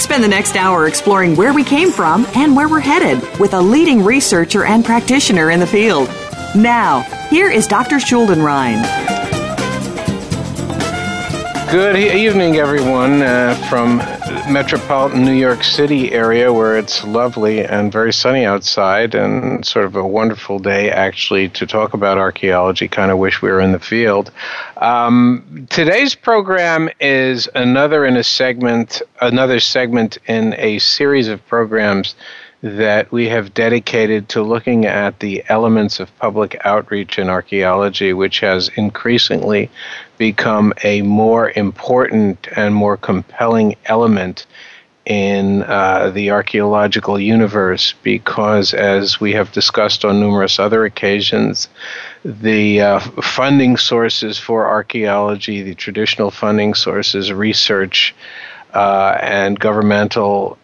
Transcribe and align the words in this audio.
Spend 0.00 0.24
the 0.24 0.28
next 0.28 0.56
hour 0.56 0.88
exploring 0.88 1.36
where 1.36 1.52
we 1.52 1.62
came 1.62 1.92
from 1.92 2.26
and 2.34 2.56
where 2.56 2.68
we're 2.68 2.80
headed 2.80 3.22
with 3.38 3.52
a 3.52 3.60
leading 3.60 4.02
researcher 4.02 4.64
and 4.64 4.82
practitioner 4.82 5.50
in 5.50 5.60
the 5.60 5.66
field. 5.66 6.08
Now, 6.56 7.02
here 7.28 7.50
is 7.50 7.66
Dr. 7.66 7.96
Schuldenrein. 7.96 8.82
Good 11.70 11.96
evening, 11.96 12.56
everyone, 12.56 13.22
uh, 13.22 13.54
from 13.68 14.00
metropolitan 14.50 15.24
New 15.24 15.32
York 15.32 15.62
City 15.62 16.12
area 16.12 16.52
where 16.52 16.76
it's 16.76 17.04
lovely 17.04 17.64
and 17.64 17.92
very 17.92 18.12
sunny 18.12 18.44
outside 18.44 19.14
and 19.14 19.64
sort 19.64 19.84
of 19.84 19.94
a 19.94 20.04
wonderful 20.04 20.58
day 20.58 20.90
actually 20.90 21.48
to 21.50 21.66
talk 21.66 21.94
about 21.94 22.18
archaeology. 22.18 22.88
Kind 22.88 23.12
of 23.12 23.18
wish 23.18 23.40
we 23.40 23.48
were 23.48 23.60
in 23.60 23.70
the 23.70 23.78
field. 23.78 24.32
Um, 24.76 25.68
today's 25.70 26.16
program 26.16 26.90
is 26.98 27.48
another 27.54 28.04
in 28.04 28.16
a 28.16 28.24
segment, 28.24 29.02
another 29.20 29.60
segment 29.60 30.18
in 30.26 30.54
a 30.54 30.80
series 30.80 31.28
of 31.28 31.46
programs 31.46 32.16
that 32.62 33.10
we 33.12 33.28
have 33.28 33.54
dedicated 33.54 34.28
to 34.30 34.42
looking 34.42 34.84
at 34.84 35.20
the 35.20 35.44
elements 35.48 36.00
of 36.00 36.14
public 36.18 36.60
outreach 36.64 37.18
in 37.18 37.28
archaeology, 37.28 38.12
which 38.12 38.40
has 38.40 38.68
increasingly 38.76 39.70
become 40.20 40.70
a 40.84 41.00
more 41.00 41.50
important 41.52 42.46
and 42.54 42.74
more 42.74 42.98
compelling 42.98 43.74
element 43.86 44.44
in 45.06 45.62
uh, 45.62 46.10
the 46.10 46.30
archaeological 46.30 47.18
universe 47.18 47.94
because, 48.02 48.74
as 48.74 49.18
we 49.18 49.32
have 49.32 49.50
discussed 49.52 50.04
on 50.04 50.20
numerous 50.20 50.58
other 50.58 50.84
occasions, 50.84 51.70
the 52.22 52.82
uh, 52.82 53.00
funding 53.22 53.78
sources 53.78 54.38
for 54.38 54.66
archaeology, 54.66 55.62
the 55.62 55.74
traditional 55.74 56.30
funding 56.30 56.74
sources, 56.74 57.32
research, 57.32 58.14
uh, 58.74 59.16
and 59.22 59.58
governmental 59.58 60.58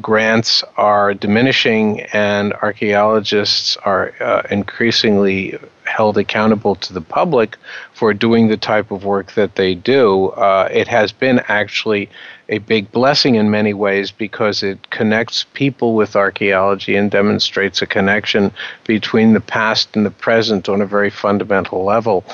grants 0.00 0.62
are 0.76 1.12
diminishing, 1.12 2.02
and 2.12 2.52
archaeologists 2.52 3.76
are 3.78 4.14
uh, 4.20 4.42
increasingly 4.48 5.58
held 5.92 6.16
accountable 6.16 6.74
to 6.74 6.92
the 6.92 7.00
public 7.00 7.56
for 7.92 8.14
doing 8.14 8.48
the 8.48 8.56
type 8.56 8.90
of 8.90 9.04
work 9.04 9.32
that 9.32 9.56
they 9.56 9.74
do. 9.74 10.28
Uh, 10.30 10.68
it 10.72 10.88
has 10.88 11.12
been 11.12 11.40
actually 11.48 12.08
a 12.48 12.58
big 12.58 12.90
blessing 12.90 13.34
in 13.34 13.50
many 13.50 13.74
ways 13.74 14.10
because 14.10 14.62
it 14.62 14.90
connects 14.90 15.44
people 15.54 15.94
with 15.94 16.16
archaeology 16.16 16.96
and 16.96 17.10
demonstrates 17.10 17.82
a 17.82 17.86
connection 17.86 18.52
between 18.86 19.34
the 19.34 19.40
past 19.40 19.94
and 19.94 20.04
the 20.04 20.10
present 20.10 20.68
on 20.68 20.80
a 20.80 20.86
very 20.86 21.10
fundamental 21.10 21.84
level. 21.84 22.24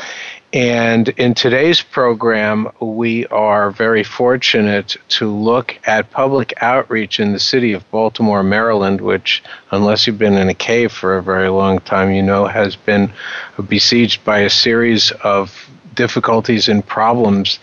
And 0.53 1.11
in 1.11 1.35
today's 1.35 1.83
program, 1.83 2.71
we 2.81 3.27
are 3.27 3.71
very 3.71 4.03
fortunate 4.03 4.97
to 5.11 5.31
look 5.31 5.79
at 5.87 6.11
public 6.11 6.55
outreach 6.63 7.21
in 7.21 7.33
the 7.33 7.39
city 7.39 7.75
of 7.75 7.89
Baltimore, 7.91 8.43
Maryland, 8.43 9.03
which, 9.03 9.43
unless 9.71 10.07
you've 10.07 10.17
been 10.17 10.39
in 10.39 10.49
a 10.49 10.55
cave 10.55 10.91
for 10.91 11.19
a 11.19 11.23
very 11.23 11.51
long 11.51 11.81
time, 11.81 12.13
you 12.13 12.23
know 12.23 12.47
has 12.47 12.77
been 12.77 13.13
besieged 13.69 14.25
by 14.25 14.39
a 14.39 14.51
series 14.51 15.11
of 15.23 15.69
difficulties 15.95 16.67
and 16.69 16.87
problems. 16.87 17.59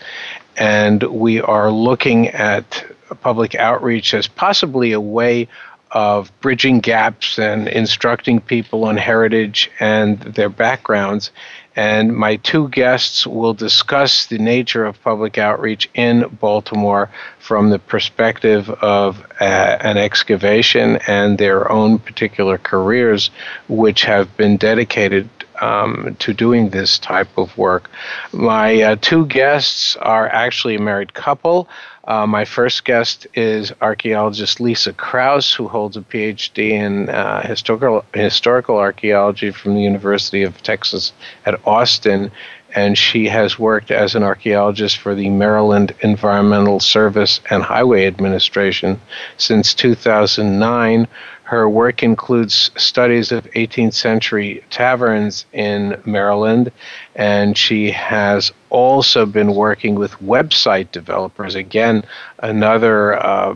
And 0.56 1.02
we 1.02 1.40
are 1.40 1.72
looking 1.72 2.28
at 2.28 2.84
public 3.20 3.56
outreach 3.56 4.14
as 4.14 4.28
possibly 4.28 4.92
a 4.92 5.00
way 5.00 5.48
of 5.90 6.30
bridging 6.40 6.78
gaps 6.80 7.38
and 7.38 7.66
instructing 7.68 8.40
people 8.40 8.84
on 8.84 8.96
heritage 8.96 9.70
and 9.80 10.20
their 10.20 10.48
backgrounds 10.48 11.30
and 11.76 12.16
my 12.16 12.36
two 12.36 12.68
guests 12.70 13.26
will 13.26 13.52
discuss 13.52 14.26
the 14.26 14.38
nature 14.38 14.86
of 14.86 15.00
public 15.02 15.36
outreach 15.36 15.88
in 15.94 16.26
Baltimore 16.40 17.10
from 17.38 17.68
the 17.68 17.78
perspective 17.78 18.70
of 18.70 19.24
uh, 19.40 19.44
an 19.44 19.98
excavation 19.98 20.96
and 21.06 21.36
their 21.36 21.70
own 21.70 21.98
particular 21.98 22.56
careers, 22.56 23.30
which 23.68 24.04
have 24.04 24.34
been 24.38 24.56
dedicated 24.56 25.28
um, 25.60 26.16
to 26.18 26.32
doing 26.32 26.70
this 26.70 26.98
type 26.98 27.36
of 27.36 27.56
work. 27.56 27.90
My 28.32 28.82
uh, 28.82 28.96
two 29.00 29.26
guests 29.26 29.96
are 29.96 30.28
actually 30.28 30.76
a 30.76 30.80
married 30.80 31.14
couple. 31.14 31.68
Uh, 32.06 32.26
my 32.26 32.44
first 32.44 32.84
guest 32.84 33.26
is 33.34 33.72
archaeologist 33.80 34.60
Lisa 34.60 34.92
Kraus, 34.92 35.52
who 35.52 35.66
holds 35.66 35.96
a 35.96 36.02
PhD 36.02 36.70
in 36.70 37.08
uh, 37.08 37.42
historical 37.42 38.04
historical 38.14 38.76
archaeology 38.76 39.50
from 39.50 39.74
the 39.74 39.82
University 39.82 40.44
of 40.44 40.62
Texas 40.62 41.12
at 41.44 41.60
Austin, 41.66 42.30
and 42.76 42.96
she 42.96 43.26
has 43.26 43.58
worked 43.58 43.90
as 43.90 44.14
an 44.14 44.22
archaeologist 44.22 44.98
for 44.98 45.16
the 45.16 45.30
Maryland 45.30 45.94
Environmental 46.00 46.78
Service 46.78 47.40
and 47.50 47.62
Highway 47.62 48.06
Administration 48.06 49.00
since 49.36 49.74
2009. 49.74 51.08
Her 51.46 51.68
work 51.68 52.02
includes 52.02 52.72
studies 52.76 53.30
of 53.30 53.44
18th 53.52 53.94
century 53.94 54.64
taverns 54.68 55.46
in 55.52 56.02
Maryland, 56.04 56.72
and 57.14 57.56
she 57.56 57.92
has 57.92 58.50
also 58.68 59.26
been 59.26 59.54
working 59.54 59.94
with 59.94 60.10
website 60.14 60.90
developers. 60.90 61.54
Again, 61.54 62.02
another 62.40 63.14
uh, 63.14 63.54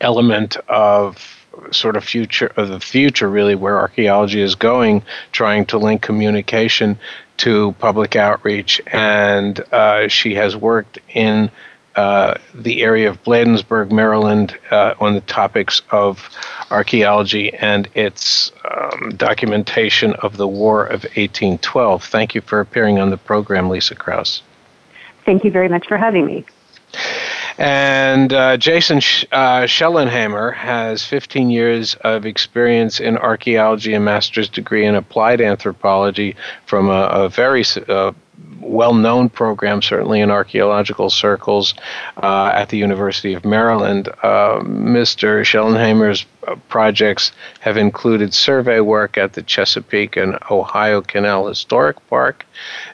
element 0.00 0.56
of 0.68 1.44
sort 1.72 1.96
of 1.96 2.04
future 2.04 2.52
of 2.56 2.68
the 2.68 2.78
future 2.78 3.28
really 3.28 3.56
where 3.56 3.76
archaeology 3.76 4.40
is 4.40 4.54
going 4.54 5.02
trying 5.32 5.66
to 5.66 5.78
link 5.78 6.00
communication 6.00 6.96
to 7.38 7.72
public 7.80 8.14
outreach 8.14 8.80
and 8.86 9.60
uh, 9.72 10.06
she 10.06 10.34
has 10.34 10.56
worked 10.56 10.98
in 11.08 11.50
uh, 11.96 12.34
the 12.54 12.82
area 12.82 13.08
of 13.08 13.22
Bladensburg, 13.22 13.92
Maryland, 13.92 14.58
uh, 14.70 14.94
on 15.00 15.14
the 15.14 15.20
topics 15.22 15.82
of 15.90 16.28
archaeology 16.70 17.52
and 17.54 17.88
its 17.94 18.52
um, 18.64 19.14
documentation 19.16 20.14
of 20.14 20.36
the 20.36 20.48
War 20.48 20.84
of 20.84 21.04
1812. 21.04 22.04
Thank 22.04 22.34
you 22.34 22.40
for 22.40 22.60
appearing 22.60 22.98
on 22.98 23.10
the 23.10 23.18
program, 23.18 23.68
Lisa 23.68 23.94
Kraus. 23.94 24.42
Thank 25.24 25.44
you 25.44 25.50
very 25.50 25.68
much 25.68 25.86
for 25.86 25.96
having 25.96 26.26
me. 26.26 26.44
And 27.58 28.32
uh, 28.32 28.56
Jason 28.56 29.00
Sh- 29.00 29.24
uh, 29.30 29.62
Shellenhamer 29.62 30.54
has 30.54 31.04
15 31.04 31.50
years 31.50 31.94
of 31.96 32.24
experience 32.24 32.98
in 32.98 33.18
archaeology 33.18 33.92
and 33.94 34.04
master's 34.04 34.48
degree 34.48 34.86
in 34.86 34.94
applied 34.94 35.40
anthropology 35.40 36.34
from 36.66 36.88
a, 36.88 37.02
a 37.04 37.28
very 37.28 37.64
uh, 37.88 38.12
well 38.62 38.94
known 38.94 39.28
program, 39.28 39.82
certainly 39.82 40.20
in 40.20 40.30
archaeological 40.30 41.10
circles 41.10 41.74
uh, 42.22 42.50
at 42.54 42.68
the 42.68 42.78
University 42.78 43.34
of 43.34 43.44
Maryland. 43.44 44.08
Uh, 44.22 44.60
Mr. 44.60 45.42
Shellenhamer's 45.42 46.24
uh, 46.46 46.56
projects 46.68 47.32
have 47.60 47.76
included 47.76 48.32
survey 48.32 48.80
work 48.80 49.18
at 49.18 49.34
the 49.34 49.42
Chesapeake 49.42 50.16
and 50.16 50.38
Ohio 50.50 51.00
Canal 51.00 51.46
Historic 51.48 51.96
Park, 52.08 52.46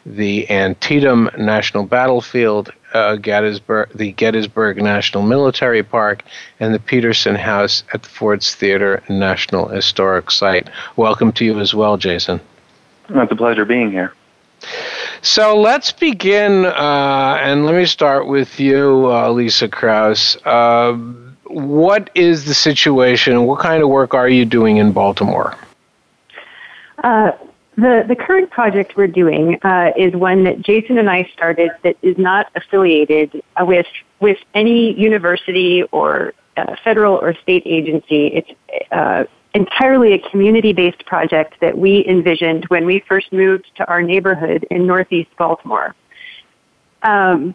the 0.05 0.51
Antietam 0.51 1.31
National 1.39 1.85
Battlefield, 1.85 2.73
uh, 2.95 3.17
Gettysburg, 3.17 3.91
the 3.95 4.13
Gettysburg 4.13 4.79
National 4.79 5.23
Military 5.23 5.83
Park, 5.83 6.25
and 6.61 6.75
the 6.75 6.81
Peterson 6.81 7.35
House 7.35 7.85
at 7.93 8.03
the 8.03 8.09
Ford's 8.09 8.55
Theater 8.55 9.03
National 9.09 9.69
Historic 9.69 10.31
Site. 10.31 10.69
Welcome 10.97 11.33
to 11.33 11.45
you 11.45 11.59
as 11.61 11.75
well, 11.75 11.97
Jason. 11.97 12.41
It's 13.11 13.33
a 13.33 13.37
pleasure 13.37 13.65
being 13.65 13.91
here. 13.91 14.13
So 15.23 15.61
let's 15.61 15.93
begin, 15.93 16.65
uh, 16.65 17.39
and 17.41 17.67
let 17.67 17.75
me 17.75 17.87
start 17.87 18.27
with 18.29 18.61
you, 18.61 19.11
uh, 19.11 19.31
Lisa 19.31 19.69
Kraus. 19.69 20.37
Uh, 20.45 20.95
what 21.45 22.11
is 22.15 22.45
the 22.45 22.55
situation? 22.55 23.45
What 23.45 23.61
kind 23.61 23.83
of 23.83 23.89
work 23.89 24.15
are 24.15 24.29
you 24.29 24.45
doing 24.45 24.77
in 24.77 24.93
Baltimore? 24.93 25.57
Uh, 27.03 27.33
the, 27.77 28.05
the 28.07 28.17
current 28.17 28.51
project 28.51 28.97
we're 28.97 29.07
doing 29.07 29.59
uh, 29.63 29.93
is 29.97 30.13
one 30.15 30.45
that 30.45 30.61
Jason 30.63 30.99
and 30.99 31.09
I 31.09 31.31
started 31.33 31.71
that 31.83 31.97
is 32.03 32.19
not 32.19 32.51
affiliated 32.55 33.43
with, 33.61 33.87
with 34.21 34.39
any 34.55 34.99
university 34.99 35.85
or 35.85 36.35
uh, 36.57 36.75
federal 36.83 37.15
or 37.15 37.35
state 37.35 37.63
agency. 37.67 38.27
It's 38.29 38.51
uh, 38.91 39.25
entirely 39.59 40.13
a 40.13 40.19
community-based 40.31 41.05
project 41.05 41.55
that 41.61 41.77
we 41.77 42.07
envisioned 42.07 42.65
when 42.67 42.87
we 42.87 43.03
first 43.09 43.33
moved 43.33 43.67
to 43.75 43.85
our 43.89 44.03
neighborhood 44.03 44.65
in 44.71 44.87
Northeast 44.87 45.31
Baltimore. 45.37 45.95
Um, 47.03 47.55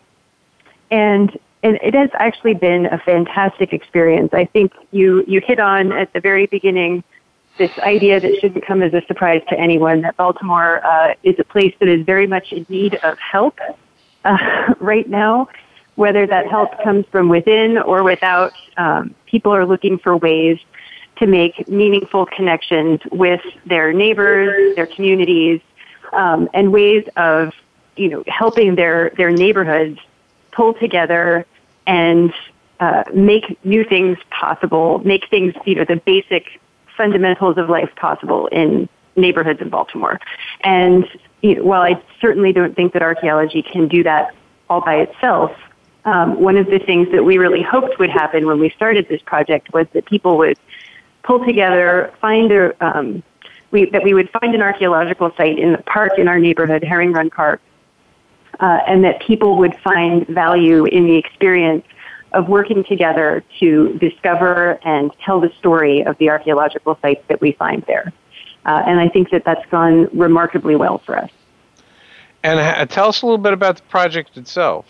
and 0.92 1.38
and 1.64 1.80
it 1.82 1.94
has 1.94 2.10
actually 2.16 2.56
been 2.56 2.88
a 2.88 2.98
fantastic 2.98 3.72
experience. 3.72 4.32
I 4.34 4.46
think 4.46 4.74
you 4.92 5.24
you 5.28 5.40
hit 5.40 5.60
on 5.60 5.94
at 5.94 6.12
the 6.12 6.20
very 6.20 6.46
beginning 6.46 7.04
this 7.58 7.72
idea 7.80 8.20
that 8.20 8.34
shouldn't 8.42 8.66
come 8.66 8.82
as 8.82 8.94
a 8.94 9.02
surprise 9.08 9.42
to 9.48 9.58
anyone 9.58 10.02
that 10.02 10.18
Baltimore 10.18 10.86
uh, 10.86 11.14
is 11.24 11.36
a 11.40 11.44
place 11.44 11.74
that 11.80 11.88
is 11.88 12.04
very 12.06 12.28
much 12.28 12.52
in 12.52 12.66
need 12.68 12.96
of 12.96 13.18
help 13.20 13.60
uh, 14.26 14.74
right 14.80 15.08
now. 15.08 15.48
Whether 15.96 16.26
that 16.26 16.48
help 16.48 16.72
comes 16.84 17.06
from 17.12 17.30
within 17.30 17.78
or 17.78 18.02
without, 18.02 18.54
um, 18.78 19.14
people 19.28 19.54
are 19.54 19.66
looking 19.66 20.00
for 20.00 20.18
ways 20.18 20.58
to 21.18 21.28
make 21.28 21.68
meaningful 21.68 22.26
connections 22.26 23.00
with 23.12 23.42
their 23.66 23.94
neighbors, 23.94 24.76
their 24.76 24.88
communities, 24.88 25.62
um, 26.12 26.50
and 26.54 26.72
ways 26.72 27.08
of 27.16 27.54
you 27.96 28.10
know 28.10 28.24
helping 28.28 28.76
their 28.76 29.12
their 29.18 29.32
neighborhoods 29.32 30.00
pull 30.52 30.74
together 30.74 31.46
and 31.86 32.34
uh, 32.80 33.04
make 33.14 33.64
new 33.66 33.84
things 33.84 34.18
possible, 34.30 35.00
make 35.00 35.30
things 35.30 35.54
you 35.66 35.76
know 35.76 35.86
the 35.86 35.98
basic 35.98 36.60
fundamentals 36.98 37.58
of 37.58 37.70
life 37.70 37.90
possible 37.96 38.48
in 38.48 38.88
neighborhoods 39.16 39.62
in 39.62 39.70
Baltimore. 39.70 40.20
And 40.62 41.08
you 41.42 41.56
know, 41.56 41.64
while 41.64 41.82
I 41.82 42.02
certainly 42.20 42.54
don't 42.54 42.76
think 42.76 42.94
that 42.94 43.02
archaeology 43.02 43.62
can 43.62 43.88
do 43.88 44.04
that 44.04 44.34
all 44.70 44.82
by 44.82 44.96
itself, 44.96 45.52
um, 46.06 46.40
one 46.40 46.58
of 46.58 46.68
the 46.68 46.80
things 46.80 47.10
that 47.12 47.24
we 47.24 47.38
really 47.38 47.62
hoped 47.62 48.00
would 48.00 48.10
happen 48.10 48.46
when 48.46 48.60
we 48.60 48.70
started 48.72 49.08
this 49.08 49.22
project 49.22 49.74
was 49.74 49.88
that 49.94 50.06
people 50.06 50.38
would 50.38 50.58
pull 51.24 51.44
together, 51.46 52.14
find 52.22 52.52
a, 52.52 52.86
um, 52.86 53.24
we, 53.72 53.86
that 53.90 54.04
we 54.04 54.14
would 54.14 54.30
find 54.30 54.54
an 54.54 54.62
archaeological 54.62 55.34
site 55.36 55.58
in 55.58 55.72
the 55.72 55.78
park 55.80 56.12
in 56.18 56.28
our 56.28 56.40
neighborhood, 56.40 56.84
Herring 56.84 57.12
Run 57.12 57.30
Park, 57.30 57.62
uh, 58.60 58.80
and 58.88 59.04
that 59.04 59.22
people 59.22 59.58
would 59.58 59.76
find 59.84 60.28
value 60.28 60.86
in 60.86 61.06
the 61.06 61.16
experience 61.16 61.86
of 62.34 62.50
working 62.50 62.84
together 62.84 63.44
to 63.60 63.98
discover 64.00 64.80
and 64.84 65.12
tell 65.24 65.40
the 65.40 65.52
story 65.60 66.04
of 66.04 66.18
the 66.18 66.30
archaeological 66.30 66.98
sites 67.02 67.24
that 67.28 67.40
we 67.42 67.52
find 67.54 67.84
there. 67.88 68.12
Uh, 68.66 68.84
and 68.86 69.00
I 69.00 69.10
think 69.10 69.30
that 69.32 69.44
that's 69.46 69.66
gone 69.70 70.08
remarkably 70.14 70.76
well 70.76 71.00
for 71.00 71.18
us. 71.18 71.30
And 72.44 72.60
uh, 72.60 72.86
tell 72.88 73.10
us 73.10 73.22
a 73.22 73.26
little 73.26 73.38
bit 73.38 73.54
about 73.54 73.78
the 73.78 73.84
project 73.84 74.38
itself. 74.38 74.86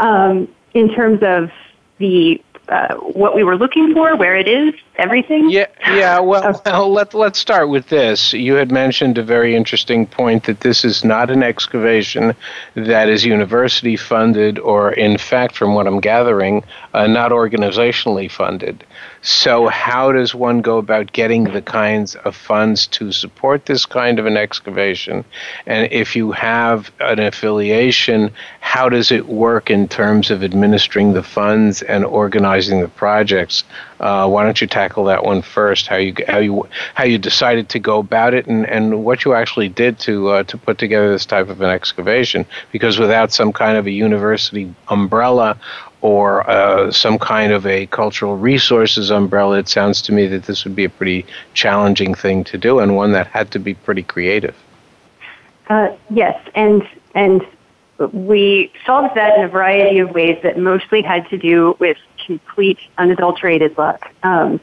Um, 0.00 0.48
in 0.74 0.92
terms 0.94 1.22
of 1.22 1.50
the 1.98 2.42
uh, 2.68 2.94
what 2.96 3.34
we 3.34 3.44
were 3.44 3.56
looking 3.56 3.94
for, 3.94 4.16
where 4.16 4.36
it 4.36 4.48
is, 4.48 4.74
everything? 4.98 5.48
Yeah, 5.50 5.66
yeah. 5.86 6.18
Well, 6.28 6.60
well, 6.66 6.92
let 6.92 7.14
let's 7.14 7.38
start 7.38 7.68
with 7.68 7.88
this. 7.88 8.32
You 8.32 8.54
had 8.54 8.70
mentioned 8.70 9.16
a 9.16 9.22
very 9.22 9.54
interesting 9.56 10.06
point 10.06 10.44
that 10.44 10.60
this 10.60 10.84
is 10.84 11.04
not 11.04 11.30
an 11.30 11.42
excavation 11.42 12.34
that 12.74 13.08
is 13.08 13.24
university 13.24 13.96
funded, 13.96 14.58
or 14.58 14.92
in 14.92 15.16
fact, 15.16 15.56
from 15.56 15.74
what 15.74 15.86
I'm 15.86 16.00
gathering, 16.00 16.64
uh, 16.92 17.06
not 17.06 17.30
organizationally 17.30 18.30
funded. 18.30 18.84
So, 19.22 19.66
how 19.66 20.12
does 20.12 20.34
one 20.34 20.60
go 20.60 20.78
about 20.78 21.12
getting 21.12 21.44
the 21.44 21.62
kinds 21.62 22.14
of 22.16 22.36
funds 22.36 22.86
to 22.88 23.10
support 23.10 23.66
this 23.66 23.84
kind 23.84 24.18
of 24.18 24.26
an 24.26 24.36
excavation? 24.36 25.24
And 25.66 25.90
if 25.92 26.14
you 26.14 26.32
have 26.32 26.90
an 27.00 27.18
affiliation, 27.18 28.30
how 28.60 28.88
does 28.88 29.10
it 29.10 29.26
work 29.26 29.70
in 29.70 29.88
terms 29.88 30.30
of 30.30 30.44
administering 30.44 31.14
the 31.14 31.22
funds 31.22 31.82
and 31.82 32.04
organizing 32.04 32.80
the 32.80 32.88
projects? 32.88 33.64
Uh, 34.00 34.28
why 34.28 34.44
don't 34.44 34.60
you 34.60 34.66
tackle 34.66 35.04
that 35.04 35.24
one 35.24 35.42
first? 35.42 35.86
How 35.86 35.96
you 35.96 36.14
how 36.28 36.38
you 36.38 36.68
how 36.94 37.04
you 37.04 37.18
decided 37.18 37.68
to 37.70 37.78
go 37.78 37.98
about 37.98 38.32
it, 38.34 38.46
and, 38.46 38.66
and 38.66 39.04
what 39.04 39.24
you 39.24 39.34
actually 39.34 39.68
did 39.68 39.98
to 40.00 40.28
uh, 40.28 40.42
to 40.44 40.56
put 40.56 40.78
together 40.78 41.10
this 41.10 41.26
type 41.26 41.48
of 41.48 41.60
an 41.60 41.70
excavation? 41.70 42.46
Because 42.70 42.98
without 42.98 43.32
some 43.32 43.52
kind 43.52 43.76
of 43.76 43.86
a 43.86 43.90
university 43.90 44.72
umbrella 44.88 45.58
or 46.00 46.48
uh, 46.48 46.92
some 46.92 47.18
kind 47.18 47.52
of 47.52 47.66
a 47.66 47.86
cultural 47.86 48.36
resources 48.36 49.10
umbrella, 49.10 49.58
it 49.58 49.68
sounds 49.68 50.00
to 50.02 50.12
me 50.12 50.26
that 50.28 50.44
this 50.44 50.64
would 50.64 50.76
be 50.76 50.84
a 50.84 50.90
pretty 50.90 51.26
challenging 51.54 52.14
thing 52.14 52.44
to 52.44 52.56
do 52.56 52.78
and 52.78 52.94
one 52.94 53.12
that 53.12 53.26
had 53.26 53.50
to 53.50 53.58
be 53.58 53.74
pretty 53.74 54.04
creative. 54.04 54.54
Uh, 55.68 55.88
yes, 56.10 56.40
and 56.54 56.86
and 57.14 57.44
we 58.12 58.72
solved 58.86 59.16
that 59.16 59.36
in 59.38 59.44
a 59.44 59.48
variety 59.48 59.98
of 59.98 60.10
ways 60.12 60.38
that 60.42 60.56
mostly 60.56 61.02
had 61.02 61.28
to 61.28 61.36
do 61.36 61.76
with 61.80 61.96
complete 62.28 62.78
unadulterated 62.98 63.76
luck. 63.78 64.12
Um, 64.22 64.60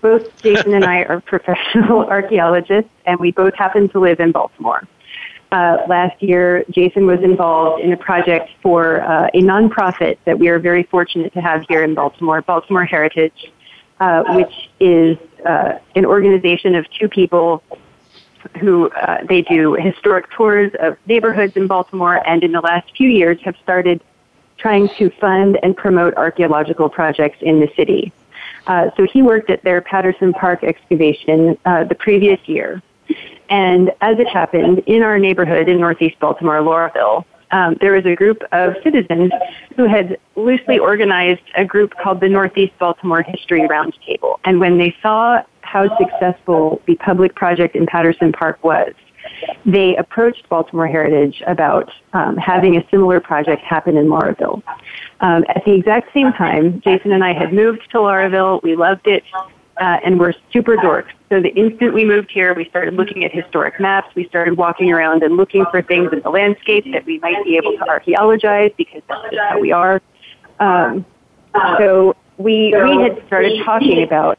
both 0.00 0.42
Jason 0.42 0.74
and 0.74 0.84
I 0.84 1.04
are 1.04 1.20
professional 1.34 2.00
archaeologists, 2.16 2.90
and 3.06 3.18
we 3.20 3.30
both 3.30 3.54
happen 3.54 3.88
to 3.90 4.00
live 4.00 4.20
in 4.20 4.32
Baltimore. 4.32 4.86
Uh, 5.52 5.78
last 5.88 6.20
year, 6.20 6.64
Jason 6.70 7.06
was 7.06 7.20
involved 7.20 7.80
in 7.80 7.92
a 7.92 7.96
project 7.96 8.50
for 8.60 9.00
uh, 9.02 9.28
a 9.32 9.40
nonprofit 9.40 10.18
that 10.24 10.36
we 10.38 10.48
are 10.48 10.58
very 10.58 10.82
fortunate 10.82 11.32
to 11.32 11.40
have 11.40 11.64
here 11.68 11.84
in 11.84 11.94
Baltimore, 11.94 12.42
Baltimore 12.42 12.84
Heritage, 12.84 13.52
uh, 14.00 14.24
which 14.34 14.68
is 14.80 15.16
uh, 15.46 15.78
an 15.94 16.04
organization 16.04 16.74
of 16.74 16.90
two 16.90 17.08
people 17.08 17.62
who 18.60 18.90
uh, 18.90 19.24
they 19.28 19.42
do 19.42 19.74
historic 19.74 20.28
tours 20.30 20.72
of 20.80 20.96
neighborhoods 21.06 21.56
in 21.56 21.68
Baltimore, 21.68 22.20
and 22.28 22.42
in 22.42 22.50
the 22.50 22.60
last 22.60 22.94
few 22.96 23.08
years 23.08 23.38
have 23.42 23.54
started 23.62 24.02
trying 24.64 24.88
to 24.98 25.10
fund 25.20 25.58
and 25.62 25.76
promote 25.76 26.12
archaeological 26.14 26.88
projects 26.88 27.38
in 27.40 27.60
the 27.60 27.68
city. 27.76 28.02
Uh, 28.66 28.90
so 28.96 29.06
he 29.12 29.20
worked 29.20 29.50
at 29.50 29.62
their 29.62 29.80
Patterson 29.82 30.32
Park 30.32 30.64
excavation 30.64 31.38
the 31.64 31.96
previous 32.06 32.40
year 32.46 32.82
and 33.50 33.90
as 34.00 34.18
it 34.18 34.28
happened, 34.28 34.78
in 34.86 35.02
our 35.02 35.18
neighborhood 35.18 35.68
in 35.68 35.78
Northeast 35.78 36.18
Baltimore, 36.18 36.60
Lauraville, 36.60 37.24
um, 37.50 37.76
there 37.80 37.92
was 37.92 38.04
a 38.06 38.16
group 38.16 38.42
of 38.52 38.74
citizens 38.82 39.30
who 39.76 39.86
had 39.86 40.18
loosely 40.34 40.78
organized 40.78 41.42
a 41.56 41.64
group 41.64 41.94
called 42.02 42.20
the 42.20 42.28
Northeast 42.28 42.72
Baltimore 42.78 43.22
History 43.22 43.68
Roundtable. 43.68 44.38
And 44.44 44.58
when 44.60 44.78
they 44.78 44.96
saw 45.02 45.42
how 45.60 45.96
successful 45.98 46.80
the 46.86 46.96
public 46.96 47.34
project 47.34 47.76
in 47.76 47.86
Patterson 47.86 48.32
Park 48.32 48.62
was, 48.64 48.92
they 49.66 49.96
approached 49.96 50.48
Baltimore 50.48 50.86
Heritage 50.86 51.42
about 51.46 51.90
um, 52.12 52.36
having 52.36 52.76
a 52.76 52.86
similar 52.90 53.20
project 53.20 53.62
happen 53.62 53.96
in 53.96 54.06
Lauraville. 54.06 54.62
Um, 55.20 55.44
at 55.48 55.62
the 55.64 55.72
exact 55.72 56.12
same 56.12 56.32
time, 56.32 56.80
Jason 56.80 57.12
and 57.12 57.24
I 57.24 57.32
had 57.32 57.52
moved 57.52 57.82
to 57.92 57.98
Lauraville. 57.98 58.62
We 58.62 58.76
loved 58.76 59.06
it 59.06 59.24
uh, 59.80 59.98
and 60.04 60.20
we're 60.20 60.34
super 60.52 60.76
dorks. 60.76 61.10
So 61.28 61.40
the 61.40 61.48
instant 61.50 61.94
we 61.94 62.04
moved 62.04 62.30
here, 62.30 62.54
we 62.54 62.68
started 62.68 62.94
looking 62.94 63.24
at 63.24 63.32
historic 63.32 63.80
maps. 63.80 64.14
We 64.14 64.26
started 64.28 64.56
walking 64.56 64.92
around 64.92 65.22
and 65.22 65.36
looking 65.36 65.64
for 65.70 65.82
things 65.82 66.12
in 66.12 66.20
the 66.20 66.30
landscape 66.30 66.84
that 66.92 67.04
we 67.04 67.18
might 67.18 67.42
be 67.44 67.56
able 67.56 67.72
to 67.72 67.84
archaeologize 67.84 68.74
because 68.76 69.02
that's 69.08 69.22
just 69.30 69.42
how 69.48 69.58
we 69.58 69.72
are. 69.72 70.00
Um, 70.60 71.04
so 71.78 72.14
we 72.36 72.74
we 72.74 73.02
had 73.02 73.22
started 73.26 73.64
talking 73.64 74.02
about 74.02 74.38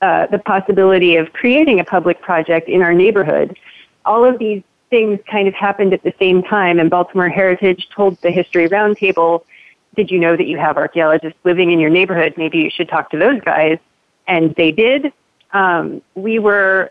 uh, 0.00 0.26
the 0.26 0.38
possibility 0.38 1.16
of 1.16 1.32
creating 1.32 1.78
a 1.78 1.84
public 1.84 2.20
project 2.20 2.68
in 2.68 2.82
our 2.82 2.92
neighborhood. 2.92 3.56
All 4.04 4.24
of 4.24 4.38
these 4.38 4.62
things 4.90 5.18
kind 5.30 5.48
of 5.48 5.54
happened 5.54 5.94
at 5.94 6.02
the 6.02 6.12
same 6.18 6.42
time, 6.42 6.78
and 6.78 6.90
Baltimore 6.90 7.28
Heritage 7.28 7.88
told 7.94 8.20
the 8.22 8.30
History 8.30 8.68
Roundtable, 8.68 9.44
"Did 9.96 10.10
you 10.10 10.18
know 10.18 10.36
that 10.36 10.46
you 10.46 10.58
have 10.58 10.76
archaeologists 10.76 11.38
living 11.44 11.70
in 11.70 11.78
your 11.78 11.90
neighborhood? 11.90 12.34
Maybe 12.36 12.58
you 12.58 12.70
should 12.70 12.88
talk 12.88 13.10
to 13.10 13.18
those 13.18 13.40
guys." 13.40 13.78
and 14.26 14.54
they 14.56 14.72
did. 14.72 15.12
Um, 15.52 16.02
we 16.14 16.38
were, 16.38 16.90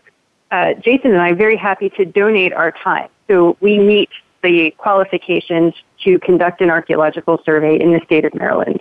uh, 0.50 0.74
Jason 0.74 1.12
and 1.12 1.20
I, 1.20 1.32
very 1.32 1.56
happy 1.56 1.90
to 1.90 2.04
donate 2.04 2.52
our 2.52 2.72
time. 2.72 3.08
So 3.28 3.56
we 3.60 3.78
meet 3.78 4.10
the 4.42 4.70
qualifications 4.72 5.74
to 6.04 6.18
conduct 6.18 6.60
an 6.60 6.70
archaeological 6.70 7.40
survey 7.44 7.80
in 7.80 7.92
the 7.92 8.00
state 8.04 8.24
of 8.24 8.34
Maryland. 8.34 8.80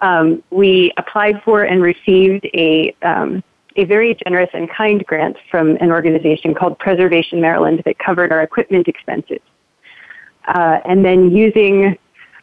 Um, 0.00 0.42
we 0.50 0.92
applied 0.96 1.42
for 1.42 1.62
and 1.62 1.82
received 1.82 2.46
a 2.54 2.94
um, 3.02 3.44
a 3.76 3.84
very 3.84 4.16
generous 4.26 4.50
and 4.52 4.68
kind 4.70 5.04
grant 5.06 5.36
from 5.50 5.76
an 5.76 5.90
organization 5.90 6.54
called 6.54 6.78
Preservation 6.78 7.40
Maryland 7.40 7.82
that 7.84 7.98
covered 7.98 8.32
our 8.32 8.42
equipment 8.42 8.88
expenses. 8.88 9.40
Uh, 10.46 10.80
and 10.84 11.04
then 11.04 11.30
using 11.30 11.96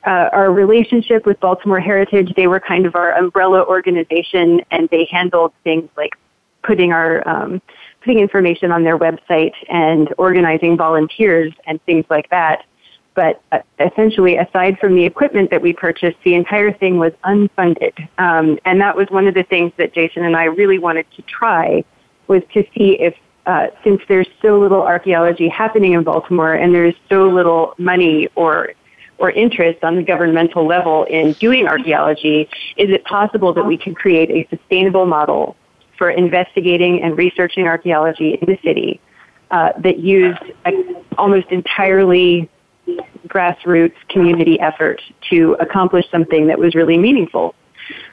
uh, 0.06 0.30
our 0.32 0.52
relationship 0.52 1.26
with 1.26 1.40
Baltimore 1.40 1.80
Heritage, 1.80 2.34
they 2.36 2.48
were 2.48 2.60
kind 2.60 2.86
of 2.86 2.96
our 2.96 3.12
umbrella 3.14 3.66
organization, 3.66 4.62
and 4.72 4.88
they 4.90 5.06
handled 5.12 5.52
things 5.64 5.90
like 5.98 6.16
putting 6.64 6.92
our 6.92 7.28
um, 7.28 7.62
putting 8.02 8.20
information 8.20 8.72
on 8.72 8.84
their 8.84 8.98
website 8.98 9.54
and 9.70 10.14
organizing 10.18 10.78
volunteers 10.78 11.52
and 11.66 11.82
things 11.84 12.06
like 12.10 12.30
that. 12.30 12.66
But 13.18 13.42
uh, 13.52 13.62
essentially, 13.80 14.38
aside 14.38 14.78
from 14.78 14.94
the 14.94 15.04
equipment 15.04 15.50
that 15.50 15.60
we 15.60 15.74
purchased, 15.74 16.18
the 16.24 16.36
entire 16.36 16.72
thing 16.72 17.00
was 17.00 17.14
unfunded, 17.26 18.08
um, 18.20 18.60
and 18.64 18.80
that 18.80 18.96
was 18.96 19.08
one 19.10 19.28
of 19.28 19.34
the 19.34 19.42
things 19.42 19.72
that 19.78 19.92
Jason 19.92 20.24
and 20.24 20.38
I 20.38 20.44
really 20.44 20.78
wanted 20.78 21.08
to 21.16 21.24
try 21.24 21.84
was 22.28 22.44
to 22.54 22.64
see 22.78 22.92
if 23.00 23.16
uh, 23.48 23.70
since 23.84 24.04
there's 24.08 24.28
so 24.40 24.60
little 24.60 24.84
archaeology 24.84 25.50
happening 25.50 25.94
in 25.94 26.04
Baltimore 26.04 26.54
and 26.54 26.76
there's 26.76 26.94
so 27.10 27.28
little 27.28 27.74
money 27.80 28.30
or 28.36 28.74
or 29.18 29.32
interest 29.32 29.84
on 29.84 29.96
the 29.96 30.04
governmental 30.04 30.68
level 30.68 31.06
in 31.06 31.34
doing 31.34 31.68
archaeology, 31.68 32.48
is 32.76 32.92
it 32.92 33.04
possible 33.06 33.52
that 33.52 33.66
we 33.66 33.80
can 33.80 33.96
create 33.96 34.30
a 34.30 34.48
sustainable 34.56 35.08
model 35.08 35.56
for 35.98 36.12
investigating 36.12 37.02
and 37.02 37.18
researching 37.18 37.66
archaeology 37.66 38.36
in 38.36 38.46
the 38.46 38.60
city 38.64 39.02
uh, 39.50 39.72
that 39.80 39.98
used 39.98 40.44
a, 40.68 40.72
almost 41.18 41.48
entirely 41.48 42.48
grassroots 43.38 43.96
community 44.10 44.60
effort 44.60 45.02
to 45.30 45.56
accomplish 45.60 46.06
something 46.10 46.48
that 46.48 46.58
was 46.58 46.74
really 46.76 46.98
meaningful? 46.98 47.54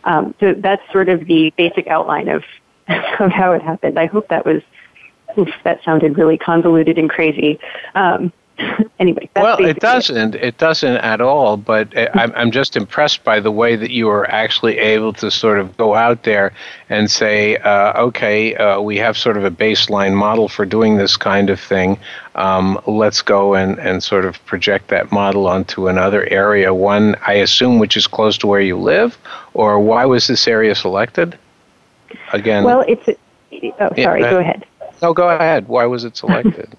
Um, 0.04 0.34
so 0.40 0.54
that's 0.54 0.82
sort 0.92 1.08
of 1.08 1.26
the 1.26 1.52
basic 1.56 1.86
outline 1.86 2.28
of 2.28 2.44
of 3.18 3.30
how 3.32 3.52
it 3.52 3.62
happened. 3.62 3.98
I 3.98 4.06
hope 4.06 4.28
that 4.28 4.44
was 4.44 4.62
oof, 5.38 5.48
that 5.64 5.82
sounded 5.84 6.18
really 6.18 6.38
convoluted 6.38 6.98
and 6.98 7.08
crazy. 7.08 7.58
Um, 7.94 8.32
anyway. 8.98 9.28
well, 9.36 9.64
it 9.64 9.80
doesn't. 9.80 10.34
It. 10.34 10.44
it. 10.44 10.58
doesn't 10.58 10.96
at 10.96 11.20
all. 11.20 11.56
But 11.56 11.96
I'm, 12.16 12.32
I'm 12.34 12.50
just 12.50 12.76
impressed 12.76 13.24
by 13.24 13.40
the 13.40 13.50
way 13.50 13.76
that 13.76 13.90
you 13.90 14.06
were 14.06 14.30
actually 14.30 14.78
able 14.78 15.12
to 15.14 15.30
sort 15.30 15.58
of 15.58 15.76
go 15.76 15.94
out 15.94 16.22
there 16.22 16.52
and 16.88 17.10
say, 17.10 17.56
uh, 17.56 18.00
okay, 18.04 18.54
uh, 18.54 18.80
we 18.80 18.96
have 18.98 19.16
sort 19.16 19.36
of 19.36 19.44
a 19.44 19.50
baseline 19.50 20.14
model 20.14 20.48
for 20.48 20.64
doing 20.64 20.96
this 20.96 21.16
kind 21.16 21.50
of 21.50 21.60
thing. 21.60 21.98
Um, 22.34 22.80
let's 22.86 23.22
go 23.22 23.54
and, 23.54 23.78
and 23.78 24.02
sort 24.02 24.24
of 24.24 24.44
project 24.46 24.88
that 24.88 25.10
model 25.12 25.46
onto 25.46 25.88
another 25.88 26.24
area. 26.26 26.72
One, 26.72 27.16
I 27.26 27.34
assume, 27.34 27.78
which 27.78 27.96
is 27.96 28.06
close 28.06 28.38
to 28.38 28.46
where 28.46 28.60
you 28.60 28.76
live, 28.76 29.18
or 29.54 29.80
why 29.80 30.04
was 30.04 30.26
this 30.26 30.46
area 30.46 30.74
selected? 30.74 31.38
Again. 32.32 32.64
Well, 32.64 32.84
it's. 32.86 33.08
A, 33.08 33.16
oh, 33.80 33.94
sorry. 33.96 34.20
Yeah, 34.20 34.30
go 34.30 34.38
ahead. 34.38 34.66
No, 35.02 35.12
go 35.12 35.28
ahead. 35.28 35.68
Why 35.68 35.86
was 35.86 36.04
it 36.04 36.16
selected? 36.16 36.76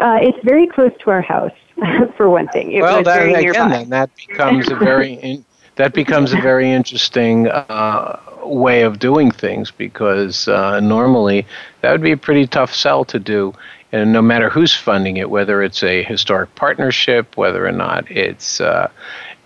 Uh, 0.00 0.18
it's 0.20 0.38
very 0.44 0.66
close 0.66 0.92
to 1.00 1.10
our 1.10 1.22
house, 1.22 1.52
for 2.16 2.28
one 2.28 2.48
thing. 2.48 2.72
It 2.72 2.82
well, 2.82 3.02
that, 3.02 3.28
again, 3.28 3.70
then 3.70 3.88
that 3.90 4.10
becomes 4.14 4.70
a 4.70 4.76
very 4.76 5.14
in, 5.22 5.44
that 5.76 5.92
becomes 5.92 6.32
a 6.32 6.40
very 6.40 6.70
interesting 6.70 7.48
uh, 7.48 8.18
way 8.42 8.82
of 8.82 8.98
doing 8.98 9.30
things 9.30 9.70
because 9.70 10.48
uh, 10.48 10.80
normally 10.80 11.46
that 11.80 11.92
would 11.92 12.02
be 12.02 12.12
a 12.12 12.16
pretty 12.16 12.46
tough 12.46 12.74
sell 12.74 13.04
to 13.06 13.18
do, 13.18 13.54
and 13.92 14.12
no 14.12 14.22
matter 14.22 14.50
who's 14.50 14.74
funding 14.74 15.16
it, 15.18 15.30
whether 15.30 15.62
it's 15.62 15.82
a 15.82 16.02
historic 16.02 16.54
partnership, 16.54 17.36
whether 17.36 17.66
or 17.66 17.72
not 17.72 18.10
it's 18.10 18.60
uh, 18.60 18.90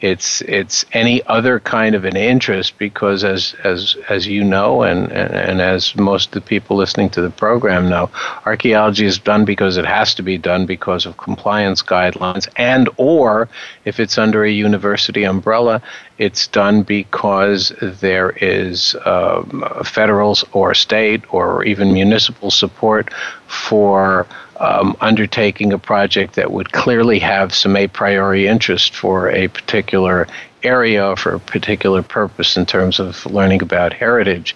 it's 0.00 0.40
it's 0.42 0.85
any 0.92 1.23
other 1.26 1.61
kind 1.61 1.95
of 1.95 2.04
an 2.04 2.16
interest 2.16 2.78
because 2.78 3.23
as 3.23 3.54
as 3.64 3.97
as 4.09 4.26
you 4.26 4.42
know 4.42 4.83
and, 4.83 5.12
and, 5.12 5.35
and 5.35 5.61
as 5.61 5.95
most 5.95 6.28
of 6.28 6.33
the 6.33 6.40
people 6.40 6.76
listening 6.76 7.11
to 7.11 7.21
the 7.21 7.30
program 7.30 7.88
know 7.88 8.11
archaeology 8.47 9.04
is 9.04 9.19
done 9.19 9.45
because 9.45 9.76
it 9.76 9.85
has 9.85 10.14
to 10.14 10.23
be 10.23 10.38
done 10.38 10.64
because 10.64 11.04
of 11.04 11.16
compliance 11.19 11.83
guidelines 11.83 12.49
and 12.57 12.88
or 12.97 13.49
if 13.85 14.00
it's 14.00 14.16
under 14.16 14.45
a 14.45 14.50
university 14.50 15.25
umbrella 15.25 15.83
it's 16.16 16.47
done 16.47 16.83
because 16.83 17.73
there 17.80 18.30
is 18.40 18.95
um, 19.04 19.64
federal 19.85 20.37
or 20.52 20.75
state 20.75 21.23
or 21.33 21.64
even 21.64 21.92
municipal 21.92 22.50
support 22.50 23.12
for 23.47 24.26
um, 24.61 24.97
undertaking 25.00 25.73
a 25.73 25.79
project 25.79 26.35
that 26.35 26.52
would 26.52 26.71
clearly 26.73 27.19
have 27.19 27.52
some 27.55 27.76
a 27.76 27.88
priori 27.88 28.47
interest 28.47 28.95
for 28.95 29.31
a 29.31 29.49
particular 29.49 30.29
area 30.62 31.17
for 31.17 31.35
a 31.35 31.40
particular 31.40 32.02
purpose 32.02 32.57
in 32.57 32.67
terms 32.67 33.00
of 33.00 33.25
learning 33.26 33.62
about 33.62 33.93
heritage. 33.93 34.55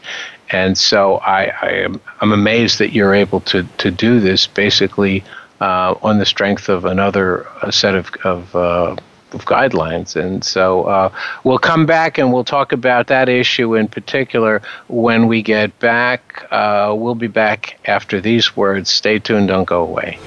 And 0.50 0.76
so 0.76 1.16
I, 1.16 1.52
I 1.62 1.68
am 1.70 2.00
I'm 2.20 2.32
amazed 2.32 2.78
that 2.78 2.92
you're 2.92 3.14
able 3.14 3.40
to, 3.40 3.62
to 3.78 3.90
do 3.90 4.20
this 4.20 4.46
basically 4.46 5.24
uh, 5.60 5.94
on 6.02 6.18
the 6.18 6.26
strength 6.26 6.68
of 6.68 6.84
another 6.84 7.46
set 7.70 7.94
of, 7.94 8.14
of 8.24 8.54
uh, 8.54 8.96
of 9.34 9.44
guidelines. 9.44 10.16
And 10.16 10.42
so 10.44 10.84
uh, 10.84 11.12
we'll 11.42 11.58
come 11.58 11.86
back 11.86 12.18
and 12.18 12.32
we'll 12.32 12.44
talk 12.44 12.72
about 12.72 13.08
that 13.08 13.28
issue 13.28 13.74
in 13.74 13.88
particular 13.88 14.62
when 14.88 15.26
we 15.26 15.42
get 15.42 15.78
back. 15.78 16.46
Uh, 16.50 16.94
we'll 16.96 17.14
be 17.14 17.26
back 17.26 17.78
after 17.84 18.20
these 18.20 18.56
words. 18.56 18.90
Stay 18.90 19.18
tuned, 19.18 19.48
don't 19.48 19.64
go 19.64 19.82
away. 19.82 20.18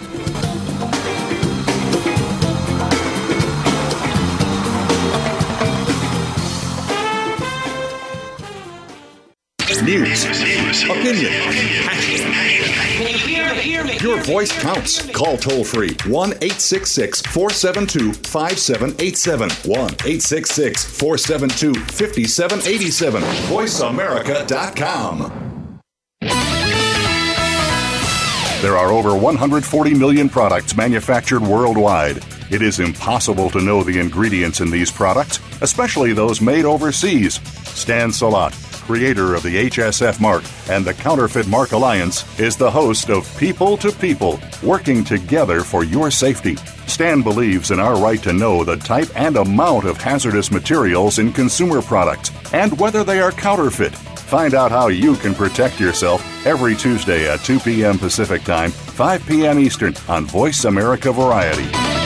News, 9.83 10.25
opinion, 10.83 11.31
your 14.07 14.21
voice 14.23 14.51
counts. 14.61 15.09
Call 15.11 15.37
toll 15.37 15.63
free 15.63 15.95
1 16.07 16.29
866 16.29 17.21
472 17.21 18.13
5787. 18.13 19.49
1 19.49 19.77
866 19.77 20.85
472 20.97 21.73
5787. 21.73 23.21
VoiceAmerica.com. 23.21 25.43
There 28.61 28.77
are 28.77 28.91
over 28.91 29.15
140 29.15 29.93
million 29.93 30.29
products 30.29 30.75
manufactured 30.75 31.43
worldwide. 31.43 32.25
It 32.49 32.61
is 32.61 32.79
impossible 32.79 33.49
to 33.51 33.61
know 33.61 33.83
the 33.83 33.99
ingredients 33.99 34.61
in 34.61 34.71
these 34.71 34.89
products, 34.89 35.39
especially 35.61 36.13
those 36.13 36.41
made 36.41 36.65
overseas. 36.65 37.35
Stan 37.65 38.11
Salat 38.11 38.53
creator 38.87 39.35
of 39.35 39.43
the 39.43 39.69
HSF 39.69 40.19
mark 40.21 40.43
and 40.69 40.85
the 40.85 40.93
Counterfeit 40.93 41.45
Mark 41.45 41.73
Alliance, 41.73 42.23
is 42.39 42.55
the 42.55 42.71
host 42.71 43.09
of 43.09 43.37
People 43.37 43.75
to 43.77 43.91
People, 43.91 44.39
working 44.63 45.03
together 45.03 45.59
for 45.61 45.83
your 45.83 46.09
safety. 46.09 46.55
Stan 46.87 47.21
believes 47.21 47.71
in 47.71 47.81
our 47.81 48.01
right 48.01 48.23
to 48.23 48.31
know 48.31 48.63
the 48.63 48.77
type 48.77 49.09
and 49.15 49.35
amount 49.35 49.85
of 49.85 49.97
hazardous 49.97 50.51
materials 50.51 51.19
in 51.19 51.33
consumer 51.33 51.81
products 51.81 52.31
and 52.53 52.79
whether 52.79 53.03
they 53.03 53.19
are 53.19 53.33
counterfeit. 53.33 53.93
Find 53.93 54.53
out 54.53 54.71
how 54.71 54.87
you 54.87 55.15
can 55.17 55.35
protect 55.35 55.79
yourself 55.79 56.23
every 56.45 56.75
Tuesday 56.75 57.29
at 57.29 57.41
2 57.41 57.59
p.m. 57.59 57.97
Pacific 57.97 58.43
Time, 58.43 58.71
5 58.71 59.25
p.m. 59.27 59.59
Eastern 59.59 59.95
on 60.07 60.25
Voice 60.25 60.63
America 60.63 61.11
Variety. 61.11 61.96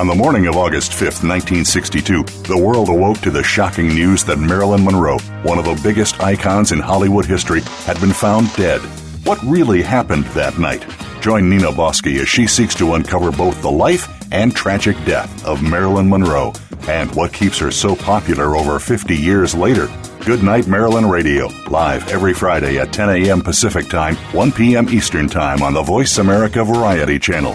On 0.00 0.06
the 0.06 0.14
morning 0.14 0.46
of 0.46 0.56
August 0.56 0.94
5, 0.94 1.02
1962, 1.22 2.22
the 2.44 2.56
world 2.56 2.88
awoke 2.88 3.18
to 3.18 3.30
the 3.30 3.42
shocking 3.42 3.88
news 3.88 4.24
that 4.24 4.38
Marilyn 4.38 4.82
Monroe, 4.82 5.18
one 5.42 5.58
of 5.58 5.66
the 5.66 5.78
biggest 5.82 6.22
icons 6.22 6.72
in 6.72 6.78
Hollywood 6.78 7.26
history, 7.26 7.60
had 7.84 8.00
been 8.00 8.14
found 8.14 8.50
dead. 8.54 8.80
What 9.26 9.42
really 9.42 9.82
happened 9.82 10.24
that 10.28 10.58
night? 10.58 10.86
Join 11.20 11.50
Nina 11.50 11.66
Bosky 11.66 12.18
as 12.18 12.30
she 12.30 12.46
seeks 12.46 12.74
to 12.76 12.94
uncover 12.94 13.30
both 13.30 13.60
the 13.60 13.70
life 13.70 14.08
and 14.32 14.56
tragic 14.56 14.96
death 15.04 15.44
of 15.44 15.62
Marilyn 15.62 16.08
Monroe 16.08 16.54
and 16.88 17.14
what 17.14 17.34
keeps 17.34 17.58
her 17.58 17.70
so 17.70 17.94
popular 17.94 18.56
over 18.56 18.78
50 18.78 19.14
years 19.14 19.54
later. 19.54 19.86
Good 20.24 20.42
Night 20.42 20.66
Marilyn 20.66 21.10
Radio, 21.10 21.48
live 21.68 22.08
every 22.08 22.32
Friday 22.32 22.78
at 22.78 22.90
10 22.90 23.10
a.m. 23.10 23.42
Pacific 23.42 23.86
Time, 23.90 24.16
1 24.32 24.52
p.m. 24.52 24.88
Eastern 24.88 25.28
Time 25.28 25.62
on 25.62 25.74
the 25.74 25.82
Voice 25.82 26.16
America 26.16 26.64
Variety 26.64 27.18
Channel. 27.18 27.54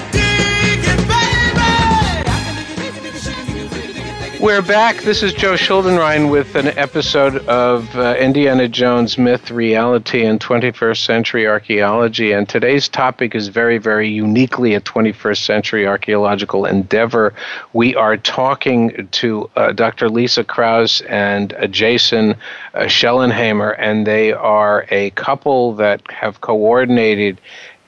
We're 4.41 4.63
back. 4.63 5.03
This 5.03 5.21
is 5.21 5.33
Joe 5.33 5.53
Schuldenrein 5.53 6.31
with 6.31 6.55
an 6.55 6.69
episode 6.69 7.45
of 7.45 7.95
uh, 7.95 8.15
Indiana 8.17 8.67
Jones 8.67 9.15
Myth, 9.15 9.51
Reality, 9.51 10.25
and 10.25 10.39
21st 10.39 11.05
Century 11.05 11.47
Archaeology. 11.47 12.31
And 12.31 12.49
today's 12.49 12.89
topic 12.89 13.35
is 13.35 13.49
very, 13.49 13.77
very 13.77 14.09
uniquely 14.09 14.73
a 14.73 14.81
21st 14.81 15.45
century 15.45 15.85
archaeological 15.85 16.65
endeavor. 16.65 17.35
We 17.73 17.93
are 17.93 18.17
talking 18.17 19.07
to 19.11 19.47
uh, 19.55 19.73
Dr. 19.73 20.09
Lisa 20.09 20.43
Kraus 20.43 21.01
and 21.01 21.53
uh, 21.53 21.67
Jason 21.67 22.31
uh, 22.73 22.85
Shellenhamer, 22.85 23.75
and 23.77 24.07
they 24.07 24.33
are 24.33 24.87
a 24.89 25.11
couple 25.11 25.75
that 25.75 26.01
have 26.09 26.41
coordinated 26.41 27.39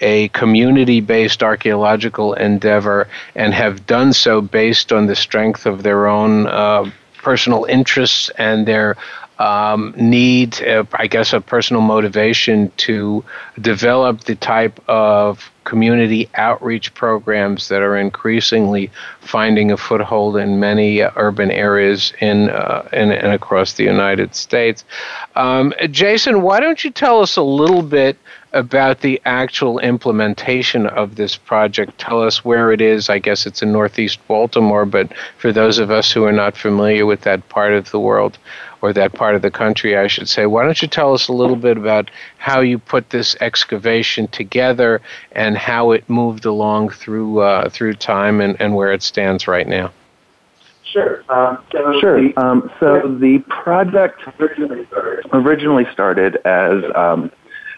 a 0.04 0.28
community 0.30 1.00
based 1.00 1.42
archaeological 1.42 2.34
endeavor 2.34 3.08
and 3.36 3.54
have 3.54 3.88
done 3.88 4.14
so 4.14 4.42
based 4.42 4.92
on 4.92 5.08
the 5.08 5.16
strength 5.16 5.66
of 5.66 5.82
their 5.82 6.08
own 6.08 6.46
uh, 6.48 6.90
personal 7.24 7.64
interests 7.64 8.30
and 8.38 8.68
their 8.68 8.98
um, 9.40 9.94
need, 9.98 10.62
uh, 10.62 10.86
I 10.94 11.08
guess, 11.08 11.34
a 11.34 11.42
personal 11.42 11.82
motivation 11.82 12.72
to 12.78 13.24
develop 13.60 14.22
the 14.22 14.36
type 14.36 14.80
of 14.88 15.52
community 15.64 16.30
outreach 16.36 16.94
programs 16.94 17.70
that 17.70 17.82
are 17.82 17.98
increasingly 17.98 18.92
finding 19.22 19.72
a 19.72 19.78
foothold 19.78 20.38
in 20.38 20.60
many 20.60 21.02
uh, 21.02 21.12
urban 21.16 21.50
areas 21.50 22.14
in, 22.22 22.50
uh, 22.50 22.88
in, 22.94 23.12
in, 23.12 23.32
across 23.32 23.74
the 23.74 23.84
United 23.84 24.36
States. 24.36 24.84
Um, 25.36 25.74
Jason, 25.90 26.42
why 26.42 26.60
don't 26.60 26.84
you 26.84 26.92
tell 26.92 27.22
us 27.22 27.36
a 27.36 27.44
little 27.44 27.82
bit 27.82 28.18
about 28.54 29.02
the 29.02 29.20
actual 29.26 29.80
implementation 29.80 30.86
of 30.88 31.16
this 31.16 31.36
project. 31.36 31.98
Tell 31.98 32.22
us 32.22 32.46
where 32.46 32.72
it 32.72 32.82
is. 32.82 33.10
I 33.10 33.20
guess 33.20 33.46
it's 33.46 33.62
in 33.62 33.72
Northeast 33.72 34.20
Baltimore, 34.28 34.86
but 34.86 35.12
for 35.38 35.52
those 35.52 35.80
of 35.80 35.90
us 35.90 36.12
who 36.12 36.24
are 36.24 36.32
not 36.32 36.56
familiar 36.56 37.06
with 37.06 37.22
that 37.22 37.50
part 37.50 37.74
of 37.74 37.90
the 37.92 38.00
world 38.00 38.38
or 38.82 38.94
that 38.94 39.14
part 39.14 39.34
of 39.34 39.42
the 39.42 39.50
country, 39.50 39.98
I 39.98 40.08
should 40.08 40.30
say, 40.30 40.46
why 40.46 40.64
don't 40.64 40.82
you 40.82 40.88
tell 40.88 41.14
us 41.14 41.28
a 41.28 41.34
little 41.34 41.56
bit 41.56 41.78
about 41.78 42.12
how 42.38 42.60
you 42.60 42.78
put 42.78 43.10
this 43.10 43.36
excavation 43.42 44.28
together 44.28 45.02
and 45.32 45.58
how 45.58 45.92
it 45.92 46.08
moved 46.10 46.46
along 46.46 46.90
through 46.90 47.40
uh, 47.40 47.70
through 47.70 47.96
time 47.96 48.40
and, 48.40 48.60
and 48.62 48.76
where 48.76 48.94
it 48.94 49.02
stands 49.02 49.48
right 49.48 49.68
now? 49.68 49.92
Sure. 50.84 51.24
Um, 51.28 51.64
so 51.72 52.00
sure. 52.00 52.22
The, 52.22 52.38
um, 52.40 52.70
so 52.80 53.18
the 53.20 53.40
project 53.50 54.22
originally 55.34 55.86
started 55.92 56.36
as 56.46 56.84
um, 56.94 57.32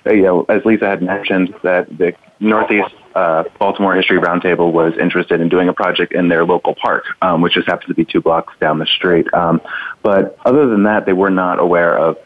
you 0.06 0.22
know, 0.22 0.46
as 0.50 0.64
Lisa 0.66 0.86
had 0.86 1.02
mentioned, 1.02 1.54
that 1.64 1.98
the 1.98 2.14
Northeast 2.40 2.94
uh, 3.16 3.44
Baltimore 3.60 3.96
History 3.96 4.20
Roundtable 4.20 4.72
was 4.72 4.94
interested 4.98 5.42
in 5.42 5.50
doing 5.50 5.70
a 5.70 5.74
project 5.74 6.14
in 6.14 6.28
their 6.28 6.46
local 6.46 6.76
park, 6.76 7.06
um, 7.22 7.42
which 7.42 7.54
just 7.54 7.68
happens 7.68 7.88
to 7.88 7.94
be 7.94 8.06
two 8.06 8.22
blocks 8.22 8.54
down 8.60 8.80
the 8.80 8.86
street. 8.86 9.34
Um, 9.34 9.62
but 10.04 10.38
other 10.46 10.68
than 10.68 10.84
that, 10.84 11.06
they 11.06 11.14
were 11.14 11.30
not 11.30 11.60
aware 11.60 11.98
of. 11.98 12.18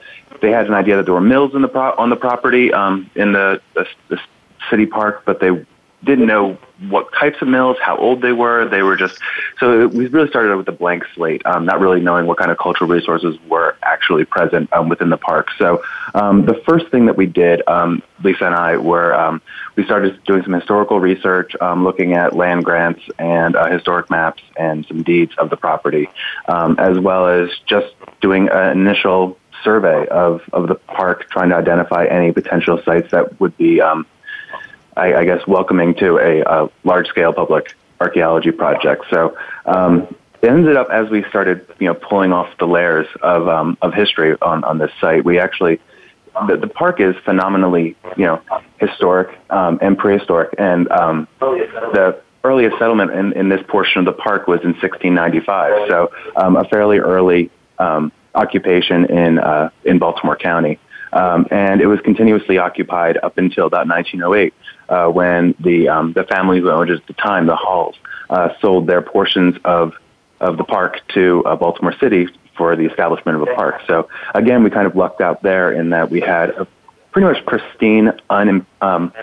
They 0.41 0.51
had 0.51 0.67
an 0.67 0.73
idea 0.73 0.97
that 0.97 1.05
there 1.05 1.13
were 1.13 1.21
mills 1.21 1.53
in 1.53 1.61
the 1.61 1.67
pro- 1.67 1.95
on 1.95 2.09
the 2.09 2.15
property 2.15 2.73
um, 2.73 3.09
in 3.15 3.33
the, 3.33 3.61
the, 3.75 3.85
the 4.09 4.19
city 4.69 4.85
park, 4.85 5.23
but 5.25 5.39
they 5.39 5.65
didn't 6.03 6.27
know 6.27 6.57
what 6.87 7.11
types 7.13 7.41
of 7.41 7.47
mills, 7.47 7.77
how 7.81 7.97
old 7.97 8.21
they 8.21 8.31
were. 8.31 8.67
They 8.69 8.83
were 8.83 8.95
just 8.95 9.19
so 9.59 9.87
we 9.87 10.07
really 10.07 10.29
started 10.29 10.55
with 10.55 10.67
a 10.69 10.73
blank 10.73 11.03
slate, 11.13 11.45
um, 11.45 11.65
not 11.65 11.79
really 11.79 11.99
knowing 11.99 12.25
what 12.25 12.37
kind 12.37 12.51
of 12.51 12.57
cultural 12.57 12.89
resources 12.89 13.37
were 13.47 13.75
actually 13.83 14.25
present 14.25 14.71
um, 14.71 14.87
within 14.87 15.09
the 15.09 15.17
park. 15.17 15.49
So 15.57 15.83
um, 16.13 16.45
the 16.45 16.61
first 16.65 16.87
thing 16.89 17.07
that 17.07 17.17
we 17.17 17.25
did, 17.25 17.61
um, 17.67 18.01
Lisa 18.23 18.45
and 18.45 18.55
I, 18.55 18.77
were 18.77 19.13
um, 19.13 19.41
we 19.75 19.83
started 19.83 20.23
doing 20.23 20.43
some 20.43 20.53
historical 20.53 20.99
research, 20.99 21.53
um, 21.59 21.83
looking 21.83 22.13
at 22.13 22.35
land 22.35 22.63
grants 22.63 23.01
and 23.17 23.55
uh, 23.55 23.69
historic 23.69 24.09
maps 24.09 24.41
and 24.57 24.85
some 24.87 25.03
deeds 25.03 25.33
of 25.37 25.49
the 25.49 25.57
property, 25.57 26.09
as 26.47 26.97
well 26.99 27.27
as 27.27 27.49
just 27.65 27.93
doing 28.21 28.49
an 28.49 28.77
initial 28.77 29.37
survey 29.63 30.07
of, 30.07 30.41
of 30.53 30.67
the 30.67 30.75
park, 30.75 31.29
trying 31.29 31.49
to 31.49 31.55
identify 31.55 32.05
any 32.05 32.31
potential 32.31 32.81
sites 32.85 33.11
that 33.11 33.39
would 33.39 33.57
be 33.57 33.81
I, 34.99 35.21
I 35.21 35.25
guess, 35.25 35.45
welcoming 35.47 35.95
to 35.95 36.17
a, 36.17 36.41
a 36.41 36.69
large-scale 36.83 37.33
public 37.33 37.75
archaeology 37.99 38.51
project. 38.51 39.05
So 39.09 39.37
um, 39.65 40.15
it 40.41 40.49
ended 40.49 40.77
up 40.77 40.89
as 40.89 41.09
we 41.09 41.23
started, 41.29 41.65
you 41.79 41.87
know, 41.87 41.93
pulling 41.93 42.31
off 42.31 42.49
the 42.59 42.67
layers 42.67 43.07
of 43.21 43.47
um, 43.47 43.77
of 43.81 43.93
history 43.93 44.35
on 44.41 44.63
on 44.63 44.77
this 44.77 44.91
site. 45.01 45.25
We 45.25 45.39
actually 45.39 45.79
the, 46.47 46.57
the 46.57 46.67
park 46.67 47.01
is 47.01 47.15
phenomenally, 47.25 47.95
you 48.15 48.25
know, 48.25 48.41
historic 48.77 49.37
um, 49.49 49.79
and 49.81 49.97
prehistoric, 49.97 50.55
and 50.57 50.89
um, 50.91 51.27
the 51.39 52.21
earliest 52.43 52.77
settlement 52.79 53.11
in, 53.11 53.33
in 53.33 53.49
this 53.49 53.61
portion 53.67 53.99
of 53.99 54.05
the 54.05 54.13
park 54.13 54.47
was 54.47 54.61
in 54.61 54.71
1695. 54.71 55.89
So 55.89 56.11
um, 56.37 56.55
a 56.55 56.63
fairly 56.65 56.99
early 56.99 57.51
um, 57.77 58.11
occupation 58.33 59.05
in 59.05 59.39
uh, 59.39 59.69
in 59.83 59.99
Baltimore 59.99 60.37
County. 60.37 60.79
Um, 61.11 61.47
and 61.49 61.81
it 61.81 61.87
was 61.87 61.99
continuously 62.01 62.59
occupied 62.59 63.17
up 63.17 63.37
until 63.39 63.65
about 63.65 63.87
1908 63.87 64.53
uh, 64.89 65.07
when 65.07 65.55
the 65.59 65.87
um, 65.89 66.13
the 66.13 66.23
family 66.23 66.59
who 66.59 66.69
owned 66.69 66.89
at 66.89 67.05
the 67.07 67.13
time, 67.13 67.45
the 67.45 67.55
Halls, 67.55 67.95
uh, 68.29 68.49
sold 68.61 68.87
their 68.87 69.01
portions 69.01 69.55
of 69.63 69.93
of 70.39 70.57
the 70.57 70.63
park 70.63 71.01
to 71.09 71.43
uh, 71.45 71.55
Baltimore 71.55 71.93
City 71.99 72.27
for 72.57 72.75
the 72.75 72.85
establishment 72.85 73.41
of 73.41 73.47
a 73.47 73.55
park. 73.55 73.81
So 73.87 74.09
again, 74.35 74.63
we 74.63 74.69
kind 74.69 74.85
of 74.85 74.95
lucked 74.95 75.21
out 75.21 75.41
there 75.41 75.71
in 75.71 75.91
that 75.91 76.09
we 76.09 76.19
had 76.19 76.49
a 76.49 76.67
pretty 77.11 77.27
much 77.27 77.45
pristine, 77.45 78.11
un, 78.29 78.65
um, 78.81 79.13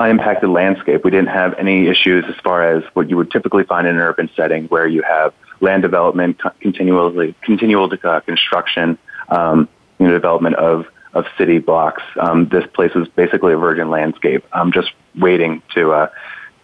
unimpacted 0.00 0.48
landscape. 0.48 1.04
We 1.04 1.10
didn't 1.10 1.28
have 1.28 1.54
any 1.54 1.86
issues 1.86 2.24
as 2.28 2.34
far 2.42 2.76
as 2.76 2.82
what 2.94 3.08
you 3.08 3.16
would 3.16 3.30
typically 3.30 3.64
find 3.64 3.86
in 3.86 3.94
an 3.94 4.00
urban 4.00 4.28
setting, 4.36 4.66
where 4.66 4.86
you 4.86 5.02
have 5.02 5.32
land 5.60 5.82
development, 5.82 6.40
continually 6.60 7.34
continual 7.42 7.92
uh, 8.02 8.20
construction, 8.20 8.98
um, 9.28 9.68
you 9.98 10.06
know, 10.06 10.12
development 10.12 10.56
of 10.56 10.86
of 11.14 11.26
city 11.36 11.58
blocks. 11.58 12.02
Um, 12.20 12.48
this 12.48 12.64
place 12.74 12.94
was 12.94 13.08
basically 13.08 13.52
a 13.52 13.56
virgin 13.56 13.90
landscape, 13.90 14.44
um, 14.52 14.72
just 14.72 14.92
waiting 15.14 15.62
to 15.74 15.92
uh, 15.92 16.08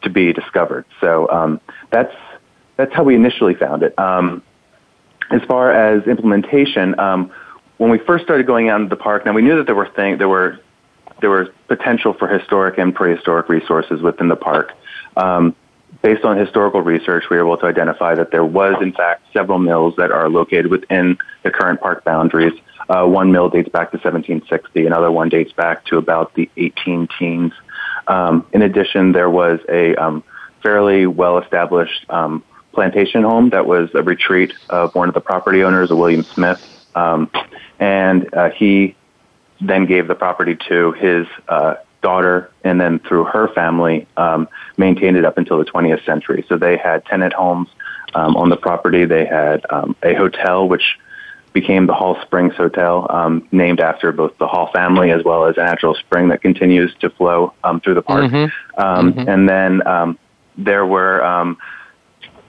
to 0.03 0.11
be 0.11 0.33
discovered. 0.33 0.85
So 1.01 1.31
um, 1.31 1.61
that's 1.91 2.15
that's 2.77 2.93
how 2.95 3.05
we 3.05 3.15
initially 3.15 3.55
found 3.55 3.83
it. 3.83 3.99
Um, 3.99 4.43
as 5.31 5.43
far 5.43 5.73
as 5.73 6.07
implementation, 6.07 6.99
um, 6.99 7.31
when 7.77 7.91
we 7.91 7.99
first 7.99 8.25
started 8.25 8.47
going 8.47 8.69
out 8.69 8.81
into 8.81 8.89
the 8.89 9.03
park, 9.03 9.27
now 9.27 9.33
we 9.33 9.43
knew 9.43 9.57
that 9.57 9.67
there 9.67 9.75
were 9.75 9.89
thing, 9.89 10.19
there 10.19 10.29
were 10.29 10.59
there 11.21 11.31
was 11.31 11.49
potential 11.67 12.15
for 12.15 12.29
historic 12.29 12.79
and 12.79 12.95
prehistoric 12.95 13.49
resources 13.49 14.01
within 14.01 14.29
the 14.29 14.37
park. 14.37 14.73
Um, 15.17 15.55
based 16.03 16.25
on 16.25 16.37
historical 16.37 16.81
research, 16.81 17.25
we 17.31 17.37
were 17.37 17.43
able 17.45 17.57
to 17.59 17.67
identify 17.67 18.15
that 18.15 18.31
there 18.31 18.45
was, 18.45 18.77
in 18.81 18.93
fact, 18.93 19.23
several 19.33 19.59
mills 19.59 19.95
that 19.97 20.13
are 20.13 20.29
located 20.29 20.69
within 20.69 21.19
the 21.43 21.51
current 21.51 21.81
park 21.81 22.05
boundaries. 22.05 22.53
Uh, 22.89 23.07
one 23.07 23.33
mill 23.33 23.51
dates 23.51 23.69
back 23.69 23.91
to 23.91 23.99
1760. 23.99 24.87
Another 24.87 25.11
one 25.11 25.29
dates 25.29 25.53
back 25.53 25.85
to 25.87 25.99
about 25.99 26.35
the 26.35 26.49
18 26.57 27.09
teens. 27.19 27.53
Um, 28.07 28.47
in 28.53 28.63
addition, 28.63 29.13
there 29.13 29.29
was 29.29 29.61
a 29.69 29.95
um, 29.97 30.25
fairly 30.63 31.07
well-established 31.07 32.07
um, 32.09 32.43
plantation 32.73 33.23
home 33.23 33.51
that 33.51 33.67
was 33.67 33.91
a 33.95 34.03
retreat 34.03 34.55
of 34.71 34.95
one 34.95 35.09
of 35.09 35.15
the 35.15 35.21
property 35.21 35.63
owners, 35.63 35.91
a 35.91 35.97
William 35.97 36.23
Smith, 36.23 36.87
um, 36.95 37.31
and 37.79 38.33
uh, 38.35 38.51
he 38.51 38.97
then 39.61 39.87
gave 39.87 40.09
the 40.09 40.15
property 40.15 40.57
to 40.69 40.93
his 40.93 41.27
uh, 41.49 41.75
daughter, 42.03 42.51
and 42.65 42.81
then 42.81 42.99
through 43.01 43.25
her 43.25 43.49
family, 43.49 44.07
um, 44.17 44.49
maintained 44.77 45.17
it 45.17 45.25
up 45.25 45.37
until 45.39 45.59
the 45.59 45.65
20th 45.65 46.05
century. 46.05 46.45
So 46.49 46.57
they 46.57 46.77
had 46.77 47.05
tenant 47.07 47.33
homes 47.33 47.69
um, 48.15 48.37
on 48.37 48.49
the 48.49 48.57
property. 48.57 49.05
They 49.05 49.27
had 49.27 49.67
um, 49.71 49.97
a 50.03 50.15
hotel, 50.15 50.69
which 50.69 50.99
became 51.53 51.87
the 51.87 51.95
Hall 51.95 52.21
Springs 52.23 52.55
Hotel, 52.55 53.07
um, 53.11 53.47
named 53.53 53.81
after 53.81 54.13
both 54.13 54.37
the 54.39 54.47
Hall 54.47 54.71
family 54.73 55.11
as 55.11 55.25
well 55.25 55.45
as 55.47 55.57
a 55.57 55.65
natural 55.65 55.95
spring 55.95 56.29
that 56.29 56.43
continues 56.43 56.95
to 57.01 57.11
flow 57.11 57.55
um, 57.65 57.81
through 57.81 57.95
the 57.95 58.03
park. 58.03 58.31
Mm-hmm. 58.31 58.81
Um, 58.81 59.13
mm-hmm. 59.13 59.29
And 59.29 59.49
then 59.49 59.87
um, 59.87 60.19
there 60.57 60.87
were 60.87 61.25
um, 61.25 61.59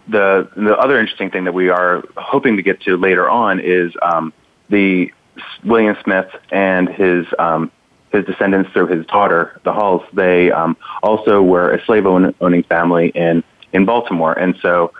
the 0.08 0.50
the 0.56 0.78
other 0.78 1.00
interesting 1.00 1.30
thing 1.30 1.46
that 1.46 1.54
we 1.54 1.70
are 1.70 2.04
hoping 2.18 2.58
to 2.58 2.64
get 2.64 2.82
to 2.82 2.98
later 2.98 3.30
on 3.30 3.60
is 3.60 3.94
um, 4.02 4.34
the 4.70 5.12
William 5.64 5.96
Smith 6.04 6.30
and 6.52 6.90
his 6.90 7.26
um, 7.38 7.72
his 8.12 8.26
descendants 8.26 8.72
through 8.72 8.88
his 8.88 9.06
daughter, 9.06 9.60
the 9.64 9.72
Halls. 9.72 10.04
They 10.14 10.52
um, 10.52 10.78
also 11.04 11.42
were 11.42 11.72
a 11.72 11.86
slave 11.86 12.06
owning 12.06 12.64
family 12.64 13.10
in 13.10 13.44
in 13.72 13.86
Baltimore, 13.86 14.34
and 14.34 14.58
so 14.62 14.92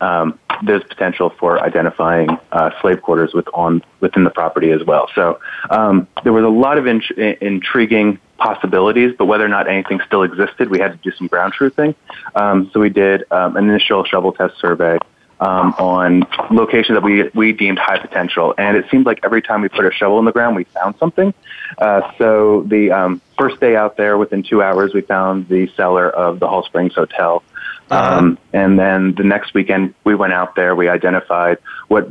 um, 0.00 0.38
there's 0.62 0.82
potential 0.84 1.30
for 1.38 1.62
identifying 1.62 2.28
uh, 2.52 2.70
slave 2.80 3.02
quarters 3.02 3.32
with 3.34 3.46
on, 3.54 3.82
within 4.00 4.24
the 4.24 4.30
property 4.30 4.70
as 4.70 4.84
well. 4.84 5.08
So 5.14 5.40
um, 5.70 6.06
there 6.22 6.32
was 6.32 6.44
a 6.44 6.48
lot 6.48 6.78
of 6.78 6.86
in- 6.86 7.02
intriguing 7.40 8.18
possibilities, 8.38 9.14
but 9.16 9.26
whether 9.26 9.44
or 9.44 9.48
not 9.48 9.68
anything 9.68 10.00
still 10.06 10.22
existed, 10.22 10.68
we 10.68 10.78
had 10.78 10.92
to 10.92 10.98
do 10.98 11.16
some 11.16 11.26
ground 11.26 11.54
truthing. 11.58 11.94
Um, 12.34 12.70
so 12.72 12.80
we 12.80 12.90
did 12.90 13.24
um, 13.30 13.56
an 13.56 13.68
initial 13.68 14.04
shovel 14.04 14.32
test 14.32 14.58
survey 14.60 14.98
um, 15.40 15.74
on 15.78 16.26
locations 16.50 16.96
that 16.96 17.02
we, 17.02 17.28
we 17.34 17.52
deemed 17.52 17.78
high 17.78 17.98
potential. 17.98 18.54
And 18.56 18.76
it 18.76 18.86
seemed 18.90 19.06
like 19.06 19.20
every 19.24 19.42
time 19.42 19.62
we 19.62 19.68
put 19.68 19.84
a 19.84 19.92
shovel 19.92 20.18
in 20.18 20.24
the 20.24 20.32
ground, 20.32 20.56
we 20.56 20.64
found 20.64 20.96
something. 20.98 21.34
Uh, 21.78 22.12
so 22.18 22.62
the 22.62 22.90
um, 22.90 23.20
first 23.38 23.60
day 23.60 23.76
out 23.76 23.96
there, 23.96 24.16
within 24.16 24.42
two 24.42 24.62
hours, 24.62 24.94
we 24.94 25.00
found 25.02 25.48
the 25.48 25.70
cellar 25.76 26.08
of 26.08 26.40
the 26.40 26.48
Hall 26.48 26.64
Springs 26.64 26.94
Hotel. 26.94 27.42
Uh-huh. 27.90 28.18
Um, 28.18 28.38
and 28.52 28.78
then 28.78 29.14
the 29.16 29.24
next 29.24 29.54
weekend, 29.54 29.94
we 30.04 30.14
went 30.14 30.32
out 30.32 30.56
there. 30.56 30.74
We 30.74 30.88
identified 30.88 31.58
what 31.88 32.08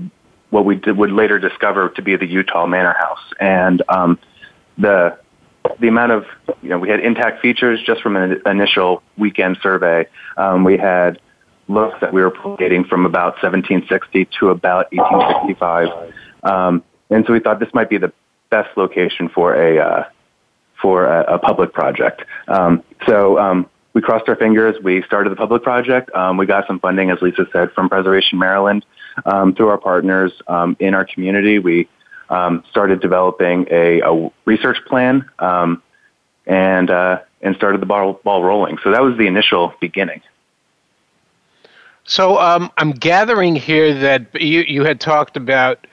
what 0.50 0.66
we 0.66 0.76
did, 0.76 0.96
would 0.98 1.12
later 1.12 1.40
discover 1.40 1.90
to 1.90 2.02
be 2.02 2.16
the 2.16 2.28
Eutaw 2.28 2.70
Manor 2.70 2.94
House, 2.94 3.34
and 3.40 3.82
um, 3.90 4.20
the 4.78 5.18
the 5.80 5.88
amount 5.88 6.12
of 6.12 6.26
you 6.62 6.70
know 6.70 6.80
we 6.80 6.90
had 6.90 7.00
intact 7.00 7.42
features 7.42 7.82
just 7.84 8.02
from 8.02 8.16
an 8.16 8.42
initial 8.46 9.02
weekend 9.18 9.58
survey. 9.62 10.08
Um, 10.38 10.64
we 10.64 10.78
had 10.78 11.20
looks 11.68 12.00
that 12.02 12.14
we 12.14 12.22
were 12.22 12.34
dating 12.60 12.84
from 12.86 13.06
about 13.06 13.42
1760 13.42 14.28
to 14.40 14.50
about 14.50 14.92
1865, 14.94 16.14
um, 16.44 16.84
and 17.10 17.26
so 17.26 17.34
we 17.34 17.40
thought 17.40 17.60
this 17.60 17.74
might 17.74 17.90
be 17.90 17.98
the 17.98 18.14
best 18.50 18.78
location 18.78 19.30
for 19.30 19.56
a 19.56 19.80
uh, 19.80 20.04
for 20.82 21.06
a, 21.06 21.36
a, 21.36 21.40
public 21.40 21.74
project. 21.74 22.24
Um, 22.48 22.84
so 23.08 23.40
um, 23.40 23.70
we 23.94 24.02
crossed 24.02 24.28
our 24.28 24.36
fingers. 24.36 24.76
We 24.84 25.04
started 25.04 25.32
the 25.32 25.36
public 25.36 25.64
project. 25.64 26.14
Um, 26.16 26.38
we 26.38 26.46
got 26.46 26.66
some 26.68 26.80
funding, 26.80 27.12
as 27.12 27.22
Lisa 27.22 27.48
said, 27.52 27.72
from 27.72 27.90
Preservation 27.90 28.40
Maryland 28.40 28.86
um, 29.26 29.54
through 29.54 29.70
our 29.70 29.78
partners 29.78 30.32
um, 30.48 30.76
in 30.80 30.94
our 30.94 31.06
community. 31.06 31.60
We 31.60 31.88
um, 32.30 32.64
started 32.70 33.02
developing 33.02 33.68
a, 33.70 34.02
a 34.02 34.32
research 34.46 34.78
plan 34.88 35.30
um, 35.40 35.82
and 36.48 36.90
uh, 36.90 37.20
and 37.42 37.56
started 37.56 37.82
the 37.82 37.86
ball, 37.86 38.20
ball 38.24 38.44
rolling. 38.44 38.78
So 38.84 38.92
that 38.92 39.02
was 39.02 39.18
the 39.18 39.28
initial 39.28 39.74
beginning. 39.80 40.22
So 42.06 42.38
um, 42.40 42.72
I'm 42.78 42.92
gathering 42.92 43.56
here 43.56 43.94
that 43.94 44.42
you 44.42 44.62
you 44.62 44.84
had 44.84 45.00
talked 45.00 45.38
about 45.38 45.86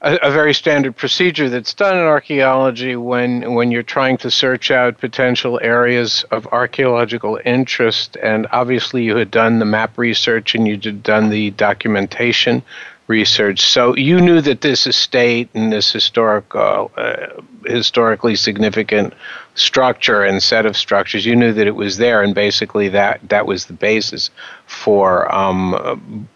a, 0.00 0.18
a, 0.22 0.30
very 0.30 0.54
standard 0.54 0.96
procedure 0.96 1.48
that's 1.48 1.74
done 1.74 1.96
in 1.96 2.02
archaeology 2.02 2.96
when 2.96 3.54
when 3.54 3.70
you're 3.70 3.82
trying 3.82 4.16
to 4.18 4.30
search 4.30 4.70
out 4.70 4.98
potential 4.98 5.58
areas 5.62 6.24
of 6.30 6.46
archaeological 6.48 7.40
interest. 7.44 8.16
And 8.22 8.46
obviously, 8.52 9.02
you 9.02 9.16
had 9.16 9.30
done 9.30 9.58
the 9.58 9.64
map 9.64 9.98
research 9.98 10.54
and 10.54 10.66
you 10.66 10.78
had 10.78 11.02
done 11.02 11.30
the 11.30 11.50
documentation 11.50 12.62
research. 13.08 13.62
So 13.62 13.96
you 13.96 14.20
knew 14.20 14.40
that 14.42 14.60
this 14.60 14.86
estate 14.86 15.48
and 15.54 15.72
this 15.72 15.90
historical, 15.90 16.92
uh, 16.96 17.26
historically 17.64 18.36
significant 18.36 19.14
structure 19.54 20.22
and 20.22 20.42
set 20.42 20.66
of 20.66 20.76
structures, 20.76 21.24
you 21.26 21.34
knew 21.34 21.52
that 21.54 21.66
it 21.66 21.74
was 21.74 21.96
there, 21.96 22.22
and 22.22 22.34
basically 22.34 22.88
that 22.90 23.20
that 23.28 23.46
was 23.46 23.64
the 23.64 23.72
basis 23.72 24.30
for 24.66 25.34
um, 25.34 26.28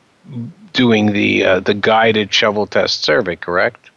doing 0.73 1.13
the 1.13 1.45
uh, 1.45 1.61
the 1.61 1.75
guided 1.75 2.33
shovel 2.33 2.67
test 2.67 3.03
survey. 3.03 3.37
Correct? 3.37 3.91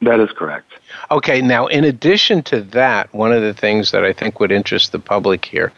That 0.00 0.20
is 0.20 0.30
correct. 0.30 0.72
Okay, 1.10 1.42
now 1.42 1.66
in 1.66 1.84
addition 1.84 2.42
to 2.44 2.60
that, 2.60 3.12
one 3.12 3.32
of 3.32 3.42
the 3.42 3.54
things 3.54 3.90
that 3.90 4.04
I 4.04 4.12
think 4.12 4.38
would 4.38 4.52
interest 4.52 4.92
the 4.92 4.98
public 4.98 5.44
here 5.44 5.72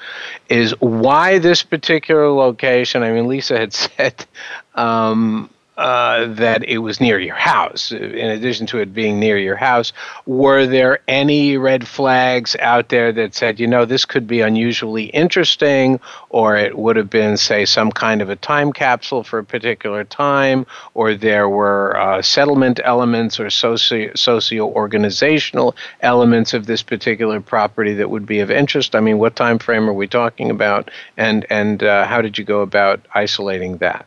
is 0.49 0.73
why 0.81 1.39
this 1.39 1.63
particular 1.63 2.29
location. 2.31 3.03
I 3.03 3.13
mean, 3.13 3.29
Lisa 3.29 3.59
had 3.59 3.73
said 3.97 4.27
um, 4.75 5.49
uh, 5.81 6.27
that 6.35 6.63
it 6.65 6.77
was 6.79 7.01
near 7.01 7.19
your 7.19 7.35
house. 7.35 7.91
In 7.91 8.29
addition 8.29 8.67
to 8.67 8.79
it 8.81 8.93
being 8.93 9.19
near 9.19 9.39
your 9.39 9.57
house, 9.57 9.95
were 10.27 10.67
there 10.67 11.01
any 11.09 11.57
red 11.57 11.89
flags 11.89 12.55
out 12.61 12.91
there 12.91 13.13
that 13.13 13.35
said, 13.35 13.59
you 13.59 13.67
know, 13.67 13.87
this 13.87 14.05
could 14.05 14.27
be 14.27 14.43
unusually 14.43 15.05
interesting, 15.05 15.99
or 16.29 16.55
it 16.55 16.77
would 16.77 16.97
have 16.97 17.09
been, 17.09 17.39
say, 17.39 17.65
some 17.65 17.91
kind 17.91 18.21
of 18.21 18.29
a 18.29 18.37
time 18.37 18.75
capsule 18.75 19.25
for 19.25 19.39
a 19.39 19.45
particular 19.45 20.05
time, 20.05 20.67
or 20.93 21.15
there 21.15 21.49
were 21.49 21.97
uh, 21.97 22.21
settlement 22.21 22.79
elements 22.85 23.41
or 23.41 23.49
socio 23.49 24.11
socio 24.15 24.67
organizational 24.69 25.75
elements 26.03 26.53
of 26.53 26.67
this 26.67 26.83
particular 26.83 27.41
property 27.41 27.95
that 27.95 28.11
would 28.11 28.27
be 28.27 28.41
of 28.41 28.51
interest? 28.51 28.95
I 28.95 29.01
mean, 29.01 29.19
what 29.19 29.35
time 29.35 29.59
frame 29.59 29.89
are 29.89 29.95
we 29.95 30.07
talking 30.07 30.51
about, 30.51 30.91
and 31.17 31.47
and 31.49 31.83
uh, 31.83 32.05
how 32.05 32.21
did 32.21 32.37
you 32.37 32.45
go 32.45 32.61
about 32.61 33.01
isolating 33.15 33.79
that? 33.79 34.05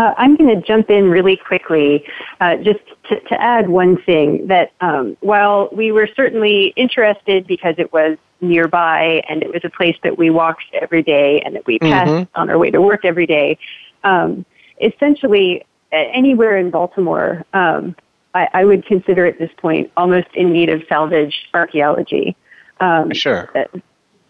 Uh, 0.00 0.14
I'm 0.16 0.34
going 0.34 0.48
to 0.48 0.66
jump 0.66 0.88
in 0.88 1.10
really 1.10 1.36
quickly 1.36 2.06
uh, 2.40 2.56
just 2.56 2.80
to, 3.10 3.20
to, 3.20 3.38
add 3.38 3.68
one 3.68 4.00
thing 4.00 4.46
that 4.46 4.72
um, 4.80 5.14
while 5.20 5.68
we 5.72 5.92
were 5.92 6.08
certainly 6.16 6.72
interested 6.74 7.46
because 7.46 7.74
it 7.76 7.92
was 7.92 8.16
nearby 8.40 9.22
and 9.28 9.42
it 9.42 9.52
was 9.52 9.60
a 9.62 9.68
place 9.68 9.98
that 10.02 10.16
we 10.16 10.30
walked 10.30 10.64
every 10.72 11.02
day 11.02 11.42
and 11.42 11.54
that 11.54 11.66
we 11.66 11.78
passed 11.78 12.10
mm-hmm. 12.10 12.40
on 12.40 12.48
our 12.48 12.56
way 12.56 12.70
to 12.70 12.80
work 12.80 13.04
every 13.04 13.26
day, 13.26 13.58
um, 14.02 14.46
essentially 14.80 15.66
anywhere 15.92 16.56
in 16.56 16.70
Baltimore, 16.70 17.44
um, 17.52 17.94
I, 18.32 18.48
I, 18.54 18.64
would 18.64 18.86
consider 18.86 19.26
at 19.26 19.38
this 19.38 19.50
point 19.58 19.92
almost 19.98 20.28
in 20.32 20.50
need 20.50 20.70
of 20.70 20.82
salvage 20.88 21.46
archaeology. 21.52 22.36
Um, 22.80 23.12
sure. 23.12 23.52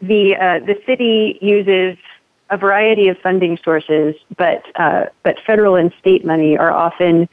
The 0.02 0.34
uh, 0.34 0.66
the 0.66 0.82
city 0.84 1.38
uses 1.40 1.96
a 2.50 2.56
variety 2.56 3.08
of 3.08 3.16
funding 3.18 3.58
sources, 3.64 4.14
but 4.36 4.64
uh, 4.74 5.06
but 5.22 5.38
federal 5.46 5.76
and 5.76 5.92
state 5.98 6.24
money 6.24 6.58
are 6.58 6.72
often 6.72 7.28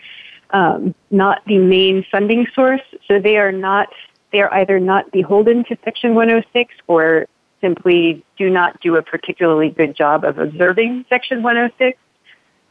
um, 0.52 0.96
not 1.12 1.42
the 1.46 1.58
main 1.58 2.06
funding 2.12 2.48
source. 2.54 2.82
So 3.08 3.20
they 3.20 3.38
are 3.38 3.52
not 3.52 3.90
they 4.32 4.42
are 4.42 4.54
either 4.54 4.80
not 4.80 5.12
beholden 5.12 5.64
to 5.66 5.78
Section 5.84 6.14
106 6.16 6.74
or 6.88 7.28
simply 7.62 8.24
do 8.38 8.50
not 8.50 8.80
do 8.82 8.96
a 8.96 9.02
particularly 9.02 9.70
good 9.70 9.96
job 9.96 10.24
of 10.24 10.38
observing 10.38 11.06
Section 11.10 11.42
106. 11.42 11.98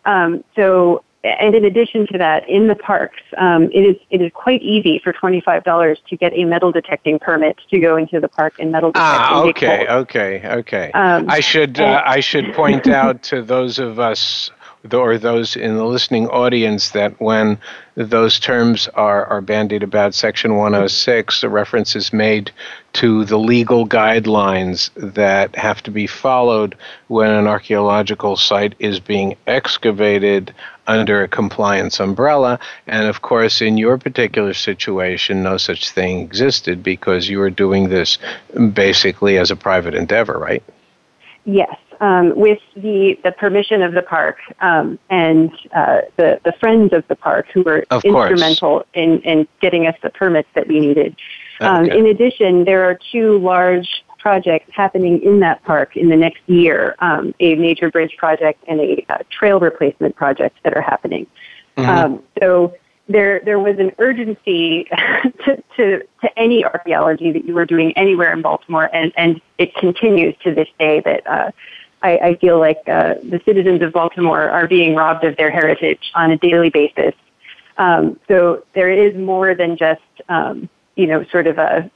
Um, 0.04 0.44
so 0.54 1.02
and 1.24 1.54
in 1.54 1.64
addition 1.64 2.06
to 2.08 2.18
that, 2.18 2.48
in 2.48 2.68
the 2.68 2.74
parks, 2.74 3.22
um, 3.36 3.64
it 3.72 3.80
is 3.80 3.96
it 4.10 4.20
is 4.20 4.30
quite 4.34 4.62
easy 4.62 5.00
for 5.02 5.12
twenty 5.12 5.40
five 5.40 5.64
dollars 5.64 5.98
to 6.08 6.16
get 6.16 6.32
a 6.34 6.44
metal 6.44 6.70
detecting 6.70 7.18
permit 7.18 7.58
to 7.70 7.80
go 7.80 7.96
into 7.96 8.20
the 8.20 8.28
park 8.28 8.54
and 8.58 8.70
metal 8.70 8.92
detect. 8.92 9.04
Ah, 9.04 9.42
okay, 9.44 9.86
okay, 9.88 10.42
okay. 10.46 10.92
Um, 10.92 11.26
I 11.28 11.40
should 11.40 11.80
uh, 11.80 12.02
I 12.04 12.20
should 12.20 12.54
point 12.54 12.86
out 12.86 13.22
to 13.24 13.42
those 13.42 13.78
of 13.78 13.98
us 13.98 14.50
or 14.94 15.18
those 15.18 15.56
in 15.56 15.76
the 15.76 15.84
listening 15.84 16.28
audience 16.28 16.90
that 16.90 17.20
when 17.20 17.58
those 17.94 18.38
terms 18.38 18.88
are, 18.88 19.24
are 19.26 19.40
bandied 19.40 19.82
about 19.82 20.14
Section 20.14 20.56
106, 20.56 21.42
a 21.42 21.48
reference 21.48 21.96
is 21.96 22.12
made 22.12 22.50
to 22.94 23.24
the 23.24 23.38
legal 23.38 23.86
guidelines 23.86 24.90
that 24.94 25.56
have 25.56 25.82
to 25.84 25.90
be 25.90 26.06
followed 26.06 26.76
when 27.08 27.30
an 27.30 27.46
archaeological 27.46 28.36
site 28.36 28.74
is 28.78 29.00
being 29.00 29.36
excavated 29.46 30.54
under 30.86 31.22
a 31.22 31.28
compliance 31.28 32.00
umbrella. 32.00 32.58
And 32.86 33.06
of 33.06 33.22
course, 33.22 33.60
in 33.60 33.78
your 33.78 33.98
particular 33.98 34.54
situation, 34.54 35.42
no 35.42 35.56
such 35.56 35.90
thing 35.90 36.20
existed 36.20 36.82
because 36.82 37.28
you 37.28 37.38
were 37.38 37.50
doing 37.50 37.88
this 37.88 38.18
basically 38.72 39.38
as 39.38 39.50
a 39.50 39.56
private 39.56 39.94
endeavor, 39.94 40.38
right? 40.38 40.62
Yes 41.44 41.76
um, 42.00 42.36
with 42.36 42.58
the, 42.74 43.18
the 43.24 43.32
permission 43.32 43.82
of 43.82 43.92
the 43.92 44.02
park 44.02 44.38
um, 44.60 44.98
and 45.10 45.50
uh, 45.74 46.02
the, 46.16 46.40
the 46.44 46.52
friends 46.60 46.92
of 46.92 47.06
the 47.08 47.16
park 47.16 47.46
who 47.52 47.62
were 47.62 47.84
of 47.90 48.04
instrumental 48.04 48.84
in, 48.94 49.20
in 49.20 49.48
getting 49.60 49.86
us 49.86 49.96
the 50.02 50.10
permits 50.10 50.48
that 50.54 50.68
we 50.68 50.80
needed. 50.80 51.16
Um, 51.60 51.84
okay. 51.84 51.98
In 51.98 52.06
addition, 52.06 52.64
there 52.64 52.84
are 52.84 52.98
two 53.12 53.38
large 53.38 54.04
projects 54.18 54.70
happening 54.74 55.22
in 55.22 55.40
that 55.40 55.62
park 55.64 55.96
in 55.96 56.08
the 56.08 56.16
next 56.16 56.40
year, 56.46 56.96
um, 56.98 57.34
a 57.40 57.54
major 57.54 57.90
bridge 57.90 58.16
project 58.16 58.62
and 58.66 58.80
a, 58.80 59.06
a, 59.08 59.24
trail 59.30 59.60
replacement 59.60 60.16
project 60.16 60.58
that 60.64 60.76
are 60.76 60.82
happening. 60.82 61.26
Mm-hmm. 61.76 61.88
Um, 61.88 62.22
so 62.40 62.74
there 63.08 63.40
there 63.44 63.58
was 63.58 63.78
an 63.78 63.92
urgency 63.98 64.88
to, 65.44 65.62
to 65.76 66.02
to 66.22 66.38
any 66.38 66.64
archaeology 66.64 67.30
that 67.32 67.44
you 67.44 67.54
were 67.54 67.66
doing 67.66 67.92
anywhere 67.96 68.32
in 68.32 68.42
Baltimore, 68.42 68.90
and 68.92 69.12
and 69.16 69.40
it 69.58 69.74
continues 69.76 70.34
to 70.42 70.54
this 70.54 70.68
day 70.78 71.00
that 71.04 71.26
uh, 71.26 71.50
I, 72.06 72.28
I 72.28 72.34
feel 72.36 72.58
like 72.60 72.82
uh, 72.86 73.14
the 73.22 73.40
citizens 73.44 73.82
of 73.82 73.92
Baltimore 73.92 74.48
are 74.48 74.68
being 74.68 74.94
robbed 74.94 75.24
of 75.24 75.36
their 75.36 75.50
heritage 75.50 76.12
on 76.14 76.30
a 76.30 76.38
daily 76.38 76.70
basis. 76.70 77.14
Um, 77.78 78.18
so 78.28 78.64
there 78.74 78.90
is 78.90 79.16
more 79.16 79.54
than 79.54 79.76
just, 79.76 80.00
um, 80.28 80.68
you 80.94 81.06
know, 81.06 81.24
sort 81.32 81.46
of 81.46 81.58
a, 81.58 81.90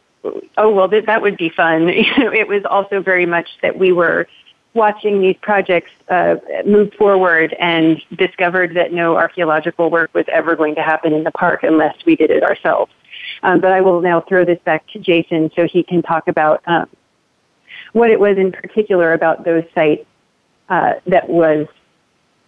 oh, 0.57 0.71
well, 0.71 0.89
th- 0.89 1.07
that 1.07 1.23
would 1.23 1.37
be 1.37 1.49
fun. 1.49 1.89
It 1.89 2.49
was 2.49 2.63
also 2.69 3.01
very 3.01 3.25
much 3.25 3.49
that 3.63 3.79
we 3.79 3.93
were 3.93 4.27
watching 4.75 5.21
these 5.21 5.37
projects 5.41 5.91
uh, 6.09 6.37
move 6.67 6.93
forward 6.95 7.55
and 7.59 8.01
discovered 8.17 8.75
that 8.75 8.93
no 8.93 9.17
archaeological 9.17 9.91
work 9.91 10.13
was 10.15 10.27
ever 10.33 10.55
going 10.55 10.75
to 10.75 10.83
happen 10.83 11.13
in 11.13 11.25
the 11.25 11.33
park 11.33 11.63
unless 11.63 11.97
we 12.05 12.15
did 12.17 12.31
it 12.31 12.43
ourselves. 12.43 12.93
Um, 13.43 13.61
but 13.61 13.73
I 13.73 13.81
will 13.81 14.01
now 14.01 14.21
throw 14.21 14.45
this 14.45 14.61
back 14.65 14.87
to 14.89 14.99
Jason 14.99 15.51
so 15.57 15.67
he 15.67 15.83
can 15.83 16.03
talk 16.03 16.29
about 16.29 16.63
um, 16.67 16.89
what 17.93 18.11
it 18.11 18.21
was 18.21 18.37
in 18.39 18.53
particular 18.53 19.13
about 19.13 19.45
those 19.45 19.65
sites 19.75 20.07
uh, 20.69 20.95
that 21.07 21.29
was 21.29 21.67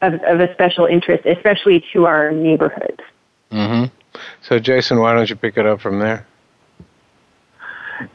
of, 0.01 0.15
of 0.15 0.41
a 0.41 0.53
special 0.55 0.87
interest, 0.87 1.27
especially 1.27 1.85
to 1.93 2.07
our 2.07 2.33
neighborhoods. 2.33 3.01
Mm-hmm. 3.51 3.95
So, 4.43 4.59
Jason, 4.59 5.01
why 5.01 5.15
don't 5.15 5.29
you 5.29 5.37
pick 5.37 5.57
it 5.57 5.67
up 5.67 5.81
from 5.81 5.99
there? 5.99 6.27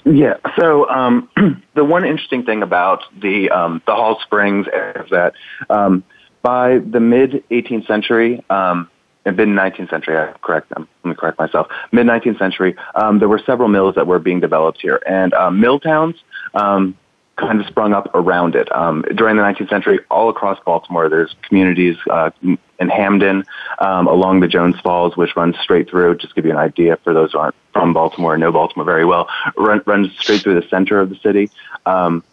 Yeah. 0.05 0.35
So 0.57 0.89
um, 0.89 1.29
the 1.73 1.83
one 1.83 2.05
interesting 2.05 2.43
thing 2.43 2.63
about 2.63 3.03
the 3.19 3.49
um, 3.49 3.81
the 3.85 3.93
Hall 3.93 4.19
Springs 4.21 4.67
is 4.67 5.09
that 5.11 5.33
um, 5.69 6.03
by 6.41 6.79
the 6.79 6.99
mid 6.99 7.43
18th 7.49 7.87
century, 7.87 8.43
um, 8.49 8.89
mid 9.25 9.37
19th 9.37 9.89
century, 9.89 10.17
I 10.17 10.33
correct 10.41 10.69
them. 10.69 10.87
Let 11.03 11.09
me 11.09 11.15
correct 11.15 11.39
myself. 11.39 11.67
Mid 11.91 12.07
19th 12.07 12.39
century, 12.39 12.75
um, 12.95 13.19
there 13.19 13.29
were 13.29 13.41
several 13.45 13.69
mills 13.69 13.95
that 13.95 14.07
were 14.07 14.19
being 14.19 14.39
developed 14.39 14.81
here, 14.81 15.01
and 15.07 15.33
um, 15.33 15.59
mill 15.59 15.79
towns 15.79 16.15
um, 16.53 16.97
kind 17.37 17.61
of 17.61 17.67
sprung 17.67 17.93
up 17.93 18.09
around 18.13 18.55
it. 18.55 18.73
Um, 18.75 19.03
during 19.15 19.37
the 19.37 19.43
19th 19.43 19.69
century, 19.69 19.99
all 20.09 20.29
across 20.29 20.59
Baltimore, 20.65 21.07
there's 21.07 21.35
communities 21.43 21.95
uh, 22.09 22.31
in 22.41 22.89
Hampden 22.89 23.43
um, 23.79 24.07
along 24.07 24.39
the 24.39 24.47
Jones 24.47 24.79
Falls, 24.81 25.15
which 25.15 25.35
runs 25.35 25.57
straight 25.59 25.89
through. 25.89 26.17
Just 26.17 26.35
give 26.35 26.45
you 26.45 26.51
an 26.51 26.57
idea 26.57 26.97
for 26.97 27.13
those 27.13 27.33
who 27.33 27.39
aren't 27.39 27.55
from 27.73 27.93
Baltimore 27.93 28.33
and 28.33 28.41
know 28.41 28.51
Baltimore 28.51 28.85
very 28.85 29.05
well, 29.05 29.29
run, 29.55 29.81
runs 29.85 30.11
straight 30.17 30.41
through 30.41 30.59
the 30.59 30.67
center 30.67 30.99
of 30.99 31.09
the 31.09 31.15
city. 31.17 31.49
Um, 31.85 32.23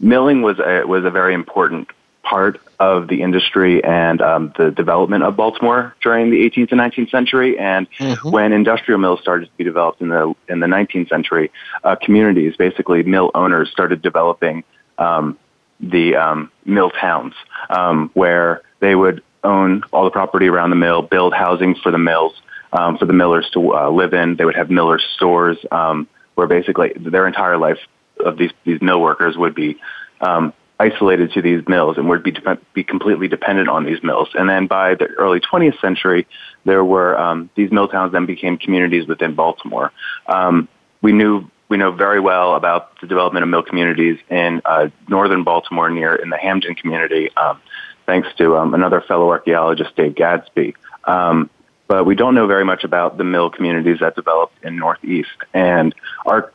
milling 0.00 0.42
was 0.42 0.58
a, 0.58 0.84
was 0.86 1.04
a 1.04 1.10
very 1.10 1.34
important 1.34 1.88
part 2.24 2.60
of 2.80 3.06
the 3.06 3.22
industry 3.22 3.84
and 3.84 4.20
um, 4.20 4.52
the 4.56 4.70
development 4.70 5.22
of 5.22 5.36
Baltimore 5.36 5.94
during 6.02 6.30
the 6.30 6.38
18th 6.50 6.72
and 6.72 6.80
19th 6.80 7.10
century. 7.10 7.58
And 7.58 7.88
mm-hmm. 7.98 8.30
when 8.30 8.52
industrial 8.52 8.98
mills 8.98 9.20
started 9.20 9.46
to 9.46 9.56
be 9.56 9.64
developed 9.64 10.00
in 10.00 10.08
the 10.08 10.34
in 10.48 10.60
the 10.60 10.66
19th 10.66 11.08
century, 11.08 11.52
uh, 11.84 11.96
communities, 11.96 12.56
basically 12.56 13.02
mill 13.02 13.30
owners, 13.34 13.70
started 13.70 14.02
developing 14.02 14.64
um, 14.98 15.38
the 15.80 16.16
um, 16.16 16.50
mill 16.64 16.90
towns 16.90 17.34
um, 17.70 18.10
where 18.14 18.62
they 18.80 18.94
would 18.94 19.22
own 19.44 19.82
all 19.92 20.04
the 20.04 20.10
property 20.10 20.48
around 20.48 20.70
the 20.70 20.76
mill, 20.76 21.02
build 21.02 21.34
housing 21.34 21.74
for 21.76 21.92
the 21.92 21.98
mills. 21.98 22.34
Um, 22.72 22.98
for 22.98 23.06
the 23.06 23.12
millers 23.12 23.48
to 23.52 23.72
uh, 23.72 23.88
live 23.88 24.14
in, 24.14 24.34
they 24.34 24.44
would 24.44 24.56
have 24.56 24.68
millers 24.68 25.04
stores 25.14 25.56
um, 25.70 26.08
where 26.34 26.48
basically 26.48 26.92
their 26.96 27.28
entire 27.28 27.56
life 27.56 27.78
of 28.18 28.36
these 28.36 28.50
these 28.64 28.82
mill 28.82 29.00
workers 29.00 29.36
would 29.36 29.54
be 29.54 29.78
um, 30.20 30.52
isolated 30.80 31.32
to 31.32 31.42
these 31.42 31.66
mills 31.68 31.96
and 31.96 32.08
would 32.08 32.22
be 32.22 32.32
de- 32.32 32.58
be 32.72 32.82
completely 32.82 33.28
dependent 33.28 33.68
on 33.68 33.84
these 33.84 34.02
mills. 34.02 34.28
And 34.34 34.48
then 34.48 34.66
by 34.66 34.94
the 34.94 35.06
early 35.18 35.40
20th 35.40 35.80
century, 35.80 36.26
there 36.64 36.84
were 36.84 37.18
um, 37.18 37.50
these 37.54 37.70
mill 37.70 37.88
towns 37.88 38.12
then 38.12 38.26
became 38.26 38.58
communities 38.58 39.06
within 39.06 39.34
Baltimore. 39.34 39.92
Um, 40.26 40.68
we 41.02 41.12
knew 41.12 41.48
we 41.68 41.76
know 41.76 41.92
very 41.92 42.20
well 42.20 42.54
about 42.54 43.00
the 43.00 43.06
development 43.06 43.42
of 43.42 43.48
mill 43.48 43.62
communities 43.62 44.18
in 44.28 44.60
uh, 44.64 44.88
northern 45.08 45.44
Baltimore, 45.44 45.90
near 45.90 46.14
in 46.14 46.28
the 46.28 46.36
Hampden 46.36 46.74
community, 46.74 47.30
um, 47.36 47.60
thanks 48.06 48.28
to 48.36 48.56
um, 48.56 48.74
another 48.74 49.00
fellow 49.00 49.30
archaeologist, 49.30 49.94
Dave 49.96 50.14
Gadsby. 50.14 50.74
Um, 51.04 51.50
but 51.86 52.04
we 52.04 52.14
don't 52.14 52.34
know 52.34 52.46
very 52.46 52.64
much 52.64 52.84
about 52.84 53.18
the 53.18 53.24
mill 53.24 53.50
communities 53.50 53.98
that 54.00 54.14
developed 54.14 54.64
in 54.64 54.76
Northeast. 54.76 55.36
And 55.52 55.94
our 56.26 56.52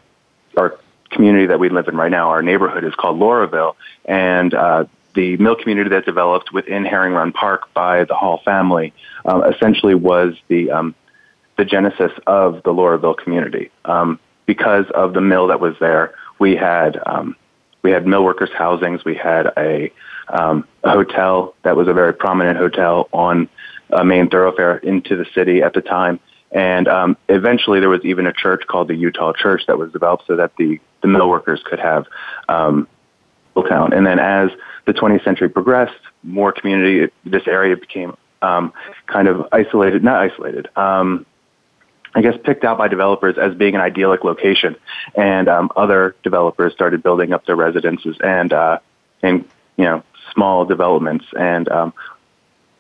our 0.58 0.80
community 1.12 1.48
that 1.48 1.60
we 1.60 1.70
live 1.70 1.88
in 1.88 1.96
right 1.96 2.12
now, 2.12 2.30
our 2.30 2.42
neighborhood 2.42 2.84
is 2.84 2.94
called 2.96 3.20
Lauraville, 3.20 3.76
and 4.06 4.54
uh, 4.54 4.86
the 5.16 5.38
mill 5.38 5.56
community 5.56 5.90
that 5.90 6.06
developed 6.06 6.54
within 6.54 6.86
Herring 6.86 7.14
Run 7.14 7.32
Park 7.32 7.74
by 7.74 8.04
the 8.04 8.16
Hall 8.16 8.42
family 8.46 8.94
um, 9.26 9.44
essentially 9.44 9.96
was 9.96 10.36
the 10.48 10.72
um, 10.72 10.96
the 11.58 11.66
genesis 11.66 12.12
of 12.26 12.64
the 12.64 12.72
Lauraville 12.72 13.18
community. 13.18 13.70
Um, 13.86 14.20
because 14.46 14.86
of 14.96 15.14
the 15.14 15.22
mill 15.22 15.48
that 15.48 15.60
was 15.60 15.76
there, 15.80 16.16
we 16.40 16.56
had 16.56 17.00
um, 17.06 17.36
we 17.82 17.92
had 17.92 18.06
mill 18.06 18.24
workers' 18.24 18.50
housings. 18.56 19.06
We 19.06 19.16
had 19.16 19.52
a, 19.58 19.92
um, 20.28 20.68
a 20.84 20.92
hotel 20.92 21.56
that 21.64 21.76
was 21.76 21.88
a 21.88 21.94
very 21.94 22.14
prominent 22.14 22.58
hotel 22.58 23.10
on 23.14 23.50
a 23.92 24.04
main 24.04 24.30
thoroughfare 24.30 24.78
into 24.78 25.16
the 25.16 25.26
city 25.34 25.62
at 25.62 25.74
the 25.74 25.82
time. 25.82 26.20
And 26.52 26.88
um, 26.88 27.18
eventually, 27.28 27.80
there 27.80 27.90
was 27.90 28.04
even 28.04 28.26
a 28.26 28.34
church 28.34 28.64
called 28.68 28.88
the 28.88 28.96
Eutaw 28.96 29.36
Church 29.36 29.64
that 29.68 29.78
was 29.78 29.92
developed 29.92 30.24
so 30.28 30.36
that 30.38 30.56
the, 30.58 30.80
the 31.02 31.08
mill 31.08 31.30
workers 31.30 31.62
could 31.64 31.80
have 31.80 32.08
um, 32.48 32.88
town. 33.68 33.94
And 33.94 34.06
then, 34.06 34.20
as 34.20 34.50
the 34.86 34.94
20th 34.94 35.24
century 35.24 35.50
progressed, 35.50 36.00
more 36.24 36.52
community. 36.52 37.12
This 37.24 37.44
area 37.48 37.78
became 37.78 38.18
um, 38.42 38.74
kind 39.06 39.28
of 39.28 39.48
isolated, 39.52 40.04
not 40.04 40.16
isolated. 40.16 40.68
Um, 40.76 41.26
I 42.16 42.22
guess 42.22 42.34
picked 42.44 42.64
out 42.64 42.80
by 42.80 42.88
developers 42.88 43.38
as 43.38 43.54
being 43.54 43.76
an 43.76 43.82
idyllic 43.82 44.24
location, 44.24 44.76
and 45.16 45.48
um, 45.48 45.70
other 45.76 46.16
developers 46.24 46.74
started 46.74 47.04
building 47.04 47.34
up 47.34 47.46
their 47.46 47.56
residences 47.56 48.18
and 48.24 48.52
uh, 48.52 48.80
and 49.22 49.46
you 49.78 49.84
know 49.84 50.04
small 50.34 50.66
developments, 50.66 51.26
and 51.40 51.70
um, 51.70 51.94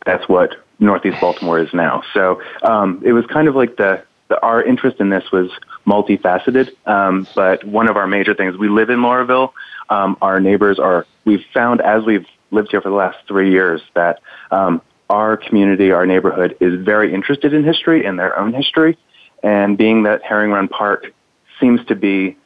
that's 0.03 0.27
what 0.27 0.55
Northeast 0.79 1.19
Baltimore 1.19 1.59
is 1.59 1.73
now. 1.73 2.03
So 2.13 2.41
um, 2.63 3.01
it 3.05 3.13
was 3.13 3.25
kind 3.25 3.47
of 3.47 3.55
like 3.55 3.75
the, 3.77 4.03
the 4.29 4.41
our 4.41 4.63
interest 4.63 4.99
in 4.99 5.09
this 5.09 5.29
was 5.31 5.51
multifaceted. 5.85 6.71
Um, 6.87 7.27
but 7.35 7.63
one 7.63 7.89
of 7.89 7.97
our 7.97 8.07
major 8.07 8.33
things, 8.33 8.57
we 8.57 8.69
live 8.69 8.89
in 8.89 8.99
Lauraville. 8.99 9.51
Um, 9.89 10.17
our 10.21 10.39
neighbors 10.39 10.79
are. 10.79 11.05
We've 11.25 11.45
found 11.53 11.81
as 11.81 12.03
we've 12.05 12.25
lived 12.51 12.71
here 12.71 12.81
for 12.81 12.89
the 12.89 12.95
last 12.95 13.17
three 13.27 13.51
years 13.51 13.81
that 13.93 14.21
um, 14.51 14.81
our 15.09 15.37
community, 15.37 15.91
our 15.91 16.05
neighborhood, 16.05 16.57
is 16.59 16.83
very 16.83 17.13
interested 17.13 17.53
in 17.53 17.63
history 17.63 18.05
and 18.05 18.17
their 18.17 18.37
own 18.37 18.53
history. 18.53 18.97
And 19.43 19.77
being 19.77 20.03
that 20.03 20.23
Herring 20.23 20.51
Run 20.51 20.67
Park 20.67 21.13
seems 21.59 21.83
to 21.87 21.95
be 21.95 22.37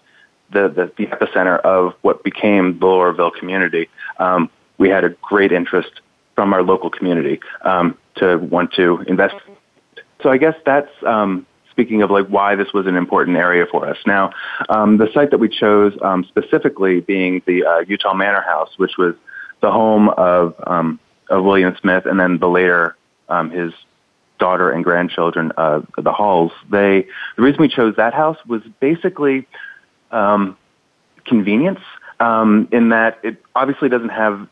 the, 0.52 0.69
the, 0.69 0.91
the 0.98 1.08
epicenter 1.08 1.60
of 1.62 1.93
what 2.02 2.24
became 2.24 2.80
the 2.80 2.86
Lauraville 2.86 3.34
community, 3.34 3.89
um, 4.19 4.50
we 4.78 4.89
had 4.89 5.04
a 5.04 5.10
great 5.10 5.52
interest 5.52 6.02
from 6.36 6.54
our 6.54 6.63
local 6.63 6.89
community 6.89 7.39
um, 7.62 7.98
to 8.15 8.38
want 8.38 8.73
to 8.73 9.04
invest. 9.08 9.36
So 10.21 10.30
I 10.30 10.38
guess 10.38 10.56
that's 10.65 10.91
um, 11.06 11.45
speaking 11.73 12.02
of 12.02 12.12
like 12.12 12.28
why 12.28 12.56
this 12.56 12.71
was 12.73 12.86
an 12.88 12.95
important 12.95 13.38
area 13.38 13.65
for 13.69 13.88
us. 13.88 13.97
Now, 14.06 14.32
um, 14.69 14.97
the 14.97 15.12
site 15.13 15.32
that 15.32 15.39
we 15.39 15.49
chose 15.49 15.93
um, 16.02 16.23
specifically 16.23 17.02
being 17.02 17.41
the 17.45 17.65
uh, 17.65 17.84
Eutaw 17.84 18.15
Manor 18.15 18.41
House, 18.41 18.69
which 18.78 18.97
was 18.97 19.15
the 19.62 19.71
home 19.71 20.10
of 20.10 20.56
um, 20.65 20.99
of 21.30 21.43
William 21.43 21.76
Smith, 21.82 22.06
and 22.06 22.19
then 22.19 22.38
the 22.38 22.47
later 22.47 22.95
um, 23.28 23.49
his 23.49 23.73
daughter 24.39 24.71
and 24.71 24.84
grandchildren, 24.84 25.52
uh, 25.58 25.82
the 25.97 26.12
Halls. 26.12 26.52
They 26.69 27.08
the 27.36 27.43
reason 27.43 27.62
we 27.62 27.69
chose 27.69 27.95
that 27.97 28.13
house 28.13 28.38
was 28.47 28.62
basically 28.80 29.47
um, 30.12 30.58
convenience. 31.26 31.82
Um, 32.19 32.69
in 32.71 32.89
that 32.89 33.19
it 33.23 33.43
obviously 33.56 33.89
doesn't 33.89 34.10
have 34.10 34.47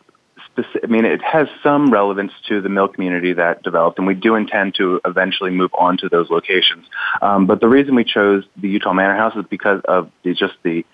specific, 0.51 0.83
I 0.83 0.87
mean, 0.87 1.05
it 1.05 1.21
has 1.21 1.47
some 1.63 1.91
relevance 1.91 2.31
to 2.47 2.61
the 2.61 2.69
mill 2.69 2.87
community 2.87 3.33
that 3.33 3.63
developed, 3.63 3.97
and 3.97 4.07
we 4.07 4.13
do 4.13 4.35
intend 4.35 4.75
to 4.75 5.01
eventually 5.05 5.51
move 5.51 5.71
on 5.77 5.97
to 5.97 6.09
those 6.09 6.29
locations. 6.29 6.85
Um, 7.21 7.45
but 7.45 7.61
the 7.61 7.67
reason 7.67 7.95
we 7.95 8.03
chose 8.03 8.43
the 8.57 8.79
Eutaw 8.79 8.93
Manor 8.93 9.15
House 9.15 9.35
is 9.35 9.45
because 9.49 9.81
of 9.85 10.11
the, 10.23 10.33
just 10.33 10.53
the 10.63 10.85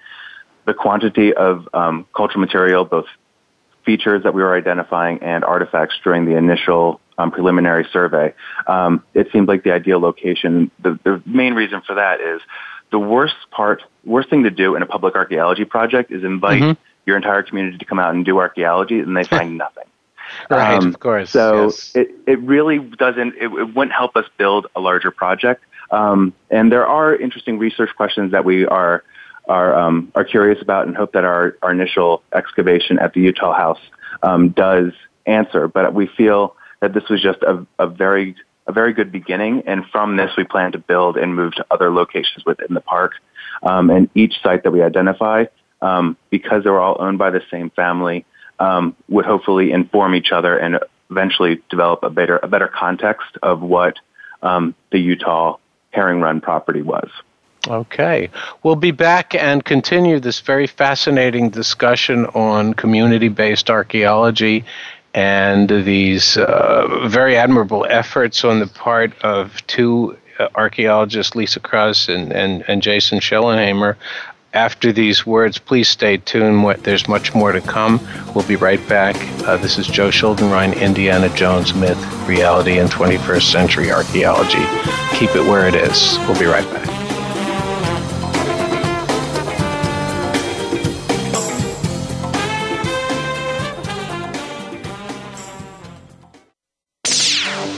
the 0.66 0.74
quantity 0.74 1.34
of 1.34 1.68
um, 1.74 2.06
cultural 2.14 2.42
material, 2.42 2.84
both 2.84 3.06
features 3.86 4.24
that 4.24 4.34
we 4.34 4.44
were 4.44 4.54
identifying 4.54 5.24
and 5.24 5.46
artifacts 5.46 5.96
during 6.04 6.26
the 6.26 6.36
initial 6.36 7.00
um, 7.18 7.32
preliminary 7.32 7.88
survey. 7.94 8.34
Um, 8.68 9.02
it 9.14 9.30
seemed 9.32 9.48
like 9.48 9.64
the 9.64 9.72
ideal 9.72 10.02
location. 10.02 10.70
The, 10.84 11.00
the 11.06 11.24
main 11.26 11.54
reason 11.54 11.82
for 11.88 11.96
that 11.96 12.20
is 12.20 12.42
the 12.92 13.00
worst 13.00 13.36
part, 13.50 13.82
worst 14.04 14.30
thing 14.30 14.44
to 14.44 14.52
do 14.52 14.76
in 14.76 14.82
a 14.82 14.86
public 14.86 15.16
archaeology 15.16 15.64
project 15.64 16.12
is 16.12 16.26
invite 16.26 16.62
mm-hmm 16.62 16.82
your 17.08 17.16
entire 17.16 17.42
community 17.42 17.78
to 17.78 17.86
come 17.86 17.98
out 17.98 18.14
and 18.14 18.24
do 18.26 18.38
archaeology, 18.38 19.00
and 19.00 19.16
they 19.16 19.24
find 19.24 19.58
nothing. 19.66 19.86
right, 20.50 20.78
um, 20.78 20.90
of 20.90 21.00
course. 21.00 21.32
So 21.32 21.64
yes. 21.66 21.96
it, 21.96 22.12
it 22.28 22.40
really 22.42 22.80
doesn't, 22.80 23.36
it, 23.36 23.48
it 23.48 23.76
wouldn't 23.76 23.94
help 23.94 24.16
us 24.16 24.26
build 24.38 24.68
a 24.76 24.82
larger 24.82 25.10
project. 25.10 25.64
Um, 25.90 26.34
and 26.52 26.72
there 26.72 26.86
are 26.86 27.16
interesting 27.16 27.58
research 27.58 27.90
questions 27.96 28.34
that 28.34 28.44
we 28.44 28.66
are, 28.68 29.04
are, 29.48 29.74
um, 29.74 30.12
are 30.16 30.26
curious 30.26 30.62
about 30.62 30.86
and 30.86 30.98
hope 30.98 31.14
that 31.14 31.24
our, 31.24 31.58
our 31.64 31.72
initial 31.72 32.22
excavation 32.34 33.00
at 33.00 33.14
the 33.14 33.26
Eutaw 33.26 33.56
House 33.56 33.80
um, 34.22 34.50
does 34.50 34.92
answer. 35.26 35.70
But 35.70 35.94
we 35.94 36.08
feel 36.08 36.58
that 36.82 36.94
this 36.94 37.08
was 37.10 37.22
just 37.24 37.42
a, 37.44 37.66
a 37.80 37.88
very 37.88 38.36
a 38.68 38.74
very 38.74 38.92
good 38.92 39.14
beginning, 39.14 39.64
and 39.66 39.86
from 39.94 40.18
this 40.18 40.32
we 40.36 40.44
plan 40.44 40.74
to 40.74 40.78
build 40.78 41.16
and 41.16 41.34
move 41.34 41.54
to 41.54 41.66
other 41.72 41.90
locations 41.90 42.46
within 42.46 42.74
the 42.74 42.82
park. 42.82 43.14
Um, 43.64 43.90
and 43.90 44.10
each 44.14 44.42
site 44.44 44.64
that 44.64 44.72
we 44.72 44.84
identify 44.84 45.46
um, 45.82 46.18
because 46.30 46.64
they're 46.64 46.80
all 46.80 46.98
owned 47.00 47.18
by 47.18 47.30
the 47.30 47.42
same 47.52 47.70
family, 47.72 48.26
um, 48.60 48.96
would 49.08 49.26
hopefully 49.26 49.72
inform 49.72 50.16
each 50.16 50.32
other 50.32 50.58
and 50.58 50.80
eventually 51.10 51.62
develop 51.70 52.04
a 52.04 52.10
better 52.10 52.38
a 52.38 52.48
better 52.48 52.68
context 52.68 53.38
of 53.44 53.62
what 53.62 53.96
um, 54.42 54.76
the 54.92 54.98
Eutaw 54.98 55.60
Herring 55.92 56.22
Run 56.22 56.42
property 56.42 56.82
was. 56.82 57.10
Okay. 57.68 58.30
We'll 58.64 58.76
be 58.76 58.92
back 58.92 59.36
and 59.36 59.64
continue 59.64 60.20
this 60.20 60.40
very 60.40 60.68
fascinating 60.68 61.50
discussion 61.50 62.26
on 62.28 62.74
community 62.74 63.28
based 63.28 63.70
archaeology 63.70 64.64
and 65.14 65.68
these 65.68 66.38
uh, 66.38 67.08
very 67.08 67.36
admirable 67.36 67.86
efforts 67.90 68.46
on 68.46 68.60
the 68.60 68.68
part 68.68 69.20
of 69.24 69.66
two 69.68 70.18
uh, 70.40 70.48
archaeologists, 70.56 71.36
Lisa 71.36 71.60
Kraus 71.60 72.08
and, 72.08 72.32
and, 72.32 72.64
and 72.68 72.82
Jason 72.82 73.20
Shellenhamer, 73.20 73.96
after 74.58 74.92
these 74.92 75.24
words, 75.24 75.60
please 75.60 75.88
stay 75.88 76.18
tuned. 76.18 76.66
There's 76.84 77.08
much 77.08 77.36
more 77.36 77.52
to 77.52 77.62
come. 77.62 78.00
We'll 78.34 78.48
be 78.48 78.56
right 78.56 78.86
back. 78.90 79.16
Uh, 79.46 79.58
this 79.58 79.78
is 79.78 79.86
Joe 79.86 80.10
Schuldenrein, 80.10 80.76
Indiana 80.82 81.30
Jones 81.36 81.76
Myth, 81.76 82.04
Reality, 82.28 82.80
and 82.80 82.90
21st 82.90 83.52
Century 83.52 83.92
Archaeology. 83.92 84.66
Keep 85.16 85.36
it 85.36 85.48
where 85.48 85.68
it 85.68 85.76
is. 85.76 86.18
We'll 86.28 86.40
be 86.40 86.46
right 86.46 86.68
back. 86.74 86.88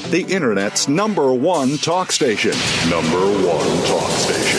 the 0.09 0.23
Internet's 0.23 0.87
number 0.87 1.31
one 1.31 1.77
talk 1.77 2.11
station. 2.11 2.53
Number 2.89 3.19
one 3.45 3.85
talk 3.85 4.09
station. 4.09 4.58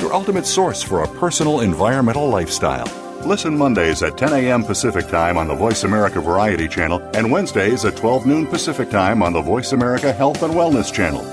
your 0.00 0.12
ultimate 0.12 0.46
source 0.46 0.82
for 0.82 1.02
a 1.02 1.08
personal 1.18 1.60
environmental 1.60 2.28
lifestyle. 2.28 2.86
Listen 3.26 3.56
Mondays 3.56 4.02
at 4.02 4.18
10 4.18 4.32
a.m. 4.32 4.64
Pacific 4.64 5.08
Time 5.08 5.38
on 5.38 5.48
the 5.48 5.54
Voice 5.54 5.84
America 5.84 6.20
Variety 6.20 6.68
Channel 6.68 7.00
and 7.14 7.30
Wednesdays 7.30 7.84
at 7.84 7.96
12 7.96 8.26
noon 8.26 8.46
Pacific 8.46 8.90
Time 8.90 9.22
on 9.22 9.32
the 9.32 9.40
Voice 9.40 9.72
America 9.72 10.12
Health 10.12 10.42
and 10.42 10.52
Wellness 10.52 10.92
Channel. 10.92 11.24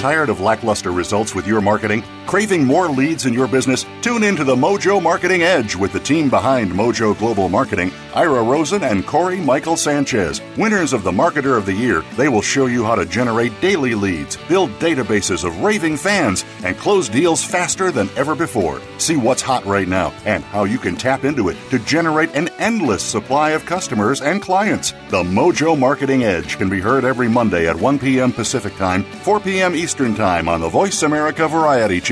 Tired 0.00 0.28
of 0.28 0.40
lackluster 0.40 0.90
results 0.90 1.34
with 1.34 1.46
your 1.46 1.60
marketing? 1.60 2.02
Craving 2.26 2.64
more 2.64 2.88
leads 2.88 3.26
in 3.26 3.34
your 3.34 3.46
business? 3.46 3.84
Tune 4.00 4.22
in 4.22 4.36
to 4.36 4.44
the 4.44 4.56
Mojo 4.56 5.02
Marketing 5.02 5.42
Edge 5.42 5.76
with 5.76 5.92
the 5.92 6.00
team 6.00 6.30
behind 6.30 6.70
Mojo 6.70 7.18
Global 7.18 7.48
Marketing, 7.48 7.92
Ira 8.14 8.42
Rosen 8.42 8.84
and 8.84 9.06
Corey 9.06 9.38
Michael 9.38 9.76
Sanchez. 9.76 10.40
Winners 10.56 10.92
of 10.92 11.02
the 11.02 11.10
Marketer 11.10 11.58
of 11.58 11.66
the 11.66 11.74
Year, 11.74 12.02
they 12.16 12.28
will 12.28 12.40
show 12.40 12.66
you 12.66 12.84
how 12.84 12.94
to 12.94 13.04
generate 13.04 13.60
daily 13.60 13.94
leads, 13.94 14.38
build 14.48 14.70
databases 14.78 15.44
of 15.44 15.60
raving 15.60 15.96
fans, 15.96 16.44
and 16.64 16.78
close 16.78 17.08
deals 17.08 17.44
faster 17.44 17.90
than 17.90 18.08
ever 18.16 18.34
before. 18.34 18.80
See 18.96 19.16
what's 19.16 19.42
hot 19.42 19.64
right 19.66 19.88
now 19.88 20.14
and 20.24 20.42
how 20.42 20.64
you 20.64 20.78
can 20.78 20.96
tap 20.96 21.24
into 21.24 21.48
it 21.50 21.56
to 21.70 21.78
generate 21.80 22.34
an 22.34 22.48
endless 22.58 23.02
supply 23.02 23.50
of 23.50 23.66
customers 23.66 24.22
and 24.22 24.40
clients. 24.40 24.92
The 25.10 25.22
Mojo 25.22 25.78
Marketing 25.78 26.24
Edge 26.24 26.56
can 26.56 26.70
be 26.70 26.80
heard 26.80 27.04
every 27.04 27.28
Monday 27.28 27.68
at 27.68 27.76
1 27.76 27.98
p.m. 27.98 28.32
Pacific 28.32 28.74
Time, 28.76 29.02
4 29.02 29.40
p.m. 29.40 29.74
Eastern 29.74 30.14
Time 30.14 30.48
on 30.48 30.60
the 30.62 30.68
Voice 30.68 31.02
America 31.02 31.46
Variety 31.46 32.00
Channel. 32.00 32.11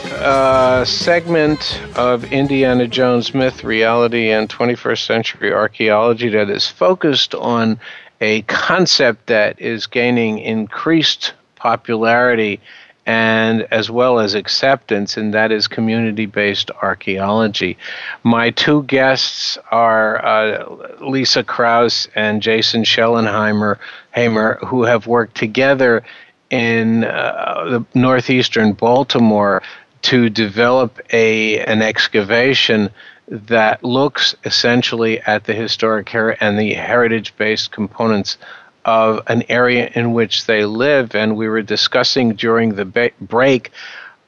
a 0.21 0.85
segment 0.85 1.81
of 1.95 2.31
Indiana 2.31 2.87
Jones 2.87 3.33
myth, 3.33 3.63
reality, 3.63 4.29
and 4.29 4.47
21st 4.47 5.05
century 5.05 5.51
archaeology 5.51 6.29
that 6.29 6.49
is 6.49 6.67
focused 6.67 7.33
on 7.33 7.79
a 8.19 8.43
concept 8.43 9.27
that 9.27 9.59
is 9.59 9.87
gaining 9.87 10.37
increased 10.37 11.33
popularity 11.55 12.59
and 13.07 13.63
as 13.71 13.89
well 13.89 14.19
as 14.19 14.35
acceptance, 14.35 15.17
and 15.17 15.33
that 15.33 15.51
is 15.51 15.67
community 15.67 16.27
based 16.27 16.69
archaeology. 16.83 17.75
My 18.23 18.51
two 18.51 18.83
guests 18.83 19.57
are 19.71 20.23
uh, 20.23 20.97
Lisa 20.99 21.43
Kraus 21.43 22.07
and 22.13 22.43
Jason 22.43 22.83
Schellenheimer, 22.83 23.79
Hamer, 24.11 24.59
who 24.67 24.83
have 24.83 25.07
worked 25.07 25.35
together 25.35 26.03
in 26.51 27.05
uh, 27.05 27.63
the 27.69 27.85
northeastern 27.97 28.73
Baltimore 28.73 29.63
to 30.03 30.29
develop 30.29 30.99
a 31.11 31.59
an 31.59 31.81
excavation 31.81 32.89
that 33.27 33.83
looks 33.83 34.35
essentially 34.43 35.21
at 35.21 35.45
the 35.45 35.53
historic 35.53 36.09
her- 36.09 36.37
and 36.41 36.59
the 36.59 36.73
heritage 36.73 37.35
based 37.37 37.71
components 37.71 38.37
of 38.83 39.21
an 39.27 39.43
area 39.47 39.89
in 39.93 40.11
which 40.13 40.45
they 40.47 40.65
live. 40.65 41.15
And 41.15 41.37
we 41.37 41.47
were 41.47 41.61
discussing 41.61 42.33
during 42.33 42.75
the 42.75 42.85
ba- 42.85 43.11
break 43.21 43.71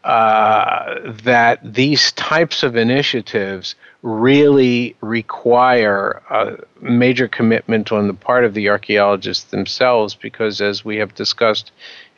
uh, 0.04 1.00
that 1.24 1.60
these 1.64 2.12
types 2.14 2.62
of 2.62 2.76
initiatives 2.76 3.76
really 4.02 4.96
require 5.00 6.22
a 6.30 6.58
major 6.82 7.28
commitment 7.28 7.92
on 7.92 8.08
the 8.08 8.14
part 8.14 8.44
of 8.44 8.54
the 8.54 8.70
archaeologists 8.70 9.46
themselves 9.46 10.14
because, 10.14 10.60
as 10.60 10.84
we 10.84 10.98
have 10.98 11.16
discussed 11.16 11.72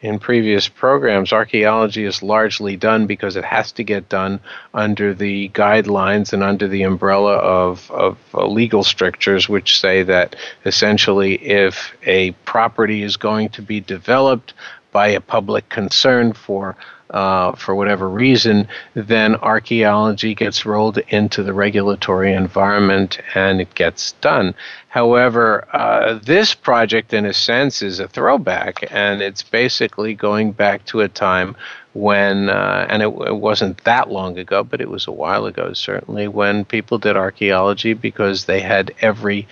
in 0.06 0.20
previous 0.20 0.68
programs, 0.68 1.34
archaeology 1.34 2.06
is 2.06 2.22
largely 2.22 2.78
done 2.78 3.08
because 3.08 3.36
it 3.36 3.44
has 3.44 3.72
to 3.72 3.84
get 3.84 4.08
done 4.08 4.39
under 4.72 5.15
the 5.15 5.50
guidelines 5.50 6.32
and 6.32 6.44
under 6.44 6.68
the 6.68 6.84
umbrella 6.84 7.34
of, 7.38 7.89
of 7.89 8.15
uh, 8.36 8.46
legal 8.46 8.84
strictures, 8.84 9.50
which 9.50 9.80
say 9.80 10.04
that 10.04 10.36
essentially 10.63 11.34
if 11.44 11.91
a 12.04 12.32
property 12.46 13.02
is 13.02 13.18
going 13.18 13.50
to 13.50 13.63
be 13.63 13.80
developed 13.80 14.54
by 14.91 15.08
a 15.08 15.20
public 15.20 15.68
concern 15.70 16.34
for 16.34 16.76
uh, 17.10 17.54
for 17.54 17.76
whatever 17.76 18.10
reason, 18.10 18.68
then 18.94 19.36
archaeology 19.36 20.34
gets 20.34 20.65
rolled 20.65 20.98
into 21.10 21.44
the 21.44 21.54
regulatory 21.54 22.34
environment 22.34 23.20
and 23.36 23.62
it 23.62 23.74
gets 23.76 24.13
done. 24.13 24.56
However, 24.88 25.68
uh, 25.74 26.20
this 26.24 26.56
project, 26.56 27.13
in 27.13 27.26
a 27.26 27.34
sense, 27.34 27.82
is 27.82 28.00
a 28.00 28.08
throwback, 28.08 28.86
and 28.91 29.22
it's 29.22 29.44
basically 29.44 30.13
going 30.13 30.54
back 30.54 30.86
to 30.86 31.02
a 31.02 31.10
time 31.10 31.58
when, 31.91 32.50
uh, 32.50 32.88
and 32.89 33.02
it, 33.02 33.08
it, 33.08 33.36
wasn't 33.36 33.84
that 33.84 34.10
long 34.10 34.38
ago, 34.38 34.63
but 34.63 34.80
it 34.82 34.89
was 34.89 35.08
a 35.08 35.12
while 35.12 35.46
ago, 35.46 35.74
certainly, 35.74 36.28
when 36.30 36.63
people 36.63 36.98
did 36.98 37.18
archaeology 37.18 37.94
because 37.94 38.46
they 38.46 38.62
had 38.62 38.94
every 39.02 39.48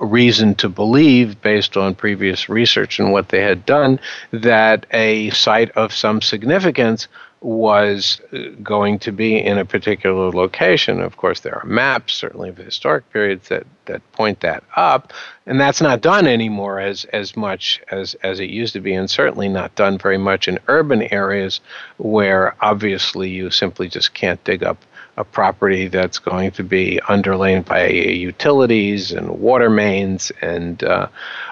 reason 0.00 0.54
to 0.56 0.68
believe, 0.68 1.40
based 1.40 1.76
on 1.76 1.94
previous 1.94 2.48
research 2.48 2.98
and 2.98 3.12
what 3.12 3.28
they 3.28 3.42
had 3.42 3.66
done, 3.66 4.00
that 4.30 4.86
a 4.92 5.30
site 5.30 5.70
of 5.72 5.92
some 5.92 6.22
significance 6.22 7.08
was 7.40 8.20
uh, 8.32 8.38
going 8.62 8.98
to 8.98 9.12
be 9.12 9.38
in 9.38 9.58
a 9.58 9.64
particular 9.64 10.30
location. 10.30 11.00
Of 11.00 11.16
course, 11.16 11.40
there 11.40 11.56
are 11.56 11.64
maps, 11.64 12.14
certainly 12.14 12.48
of 12.48 12.56
historic 12.56 13.10
periods, 13.12 13.48
that, 13.48 13.64
that 13.86 14.12
point 14.12 14.40
that 14.40 14.64
up, 14.74 15.12
and 15.46 15.60
that's 15.60 15.80
not 15.80 16.00
done 16.00 16.26
anymore 16.26 16.80
as, 16.80 17.04
as 17.06 17.36
much 17.36 17.80
as, 17.90 18.14
as 18.22 18.40
it 18.40 18.50
used 18.50 18.72
to 18.72 18.80
be, 18.80 18.92
and 18.92 19.08
certainly 19.08 19.48
not 19.48 19.74
done 19.76 19.98
very 19.98 20.18
much 20.18 20.48
in 20.48 20.58
urban 20.66 21.02
areas 21.12 21.60
where 21.98 22.56
obviously 22.60 23.28
you 23.28 23.50
simply 23.50 23.88
just 23.88 24.14
can't 24.14 24.42
dig 24.44 24.64
up 24.64 24.82
a 25.18 25.24
property 25.24 25.88
that's 25.88 26.20
going 26.20 26.52
to 26.52 26.62
be 26.62 27.00
underlain 27.08 27.62
by 27.62 27.88
utilities 27.88 29.10
and 29.10 29.40
water 29.40 29.68
mains 29.68 30.30
and 30.40 30.84
uh, 30.84 31.08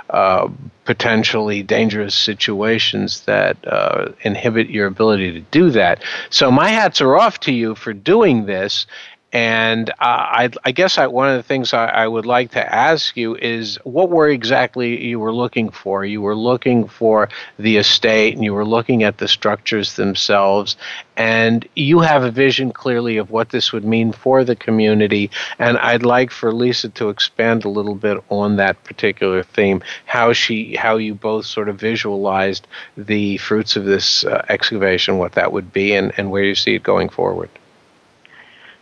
uh, 0.09 0.49
potentially 0.85 1.65
dangerous 1.65 2.15
situations 2.15 3.23
that 3.23 3.57
uh, 3.67 4.13
inhibit 4.21 4.71
your 4.71 4.87
ability 4.87 5.33
to 5.33 5.41
do 5.51 5.71
that. 5.71 6.01
So, 6.31 6.51
my 6.51 6.69
hats 6.69 7.01
are 7.01 7.17
off 7.17 7.41
to 7.41 7.53
you 7.53 7.75
for 7.75 7.93
doing 7.93 8.47
this. 8.47 8.87
And 9.33 9.91
uh, 9.91 9.95
I, 10.01 10.51
I, 10.65 10.71
guess 10.71 10.99
I, 10.99 11.09
one 11.09 11.29
of 11.29 11.37
the 11.37 11.43
things 11.43 11.75
I, 11.75 11.87
I, 11.87 12.07
would 12.07 12.27
like 12.27 12.53
to 12.53 12.75
ask 12.75 13.17
you 13.17 13.35
is 13.35 13.77
what 13.83 14.09
were 14.09 14.29
exactly 14.29 15.05
you 15.05 15.19
were 15.19 15.33
looking 15.33 15.71
for? 15.71 16.05
You 16.05 16.23
were 16.23 16.37
looking 16.37 16.87
for 16.87 17.29
the 17.59 17.77
estate 17.77 18.35
and 18.35 18.45
you 18.45 18.55
were 18.55 18.65
looking 18.65 19.03
at 19.03 19.19
the 19.19 19.27
structures 19.27 19.97
themselves. 19.97 20.77
And 21.17 21.69
you 21.75 22.01
have 22.01 22.23
a 22.23 22.31
vision 22.31 22.71
clearly 22.73 23.17
of 23.17 23.31
what 23.31 23.51
this 23.51 23.73
would 23.73 23.85
mean 23.85 24.13
for 24.13 24.45
the 24.45 24.55
community. 24.55 25.33
And 25.59 25.77
I'd 25.79 26.05
like 26.05 26.31
for 26.31 26.53
Lisa 26.53 26.89
to 26.91 27.09
expand 27.09 27.65
a 27.65 27.69
little 27.69 27.97
bit 27.97 28.23
on 28.29 28.57
that 28.57 28.85
particular 28.85 29.43
theme, 29.43 29.83
how 30.05 30.35
she, 30.35 30.77
how 30.77 30.99
you 30.99 31.17
both 31.17 31.47
sort 31.47 31.69
of 31.69 31.81
visualized 31.81 32.69
the 32.97 33.39
fruits 33.39 33.75
of 33.75 33.87
this 33.87 34.25
uh, 34.25 34.47
excavation, 34.49 35.19
what 35.19 35.33
that 35.33 35.51
would 35.51 35.73
be, 35.73 35.95
and, 35.95 36.13
and 36.17 36.31
where 36.31 36.45
you 36.45 36.55
see 36.55 36.77
it 36.77 36.85
going 36.85 37.09
forward. 37.09 37.51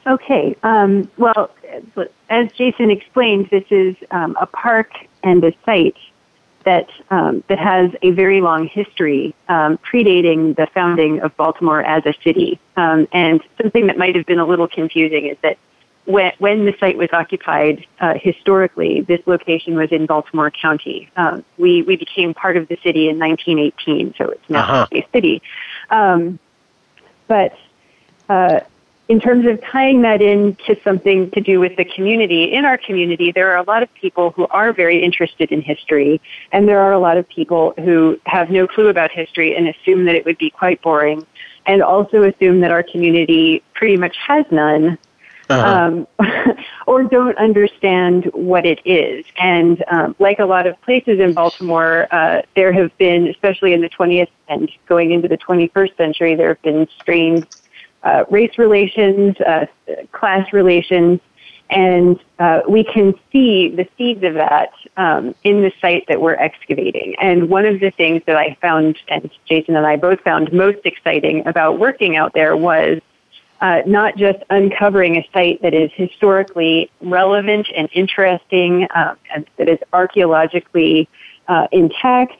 Okay. 0.06 0.56
Um, 0.62 1.10
well, 1.16 1.50
as 2.28 2.52
Jason 2.52 2.90
explained, 2.90 3.48
this 3.50 3.64
is 3.70 3.96
um, 4.10 4.36
a 4.40 4.46
park 4.46 4.92
and 5.22 5.42
a 5.44 5.52
site 5.64 5.96
that 6.64 6.88
um, 7.10 7.44
that 7.48 7.58
has 7.58 7.90
a 8.02 8.10
very 8.10 8.40
long 8.40 8.66
history, 8.66 9.34
um, 9.48 9.78
predating 9.78 10.56
the 10.56 10.66
founding 10.68 11.20
of 11.20 11.36
Baltimore 11.36 11.82
as 11.82 12.04
a 12.06 12.14
city. 12.22 12.58
Um, 12.76 13.06
and 13.12 13.42
something 13.60 13.86
that 13.86 13.98
might 13.98 14.16
have 14.16 14.26
been 14.26 14.38
a 14.38 14.46
little 14.46 14.68
confusing 14.68 15.26
is 15.26 15.36
that 15.42 15.58
when, 16.06 16.32
when 16.38 16.64
the 16.66 16.74
site 16.78 16.98
was 16.98 17.08
occupied 17.12 17.86
uh, 18.00 18.14
historically, 18.14 19.02
this 19.02 19.20
location 19.26 19.74
was 19.74 19.90
in 19.90 20.06
Baltimore 20.06 20.50
County. 20.50 21.10
Um, 21.16 21.44
we 21.58 21.82
we 21.82 21.96
became 21.96 22.34
part 22.34 22.56
of 22.56 22.68
the 22.68 22.76
city 22.82 23.08
in 23.08 23.18
1918, 23.18 24.14
so 24.16 24.30
it's 24.30 24.50
now 24.50 24.64
uh-huh. 24.64 24.86
a 24.92 25.06
city. 25.12 25.42
but 27.26 27.58
uh, 28.28 28.60
in 29.08 29.20
terms 29.20 29.46
of 29.46 29.60
tying 29.62 30.02
that 30.02 30.22
into 30.22 30.76
something 30.82 31.30
to 31.32 31.40
do 31.40 31.60
with 31.60 31.76
the 31.76 31.84
community, 31.84 32.44
in 32.44 32.64
our 32.64 32.78
community, 32.78 33.32
there 33.32 33.50
are 33.52 33.58
a 33.58 33.62
lot 33.62 33.82
of 33.82 33.92
people 33.94 34.30
who 34.30 34.46
are 34.46 34.72
very 34.72 35.02
interested 35.02 35.52
in 35.52 35.60
history, 35.60 36.20
and 36.52 36.66
there 36.66 36.80
are 36.80 36.92
a 36.92 36.98
lot 36.98 37.18
of 37.18 37.28
people 37.28 37.74
who 37.78 38.18
have 38.24 38.50
no 38.50 38.66
clue 38.66 38.88
about 38.88 39.10
history 39.10 39.54
and 39.54 39.68
assume 39.68 40.06
that 40.06 40.14
it 40.14 40.24
would 40.24 40.38
be 40.38 40.48
quite 40.48 40.80
boring, 40.80 41.26
and 41.66 41.82
also 41.82 42.22
assume 42.22 42.60
that 42.60 42.70
our 42.70 42.82
community 42.82 43.62
pretty 43.74 43.96
much 43.96 44.16
has 44.26 44.46
none. 44.50 44.98
Uh-huh. 45.50 46.06
Um, 46.18 46.56
or 46.86 47.02
don't 47.02 47.36
understand 47.36 48.30
what 48.32 48.64
it 48.64 48.80
is. 48.86 49.26
And 49.38 49.84
um, 49.88 50.16
like 50.18 50.38
a 50.38 50.46
lot 50.46 50.66
of 50.66 50.80
places 50.80 51.20
in 51.20 51.34
Baltimore, 51.34 52.08
uh, 52.10 52.40
there 52.56 52.72
have 52.72 52.96
been, 52.96 53.28
especially 53.28 53.74
in 53.74 53.82
the 53.82 53.90
20th 53.90 54.30
and 54.48 54.70
going 54.86 55.12
into 55.12 55.28
the 55.28 55.36
21st 55.36 55.98
century, 55.98 56.34
there 56.34 56.48
have 56.48 56.62
been 56.62 56.88
strained 56.98 57.46
uh, 58.04 58.24
race 58.30 58.56
relations, 58.58 59.36
uh, 59.40 59.66
class 60.12 60.52
relations, 60.52 61.20
and 61.70 62.20
uh, 62.38 62.60
we 62.68 62.84
can 62.84 63.14
see 63.32 63.68
the 63.68 63.88
seeds 63.96 64.22
of 64.22 64.34
that 64.34 64.70
um, 64.96 65.34
in 65.42 65.62
the 65.62 65.72
site 65.80 66.06
that 66.08 66.20
we're 66.20 66.34
excavating. 66.34 67.16
And 67.20 67.48
one 67.48 67.64
of 67.64 67.80
the 67.80 67.90
things 67.90 68.22
that 68.26 68.36
I 68.36 68.56
found, 68.60 68.98
and 69.08 69.30
Jason 69.46 69.74
and 69.74 69.86
I 69.86 69.96
both 69.96 70.20
found 70.20 70.52
most 70.52 70.78
exciting 70.84 71.46
about 71.46 71.78
working 71.78 72.16
out 72.16 72.34
there 72.34 72.56
was 72.56 73.00
uh, 73.60 73.80
not 73.86 74.16
just 74.16 74.38
uncovering 74.50 75.16
a 75.16 75.28
site 75.32 75.62
that 75.62 75.72
is 75.72 75.90
historically 75.94 76.90
relevant 77.00 77.66
and 77.74 77.88
interesting, 77.92 78.86
uh, 78.94 79.14
and 79.34 79.46
that 79.56 79.68
is 79.68 79.78
archaeologically 79.92 81.08
uh, 81.48 81.66
intact 81.72 82.36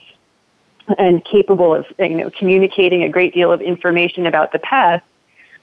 and 0.99 1.25
capable 1.25 1.75
of 1.75 1.87
you 1.99 2.11
know, 2.11 2.31
communicating 2.31 3.05
a 3.05 3.09
great 3.09 3.33
deal 3.33 3.51
of 3.51 3.63
information 3.63 4.27
about 4.27 4.53
the 4.53 4.59
past, 4.59 5.03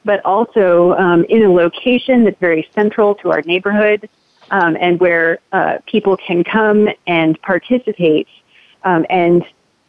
but 0.04 0.24
also 0.26 0.94
um, 0.94 1.26
in 1.30 1.44
a 1.44 1.52
location 1.52 2.24
that's 2.24 2.40
very 2.40 2.68
central 2.74 3.16
to 3.16 3.32
our 3.32 3.42
neighborhood 3.42 4.10
um, 4.52 4.78
and 4.80 5.00
where 5.00 5.40
uh, 5.52 5.78
people 5.86 6.18
can 6.18 6.44
come 6.44 6.90
and 7.08 7.42
participate 7.42 8.28
um, 8.84 9.06
and 9.10 9.44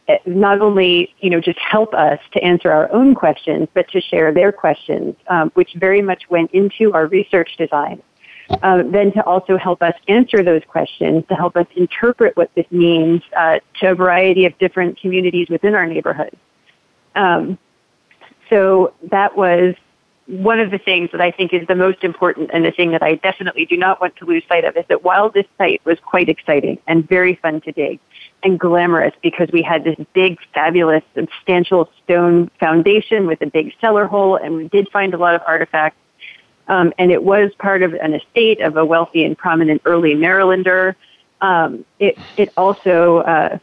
uh, 0.07 0.15
not 0.25 0.59
only 0.59 1.13
you 1.19 1.29
know 1.29 1.39
just 1.39 1.59
help 1.59 1.93
us 1.93 2.19
to 2.33 2.43
answer 2.43 2.71
our 2.71 2.91
own 2.91 3.15
questions, 3.15 3.67
but 3.73 3.87
to 3.89 4.01
share 4.01 4.33
their 4.33 4.51
questions, 4.51 5.15
um, 5.27 5.49
which 5.53 5.73
very 5.75 6.01
much 6.01 6.29
went 6.29 6.51
into 6.51 6.91
our 6.93 7.07
research 7.07 7.55
design. 7.57 8.01
Uh, 8.61 8.83
then 8.85 9.11
to 9.13 9.23
also 9.23 9.57
help 9.57 9.81
us 9.81 9.93
answer 10.09 10.43
those 10.43 10.61
questions, 10.67 11.23
to 11.29 11.33
help 11.33 11.55
us 11.55 11.65
interpret 11.77 12.35
what 12.35 12.53
this 12.55 12.65
means 12.69 13.21
uh, 13.37 13.57
to 13.79 13.91
a 13.91 13.95
variety 13.95 14.45
of 14.45 14.55
different 14.57 14.99
communities 14.99 15.47
within 15.49 15.73
our 15.73 15.87
neighborhood. 15.87 16.35
Um, 17.15 17.57
so 18.49 18.93
that 19.09 19.35
was 19.37 19.75
one 20.27 20.59
of 20.59 20.71
the 20.71 20.77
things 20.77 21.09
that 21.11 21.19
I 21.19 21.31
think 21.31 21.53
is 21.53 21.67
the 21.67 21.75
most 21.75 22.03
important 22.03 22.51
and 22.53 22.63
the 22.63 22.71
thing 22.71 22.91
that 22.91 23.03
I 23.03 23.15
definitely 23.15 23.65
do 23.65 23.75
not 23.75 23.99
want 23.99 24.15
to 24.17 24.25
lose 24.25 24.43
sight 24.47 24.63
of 24.63 24.77
is 24.77 24.85
that 24.87 25.03
while 25.03 25.29
this 25.29 25.45
site 25.57 25.81
was 25.85 25.99
quite 25.99 26.29
exciting 26.29 26.79
and 26.87 27.07
very 27.07 27.35
fun 27.35 27.59
to 27.61 27.71
dig 27.73 27.99
and 28.41 28.57
glamorous 28.57 29.13
because 29.21 29.49
we 29.51 29.61
had 29.61 29.83
this 29.83 29.97
big, 30.13 30.37
fabulous, 30.53 31.03
substantial 31.13 31.89
stone 32.03 32.49
foundation 32.59 33.27
with 33.27 33.41
a 33.41 33.47
big 33.47 33.73
cellar 33.81 34.05
hole 34.05 34.37
and 34.37 34.55
we 34.55 34.69
did 34.69 34.87
find 34.89 35.13
a 35.13 35.17
lot 35.17 35.35
of 35.35 35.41
artifacts. 35.45 35.97
Um, 36.69 36.93
and 36.97 37.11
it 37.11 37.21
was 37.21 37.51
part 37.59 37.83
of 37.83 37.93
an 37.93 38.13
estate 38.13 38.61
of 38.61 38.77
a 38.77 38.85
wealthy 38.85 39.25
and 39.25 39.37
prominent 39.37 39.81
early 39.83 40.13
Marylander. 40.15 40.95
Um, 41.41 41.83
it, 41.99 42.17
it 42.37 42.53
also, 42.55 43.17
uh, 43.17 43.57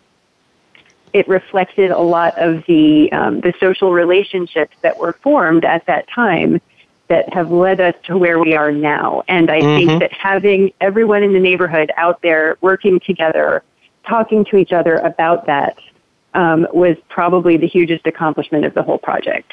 it 1.12 1.26
reflected 1.28 1.90
a 1.90 1.98
lot 1.98 2.38
of 2.38 2.64
the 2.66 3.10
um, 3.12 3.40
the 3.40 3.52
social 3.60 3.92
relationships 3.92 4.76
that 4.82 4.98
were 4.98 5.12
formed 5.22 5.64
at 5.64 5.86
that 5.86 6.08
time 6.08 6.60
that 7.08 7.32
have 7.34 7.50
led 7.50 7.80
us 7.80 7.94
to 8.04 8.16
where 8.16 8.38
we 8.38 8.54
are 8.54 8.70
now. 8.70 9.24
And 9.26 9.50
I 9.50 9.60
mm-hmm. 9.60 9.88
think 9.88 10.00
that 10.00 10.12
having 10.12 10.72
everyone 10.80 11.24
in 11.24 11.32
the 11.32 11.40
neighborhood 11.40 11.90
out 11.96 12.22
there 12.22 12.56
working 12.60 13.00
together, 13.00 13.64
talking 14.08 14.44
to 14.46 14.56
each 14.56 14.72
other 14.72 14.94
about 14.94 15.46
that, 15.46 15.76
um, 16.34 16.68
was 16.72 16.96
probably 17.08 17.56
the 17.56 17.66
hugest 17.66 18.06
accomplishment 18.06 18.64
of 18.64 18.74
the 18.74 18.82
whole 18.84 18.98
project. 18.98 19.52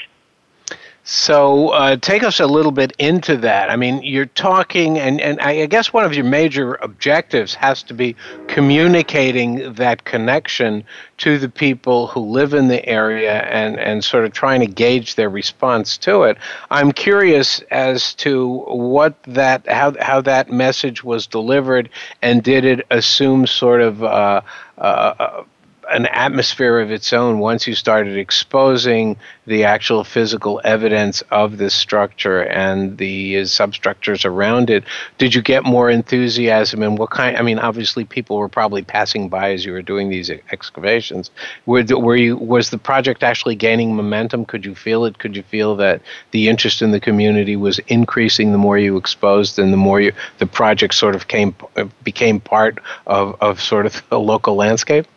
So 1.10 1.70
uh, 1.70 1.96
take 1.96 2.22
us 2.22 2.42
a 2.42 2.46
little 2.46 2.74
bit 2.74 2.92
into 3.00 3.38
that. 3.38 3.70
I 3.70 3.78
mean, 3.78 4.04
you're 4.04 4.26
talking, 4.26 5.00
and, 5.00 5.22
and 5.22 5.40
I 5.40 5.66
guess 5.68 5.94
one 5.94 6.04
of 6.04 6.14
your 6.14 6.26
major 6.26 6.74
objectives 6.82 7.56
has 7.56 7.82
to 7.84 7.94
be 7.94 8.18
communicating 8.48 9.72
that 9.76 10.04
connection 10.04 10.84
to 11.20 11.38
the 11.38 11.48
people 11.48 12.08
who 12.08 12.20
live 12.20 12.54
in 12.54 12.68
the 12.68 12.86
area 12.86 13.44
and, 13.44 13.80
and 13.80 14.04
sort 14.04 14.26
of 14.26 14.34
trying 14.34 14.60
to 14.60 14.68
gauge 14.68 15.16
their 15.16 15.30
response 15.30 15.98
to 16.00 16.24
it. 16.24 16.38
I'm 16.72 16.92
curious 16.92 17.62
as 17.72 18.14
to 18.16 18.66
what 18.68 19.16
that 19.24 19.66
how 19.66 19.94
how 20.02 20.20
that 20.20 20.52
message 20.52 21.06
was 21.06 21.26
delivered, 21.26 21.88
and 22.22 22.44
did 22.44 22.66
it 22.66 22.86
assume 22.92 23.48
sort 23.48 23.80
of 23.80 24.04
uh, 24.04 24.42
uh, 24.78 25.44
an 25.90 26.06
atmosphere 26.08 26.80
of 26.80 26.92
its 26.92 27.14
own 27.14 27.40
once 27.40 27.68
you 27.68 27.76
started 27.76 28.18
exposing 28.18 29.18
the 29.46 29.64
actual 29.64 30.04
physical 30.04 30.60
evidence 30.64 31.22
of 31.32 31.58
this 31.58 31.74
structure 31.74 32.42
and 32.42 32.98
the 32.98 33.40
uh, 33.40 33.46
substructures 33.46 34.26
around 34.26 34.70
it. 34.70 34.84
Did 35.18 35.34
you 35.34 35.42
get 35.42 35.64
more 35.64 35.90
enthusiasm 35.90 36.84
and 36.84 36.98
what 36.98 37.12
kind? 37.12 37.38
I 37.38 37.42
mean, 37.42 37.60
obviously, 37.60 38.04
people 38.04 38.38
were 38.38 38.50
probably 38.50 38.82
passing 38.82 39.30
by 39.30 39.54
as 39.54 39.66
you 39.66 39.72
were 39.72 39.82
doing 39.82 40.10
these 40.10 40.30
excavations. 40.52 41.32
Were, 41.66 41.84
were 41.90 42.16
you 42.16 42.36
was 42.38 42.70
the 42.70 42.78
project 42.78 43.24
actually 43.24 43.56
gaining 43.56 43.96
momentum? 43.96 44.46
Could 44.46 44.66
you 44.66 44.76
feel 44.76 45.06
it? 45.06 45.20
Could 45.20 45.36
you 45.36 45.44
feel 45.44 45.76
that 45.78 46.02
the 46.32 46.50
interest 46.50 46.82
in 46.82 46.92
the 46.92 47.00
community 47.00 47.56
was 47.56 47.80
increasing 47.88 48.52
the 48.52 48.58
more 48.58 48.78
you 48.78 48.98
exposed 48.98 49.58
and 49.60 49.72
the 49.72 49.78
more 49.78 50.02
you 50.02 50.12
the 50.40 50.48
project 50.48 50.94
sort 50.94 51.16
of 51.16 51.28
came 51.28 51.56
became 52.04 52.40
part 52.40 52.80
of, 53.06 53.36
of 53.42 53.62
sort 53.62 53.86
of 53.86 54.04
the 54.10 54.20
local 54.20 54.56
landscape? 54.56 55.08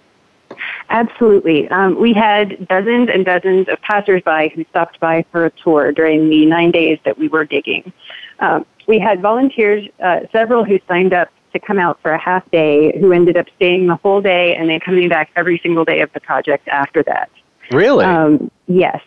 Absolutely. 0.90 1.68
Um, 1.68 1.98
we 2.00 2.12
had 2.12 2.66
dozens 2.66 3.08
and 3.08 3.24
dozens 3.24 3.68
of 3.68 3.80
passersby 3.80 4.52
who 4.54 4.64
stopped 4.70 4.98
by 4.98 5.24
for 5.30 5.46
a 5.46 5.50
tour 5.50 5.92
during 5.92 6.28
the 6.28 6.44
nine 6.46 6.72
days 6.72 6.98
that 7.04 7.16
we 7.16 7.28
were 7.28 7.44
digging. 7.44 7.92
Um, 8.40 8.66
we 8.88 8.98
had 8.98 9.22
volunteers, 9.22 9.88
uh, 10.02 10.20
several 10.32 10.64
who 10.64 10.80
signed 10.88 11.14
up 11.14 11.28
to 11.52 11.60
come 11.60 11.78
out 11.78 12.00
for 12.02 12.10
a 12.10 12.18
half 12.18 12.48
day, 12.50 12.98
who 12.98 13.12
ended 13.12 13.36
up 13.36 13.46
staying 13.56 13.86
the 13.86 13.96
whole 13.96 14.20
day 14.20 14.56
and 14.56 14.68
then 14.68 14.80
coming 14.80 15.08
back 15.08 15.30
every 15.36 15.60
single 15.62 15.84
day 15.84 16.00
of 16.00 16.12
the 16.12 16.20
project 16.20 16.66
after 16.68 17.04
that. 17.04 17.30
Really? 17.70 18.04
Um, 18.04 18.50
yes. 18.66 19.00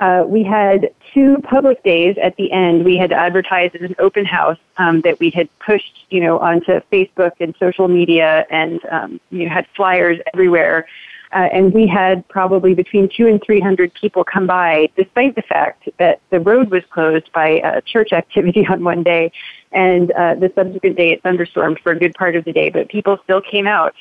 Uh, 0.00 0.24
we 0.26 0.42
had 0.42 0.90
two 1.14 1.38
public 1.44 1.82
days 1.84 2.16
at 2.20 2.36
the 2.36 2.50
end. 2.52 2.84
We 2.84 2.96
had 2.96 3.12
advertised 3.12 3.76
as 3.76 3.82
an 3.82 3.94
open 3.98 4.26
house 4.26 4.58
um, 4.76 5.00
that 5.02 5.20
we 5.20 5.30
had 5.30 5.48
pushed, 5.60 6.04
you 6.10 6.20
know, 6.20 6.38
onto 6.38 6.80
Facebook 6.92 7.32
and 7.40 7.54
social 7.58 7.88
media, 7.88 8.44
and 8.50 8.84
um, 8.90 9.20
you 9.30 9.44
know, 9.44 9.54
had 9.54 9.66
flyers 9.76 10.18
everywhere. 10.34 10.86
Uh, 11.34 11.48
and 11.52 11.74
we 11.74 11.86
had 11.86 12.26
probably 12.28 12.74
between 12.74 13.08
two 13.08 13.26
and 13.26 13.42
three 13.42 13.60
hundred 13.60 13.92
people 13.94 14.22
come 14.22 14.46
by, 14.46 14.88
despite 14.96 15.34
the 15.34 15.42
fact 15.42 15.88
that 15.98 16.20
the 16.30 16.38
road 16.38 16.70
was 16.70 16.82
closed 16.90 17.30
by 17.32 17.58
uh, 17.60 17.80
church 17.80 18.12
activity 18.12 18.64
on 18.70 18.84
one 18.84 19.02
day, 19.02 19.32
and 19.72 20.12
uh, 20.12 20.34
the 20.36 20.50
subsequent 20.54 20.96
day 20.96 21.12
it 21.12 21.22
thunderstormed 21.22 21.80
for 21.82 21.92
a 21.92 21.98
good 21.98 22.14
part 22.14 22.36
of 22.36 22.44
the 22.44 22.52
day. 22.52 22.70
But 22.70 22.88
people 22.88 23.18
still 23.24 23.40
came 23.40 23.66
out 23.66 23.94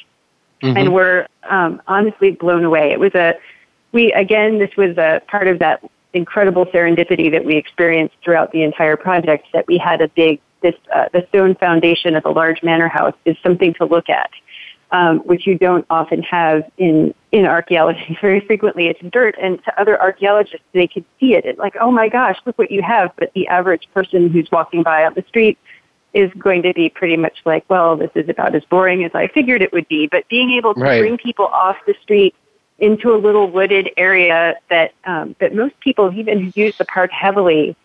mm-hmm. 0.62 0.78
and 0.78 0.94
were 0.94 1.28
um, 1.50 1.82
honestly 1.88 2.32
blown 2.32 2.64
away. 2.64 2.92
It 2.92 3.00
was 3.00 3.16
a 3.16 3.34
we 3.92 4.12
again 4.14 4.60
this 4.60 4.76
was 4.78 4.98
a 4.98 5.22
part 5.28 5.48
of 5.48 5.60
that 5.60 5.84
incredible 6.14 6.66
serendipity 6.68 7.32
that 7.32 7.44
we 7.44 7.56
experienced 7.56 8.16
throughout 8.24 8.52
the 8.52 8.62
entire 8.62 8.96
project 8.96 9.48
that 9.54 9.66
we 9.68 9.78
had 9.78 10.02
a 10.02 10.08
big 10.10 10.40
this 10.62 10.76
uh, 10.96 11.10
the 11.14 11.26
stone 11.30 11.56
foundation 11.56 12.16
of 12.16 12.26
a 12.26 12.30
large 12.30 12.64
manor 12.64 12.88
house 12.88 13.16
is 13.26 13.36
something 13.44 13.74
to 13.76 13.86
look 13.86 14.10
at, 14.10 14.32
um, 14.94 15.20
which 15.22 15.46
you 15.48 15.58
don't 15.58 15.86
often 15.90 16.22
have 16.22 16.72
in 16.78 17.14
in 17.32 17.46
archaeology. 17.46 18.18
Very 18.22 18.40
frequently, 18.40 18.88
it's 18.88 19.02
dirt, 19.12 19.36
and 19.42 19.62
to 19.66 19.82
other 19.82 20.00
archaeologists, 20.00 20.66
they 20.72 20.88
could 20.88 21.04
see 21.20 21.34
it. 21.34 21.46
It's 21.46 21.60
like, 21.60 21.76
oh 21.82 21.92
my 21.92 22.08
gosh, 22.08 22.38
look 22.46 22.58
what 22.58 22.72
you 22.72 22.82
have. 22.84 23.12
But 23.18 23.34
the 23.34 23.48
average 23.48 23.90
person 23.94 24.30
who's 24.30 24.50
walking 24.52 24.84
by 24.84 25.04
on 25.04 25.16
the 25.16 25.26
street 25.28 25.58
is 26.14 26.32
going 26.38 26.62
to 26.62 26.74
be 26.74 26.90
pretty 26.90 27.18
much 27.18 27.40
like, 27.44 27.66
well, 27.70 27.98
this 27.98 28.12
is 28.14 28.30
about 28.30 28.54
as 28.54 28.64
boring 28.66 29.04
as 29.04 29.12
I 29.16 29.28
figured 29.28 29.64
it 29.64 29.74
would 29.74 29.88
be. 29.88 30.06
But 30.06 30.30
being 30.30 30.52
able 30.52 30.76
to 30.76 30.82
right. 30.82 31.00
bring 31.00 31.18
people 31.18 31.48
off 31.48 31.78
the 31.88 31.96
street 32.04 32.36
into 32.78 33.16
a 33.16 33.18
little 33.18 33.50
wooded 33.50 33.90
area 33.98 34.56
that 34.70 34.94
um, 35.06 35.36
that 35.40 35.56
most 35.56 35.80
people, 35.80 36.14
even 36.14 36.40
who 36.40 36.52
use 36.54 36.78
the 36.78 36.86
park 36.86 37.10
heavily, 37.12 37.76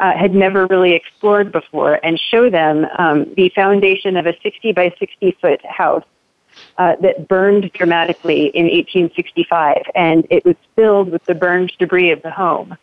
uh, 0.00 0.12
had 0.12 0.34
never 0.34 0.66
really 0.66 0.92
explored 0.92 1.50
before, 1.50 1.98
and 2.04 2.20
show 2.20 2.50
them 2.50 2.86
um, 2.98 3.32
the 3.38 3.48
foundation 3.54 4.18
of 4.18 4.26
a 4.26 4.34
60 4.42 4.72
by 4.72 4.94
60 4.98 5.38
foot 5.40 5.64
house 5.64 6.04
uh, 6.78 6.96
that 7.00 7.28
burned 7.28 7.72
dramatically 7.72 8.46
in 8.46 8.64
1865, 8.64 9.82
and 9.94 10.26
it 10.30 10.44
was 10.44 10.56
filled 10.76 11.10
with 11.10 11.24
the 11.24 11.34
burned 11.34 11.72
debris 11.78 12.10
of 12.10 12.22
the 12.22 12.30
home. 12.30 12.76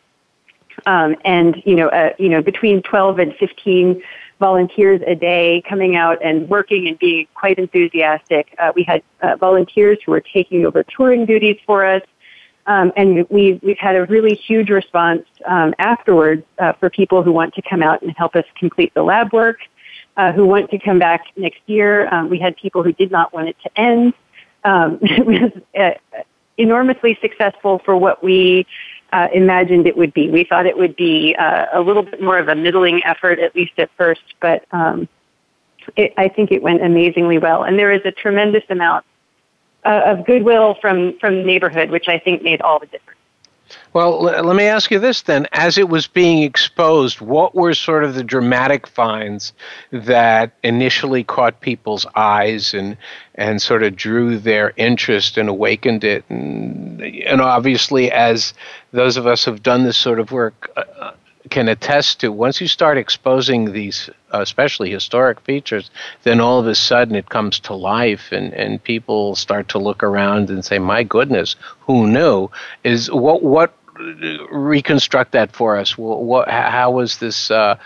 Um, 0.86 1.16
and 1.24 1.62
you 1.66 1.76
know, 1.76 1.88
uh, 1.88 2.12
you 2.20 2.30
know, 2.30 2.42
between 2.42 2.82
12 2.82 3.20
and 3.20 3.36
15 3.36 4.04
volunteers 4.40 5.02
a 5.08 5.16
day 5.16 5.64
coming 5.68 5.96
out 5.96 6.18
and 6.24 6.50
working 6.50 6.88
and 6.88 7.00
being 7.00 7.28
quite 7.34 7.58
enthusiastic. 7.58 8.54
Uh, 8.60 8.72
we 8.76 8.84
had 8.84 9.02
uh, 9.22 9.36
volunteers 9.38 9.98
who 10.06 10.12
were 10.12 10.22
taking 10.22 10.66
over 10.66 10.84
touring 10.84 11.26
duties 11.26 11.58
for 11.66 11.86
us. 11.86 12.02
Um, 12.68 12.92
and 12.98 13.30
we've, 13.30 13.62
we've 13.62 13.78
had 13.78 13.96
a 13.96 14.06
really 14.06 14.34
huge 14.34 14.70
response 14.70 15.24
um, 15.46 15.74
afterwards 15.78 16.44
uh, 16.58 16.74
for 16.74 16.90
people 16.90 17.22
who 17.22 17.32
want 17.32 17.54
to 17.54 17.62
come 17.62 17.84
out 17.84 18.02
and 18.02 18.12
help 18.18 18.36
us 18.36 18.46
complete 18.56 18.94
the 18.94 19.04
lab 19.04 19.32
work, 19.32 19.60
uh, 20.18 20.32
who 20.32 20.46
want 20.46 20.70
to 20.72 20.80
come 20.80 21.00
back 21.00 21.26
next 21.36 21.62
year. 21.66 22.14
Um, 22.14 22.30
we 22.30 22.40
had 22.40 22.56
people 22.58 22.84
who 22.84 22.94
did 22.94 23.12
not 23.12 23.34
want 23.34 23.50
it 23.50 23.58
to 23.64 23.80
end. 23.80 24.14
Um, 24.64 25.00
it 25.02 25.26
was 25.26 25.52
uh, 25.78 26.22
enormously 26.58 27.18
successful 27.22 27.80
for 27.84 27.96
what 27.96 28.24
we 28.24 28.66
uh, 29.12 29.28
imagined 29.34 29.88
it 29.88 29.96
would 29.96 30.14
be. 30.14 30.30
We 30.30 30.44
thought 30.44 30.66
it 30.66 30.78
would 30.78 30.96
be 30.96 31.36
uh, 31.36 31.68
a 31.74 31.82
little 31.82 32.04
bit 32.04 32.22
more 32.22 32.38
of 32.38 32.48
a 32.48 32.56
middling 32.56 33.04
effort, 33.06 33.40
at 33.40 33.56
least 33.56 33.74
at 33.78 33.90
first, 33.98 34.24
but 34.42 34.66
um, 34.72 35.08
it, 35.96 36.14
I 36.18 36.28
think 36.28 36.52
it 36.52 36.62
went 36.62 36.84
amazingly 36.84 37.38
well. 37.38 37.64
And 37.64 37.78
there 37.78 37.92
is 37.92 38.02
a 38.06 38.12
tremendous 38.12 38.64
amount 38.70 39.06
uh, 39.86 40.02
of 40.06 40.26
goodwill 40.26 40.76
from 40.82 41.18
from 41.20 41.38
the 41.38 41.44
neighborhood, 41.44 41.92
which 41.92 42.08
I 42.08 42.18
think 42.20 42.42
made 42.42 42.62
all 42.62 42.80
the 42.80 42.88
difference. 42.88 43.15
Well, 43.94 44.22
let 44.22 44.56
me 44.56 44.66
ask 44.66 44.92
you 44.92 45.00
this 45.00 45.22
then. 45.22 45.48
As 45.52 45.78
it 45.78 45.90
was 45.90 46.08
being 46.08 46.44
exposed, 46.44 47.22
what 47.22 47.56
were 47.56 47.74
sort 47.74 48.04
of 48.04 48.14
the 48.14 48.24
dramatic 48.24 48.88
finds 48.88 49.54
that 49.92 50.52
initially 50.64 51.24
caught 51.24 51.62
people's 51.62 52.06
eyes 52.16 52.74
and, 52.74 52.98
and 53.36 53.62
sort 53.62 53.84
of 53.84 53.96
drew 53.96 54.38
their 54.38 54.74
interest 54.76 55.38
and 55.38 55.50
awakened 55.50 56.04
it? 56.04 56.26
And, 56.30 57.02
and 57.02 57.42
obviously, 57.42 58.12
as 58.12 58.54
those 58.92 59.18
of 59.18 59.28
us 59.28 59.46
who've 59.46 59.64
done 59.64 59.84
this 59.84 59.98
sort 59.98 60.20
of 60.20 60.32
work 60.32 60.72
uh, 60.76 61.12
can 61.50 61.70
attest 61.70 62.20
to, 62.20 62.32
once 62.32 62.60
you 62.60 62.68
start 62.68 62.98
exposing 62.98 63.72
these, 63.72 64.10
uh, 64.25 64.25
especially 64.42 64.92
historic 64.92 65.40
features, 65.42 65.90
then 66.24 66.40
all 66.40 66.60
of 66.60 66.68
a 66.68 66.76
sudden 66.76 67.16
it 67.16 67.30
comes 67.30 67.60
to 67.60 67.74
life, 67.74 68.32
and, 68.32 68.54
and 68.54 68.84
people 68.84 69.36
start 69.36 69.70
to 69.70 69.80
look 69.80 70.04
around 70.04 70.50
and 70.50 70.64
say, 70.64 70.80
"My 70.80 71.04
goodness, 71.04 71.56
who 71.82 72.08
knew?" 72.08 72.50
Is 72.84 73.12
what 73.12 73.44
what 73.44 73.74
reconstruct 74.52 75.32
that 75.32 75.52
for 75.56 75.78
us? 75.78 75.98
What, 75.98 76.50
how 76.50 76.92
was 76.92 77.20
this 77.20 77.50
uh, 77.50 77.78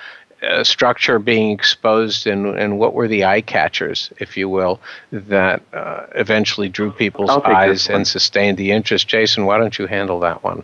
uh, 0.42 0.64
structure 0.64 1.20
being 1.20 1.52
exposed, 1.52 2.26
and, 2.26 2.48
and 2.58 2.80
what 2.80 2.94
were 2.94 3.08
the 3.08 3.26
eye 3.26 3.42
catchers, 3.42 4.12
if 4.18 4.38
you 4.38 4.50
will, 4.50 4.80
that 5.12 5.62
uh, 5.74 6.08
eventually 6.16 6.70
drew 6.70 6.92
people's 6.92 7.30
eyes 7.30 7.90
and 7.90 8.08
sustained 8.08 8.58
the 8.58 8.72
interest? 8.72 9.08
Jason, 9.08 9.46
why 9.46 9.58
don't 9.58 9.78
you 9.78 9.86
handle 9.86 10.20
that 10.22 10.44
one? 10.44 10.64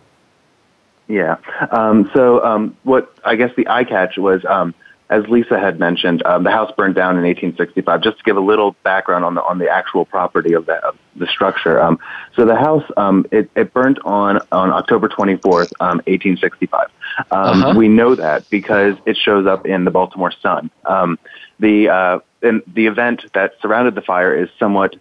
Yeah. 1.08 1.36
Um, 1.70 2.10
so 2.14 2.42
um, 2.42 2.76
what 2.82 3.14
I 3.24 3.36
guess 3.36 3.50
the 3.56 3.68
eye 3.68 3.84
catch 3.84 4.16
was 4.16 4.44
um, 4.44 4.74
as 5.08 5.26
Lisa 5.28 5.58
had 5.58 5.78
mentioned, 5.78 6.24
um, 6.26 6.42
the 6.42 6.50
house 6.50 6.72
burned 6.76 6.94
down 6.94 7.16
in 7.16 7.22
1865. 7.22 8.02
Just 8.02 8.18
to 8.18 8.24
give 8.24 8.36
a 8.36 8.40
little 8.40 8.72
background 8.82 9.24
on 9.24 9.34
the 9.34 9.42
on 9.42 9.58
the 9.58 9.68
actual 9.68 10.04
property 10.04 10.52
of 10.52 10.66
that 10.66 10.82
of 10.82 10.96
the 11.14 11.26
structure. 11.26 11.80
Um, 11.80 11.98
so 12.34 12.44
the 12.44 12.56
house 12.56 12.84
um, 12.96 13.26
it, 13.30 13.50
it 13.54 13.72
burnt 13.72 13.98
on 14.04 14.40
on 14.50 14.70
October 14.70 15.08
24th, 15.08 15.72
1865. 15.78 16.88
Um, 17.30 17.38
um, 17.38 17.62
uh-huh. 17.62 17.78
We 17.78 17.88
know 17.88 18.14
that 18.14 18.48
because 18.50 18.96
it 19.06 19.16
shows 19.16 19.46
up 19.46 19.66
in 19.66 19.84
the 19.84 19.90
Baltimore 19.90 20.32
Sun. 20.32 20.70
Um, 20.84 21.18
the 21.60 21.88
uh, 21.88 22.18
the 22.40 22.86
event 22.86 23.24
that 23.34 23.52
surrounded 23.60 23.94
the 23.94 24.02
fire 24.02 24.34
is 24.34 24.48
somewhat 24.58 24.96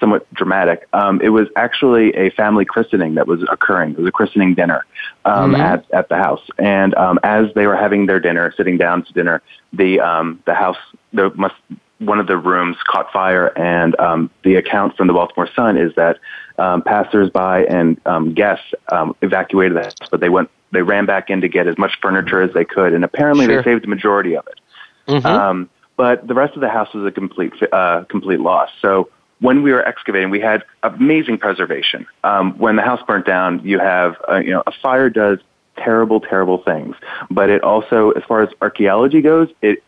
somewhat 0.00 0.32
dramatic. 0.34 0.88
Um, 0.92 1.20
it 1.20 1.28
was 1.28 1.48
actually 1.56 2.14
a 2.16 2.30
family 2.30 2.64
christening 2.64 3.14
that 3.14 3.26
was 3.26 3.42
occurring. 3.50 3.92
It 3.92 3.98
was 3.98 4.08
a 4.08 4.12
christening 4.12 4.54
dinner 4.54 4.84
um, 5.24 5.52
mm-hmm. 5.52 5.60
at 5.60 5.84
at 5.92 6.08
the 6.08 6.16
house, 6.16 6.42
and 6.58 6.94
um, 6.94 7.20
as 7.22 7.46
they 7.54 7.66
were 7.66 7.76
having 7.76 8.06
their 8.06 8.18
dinner, 8.18 8.52
sitting 8.56 8.78
down 8.78 9.04
to 9.04 9.12
dinner, 9.12 9.42
the 9.72 10.00
um, 10.00 10.42
the 10.46 10.54
house 10.54 10.78
the 11.12 11.30
must 11.34 11.54
one 11.98 12.18
of 12.18 12.26
the 12.26 12.36
rooms 12.36 12.76
caught 12.86 13.12
fire, 13.12 13.46
and 13.58 13.98
um, 14.00 14.30
the 14.42 14.56
account 14.56 14.96
from 14.96 15.06
the 15.06 15.12
Baltimore 15.12 15.48
Sun 15.54 15.76
is 15.76 15.94
that 15.96 16.18
um, 16.58 16.82
passersby 16.82 17.66
and 17.68 18.00
um, 18.06 18.32
guests 18.32 18.64
um, 18.90 19.14
evacuated 19.20 19.76
the 19.76 19.82
house, 19.82 20.08
but 20.10 20.20
they 20.20 20.30
went 20.30 20.50
they 20.72 20.82
ran 20.82 21.04
back 21.04 21.30
in 21.30 21.40
to 21.40 21.48
get 21.48 21.66
as 21.66 21.76
much 21.78 21.98
furniture 22.00 22.40
as 22.40 22.52
they 22.54 22.64
could, 22.64 22.94
and 22.94 23.04
apparently 23.04 23.46
sure. 23.46 23.62
they 23.62 23.70
saved 23.70 23.84
the 23.84 23.88
majority 23.88 24.36
of 24.36 24.46
it. 24.46 24.60
Mm-hmm. 25.08 25.26
Um, 25.26 25.70
but 25.96 26.26
the 26.26 26.34
rest 26.34 26.54
of 26.54 26.62
the 26.62 26.68
house 26.68 26.92
was 26.94 27.04
a 27.04 27.10
complete 27.10 27.52
uh, 27.72 28.04
complete 28.08 28.40
loss. 28.40 28.70
So 28.80 29.10
when 29.40 29.62
we 29.62 29.72
were 29.72 29.86
excavating, 29.86 30.30
we 30.30 30.40
had 30.40 30.64
amazing 30.82 31.38
preservation. 31.38 32.06
Um, 32.24 32.56
when 32.58 32.76
the 32.76 32.82
house 32.82 33.00
burnt 33.06 33.26
down, 33.26 33.60
you 33.64 33.78
have, 33.78 34.16
uh, 34.28 34.36
you 34.36 34.50
know, 34.50 34.62
a 34.66 34.72
fire 34.72 35.08
does 35.10 35.38
terrible, 35.76 36.20
terrible 36.20 36.58
things. 36.58 36.94
But 37.30 37.50
it 37.50 37.62
also, 37.62 38.10
as 38.10 38.22
far 38.24 38.42
as 38.42 38.50
archaeology 38.60 39.22
goes, 39.22 39.48
it, 39.62 39.82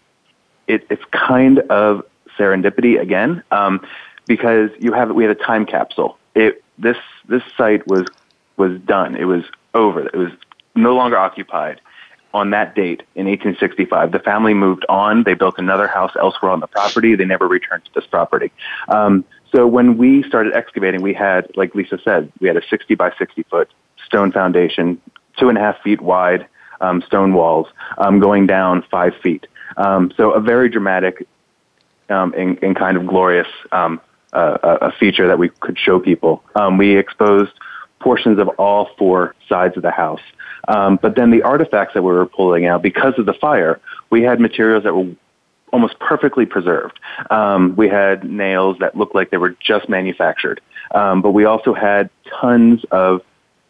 it 0.66 0.86
it's 0.90 1.04
kind 1.10 1.58
of 1.70 2.04
serendipity 2.38 3.00
again, 3.00 3.42
um, 3.50 3.86
because 4.26 4.70
you 4.78 4.92
have 4.92 5.10
we 5.10 5.24
had 5.24 5.36
a 5.36 5.40
time 5.40 5.66
capsule. 5.66 6.18
It 6.34 6.62
this 6.78 6.96
this 7.28 7.42
site 7.56 7.86
was 7.86 8.06
was 8.56 8.80
done. 8.80 9.16
It 9.16 9.24
was 9.24 9.44
over. 9.74 10.06
It 10.06 10.16
was 10.16 10.32
no 10.74 10.94
longer 10.94 11.18
occupied 11.18 11.80
on 12.34 12.50
that 12.50 12.74
date 12.74 13.02
in 13.14 13.26
1865. 13.26 14.12
The 14.12 14.18
family 14.18 14.54
moved 14.54 14.86
on. 14.88 15.24
They 15.24 15.34
built 15.34 15.56
another 15.58 15.86
house 15.86 16.12
elsewhere 16.18 16.50
on 16.50 16.60
the 16.60 16.66
property. 16.66 17.14
They 17.14 17.26
never 17.26 17.46
returned 17.46 17.84
to 17.84 17.90
this 17.94 18.06
property. 18.06 18.50
Um, 18.88 19.24
so 19.54 19.66
when 19.66 19.98
we 19.98 20.22
started 20.22 20.54
excavating, 20.54 21.02
we 21.02 21.12
had, 21.14 21.46
like 21.56 21.74
Lisa 21.74 21.98
said, 22.02 22.32
we 22.40 22.48
had 22.48 22.56
a 22.56 22.66
60 22.68 22.94
by 22.94 23.12
60 23.18 23.42
foot 23.44 23.68
stone 24.06 24.32
foundation, 24.32 25.00
two 25.38 25.48
and 25.48 25.58
a 25.58 25.60
half 25.60 25.80
feet 25.82 26.00
wide 26.00 26.46
um, 26.80 27.02
stone 27.02 27.34
walls, 27.34 27.68
um, 27.98 28.18
going 28.18 28.46
down 28.46 28.82
five 28.90 29.12
feet. 29.22 29.46
Um, 29.76 30.12
so 30.16 30.32
a 30.32 30.40
very 30.40 30.68
dramatic 30.68 31.26
um, 32.08 32.34
and, 32.36 32.62
and, 32.62 32.76
kind 32.76 32.96
of 32.96 33.06
glorious 33.06 33.46
um, 33.70 34.00
uh, 34.32 34.58
a 34.82 34.92
feature 34.92 35.28
that 35.28 35.38
we 35.38 35.48
could 35.48 35.78
show 35.78 35.98
people. 36.00 36.42
Um, 36.56 36.76
we 36.76 36.96
exposed 36.96 37.52
portions 38.00 38.38
of 38.38 38.48
all 38.58 38.90
four 38.98 39.34
sides 39.48 39.76
of 39.76 39.82
the 39.82 39.90
house. 39.90 40.20
Um, 40.68 40.98
but 41.00 41.16
then 41.16 41.30
the 41.30 41.42
artifacts 41.42 41.94
that 41.94 42.02
we 42.02 42.12
were 42.12 42.26
pulling 42.26 42.66
out, 42.66 42.82
because 42.82 43.14
of 43.18 43.26
the 43.26 43.32
fire, 43.32 43.80
we 44.10 44.22
had 44.22 44.40
materials 44.40 44.84
that 44.84 44.94
were 44.94 45.10
almost 45.72 45.98
perfectly 45.98 46.46
preserved. 46.46 46.98
Um, 47.30 47.74
we 47.76 47.88
had 47.88 48.24
nails 48.24 48.76
that 48.80 48.96
looked 48.96 49.14
like 49.14 49.30
they 49.30 49.38
were 49.38 49.56
just 49.60 49.88
manufactured, 49.88 50.60
um, 50.94 51.22
but 51.22 51.30
we 51.30 51.44
also 51.44 51.74
had 51.74 52.10
tons 52.40 52.84
of 52.90 53.22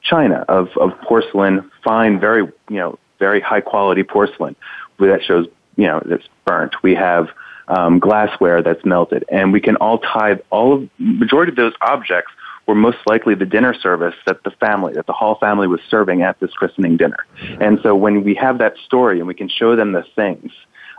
china, 0.03 0.45
of, 0.49 0.69
of 0.77 1.01
porcelain, 1.03 1.71
fine, 1.85 2.19
very 2.19 2.43
you 2.69 2.77
know 2.77 2.99
very 3.19 3.41
high 3.41 3.61
quality 3.61 4.03
porcelain 4.03 4.57
that 4.99 5.23
shows 5.23 5.47
you 5.77 5.87
know 5.87 6.03
that's 6.05 6.27
burnt. 6.45 6.83
We 6.83 6.95
have 6.95 7.29
um, 7.69 7.99
glassware 7.99 8.63
that's 8.63 8.85
melted, 8.85 9.25
and 9.31 9.53
we 9.53 9.61
can 9.61 9.77
all 9.77 9.99
tie 9.99 10.41
all 10.51 10.75
of 10.75 10.89
majority 10.99 11.51
of 11.51 11.57
those 11.57 11.75
objects 11.81 12.33
were 12.67 12.75
most 12.75 12.99
likely 13.07 13.35
the 13.35 13.47
dinner 13.47 13.75
service 13.75 14.15
that 14.27 14.43
the 14.45 14.51
family, 14.53 14.95
that 14.95 15.07
the 15.07 15.13
Hall 15.13 15.37
family 15.37 15.67
was 15.67 15.81
serving 15.91 16.23
at 16.23 16.39
this 16.39 16.53
christening 16.53 16.97
dinner. 16.97 17.27
And 17.61 17.81
so 17.83 17.97
when 17.97 18.23
we 18.23 18.35
have 18.37 18.59
that 18.59 18.77
story 18.85 19.19
and 19.19 19.27
we 19.27 19.35
can 19.35 19.49
show 19.49 19.75
them 19.75 19.93
the 19.93 20.05
things, 20.15 20.53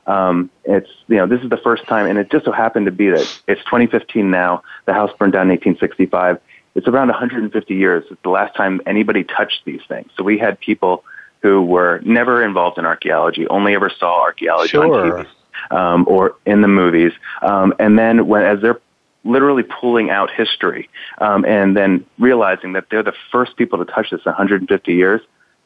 um, 0.07 0.49
it's 0.65 0.89
you 1.07 1.17
know 1.17 1.27
this 1.27 1.41
is 1.41 1.49
the 1.49 1.57
first 1.57 1.85
time, 1.85 2.07
and 2.07 2.17
it 2.17 2.29
just 2.31 2.45
so 2.45 2.51
happened 2.51 2.85
to 2.87 2.91
be 2.91 3.09
that 3.09 3.41
it's 3.47 3.63
2015 3.65 4.29
now. 4.29 4.63
The 4.85 4.93
house 4.93 5.11
burned 5.17 5.33
down 5.33 5.43
in 5.43 5.49
1865. 5.49 6.39
It's 6.75 6.87
around 6.87 7.09
150 7.09 7.75
years. 7.75 8.03
It's 8.09 8.21
the 8.23 8.29
last 8.29 8.55
time 8.55 8.81
anybody 8.85 9.23
touched 9.23 9.61
these 9.65 9.81
things. 9.87 10.09
So 10.17 10.23
we 10.23 10.37
had 10.37 10.59
people 10.59 11.03
who 11.41 11.61
were 11.61 12.01
never 12.03 12.43
involved 12.43 12.77
in 12.77 12.85
archaeology, 12.85 13.47
only 13.47 13.75
ever 13.75 13.89
saw 13.89 14.21
archaeology 14.21 14.69
sure. 14.69 14.85
on 14.85 15.25
TV 15.69 15.75
um, 15.75 16.05
or 16.07 16.35
in 16.45 16.61
the 16.61 16.67
movies, 16.67 17.11
um, 17.41 17.73
and 17.79 17.97
then 17.97 18.27
when 18.27 18.43
as 18.43 18.61
they're 18.61 18.81
literally 19.25 19.63
pulling 19.63 20.09
out 20.09 20.29
history 20.31 20.89
um, 21.19 21.45
and 21.45 21.77
then 21.77 22.05
realizing 22.19 22.73
that 22.73 22.85
they're 22.89 23.03
the 23.03 23.13
first 23.31 23.55
people 23.55 23.79
to 23.79 23.85
touch 23.85 24.09
this 24.09 24.25
150 24.25 24.93
years, 24.93 25.21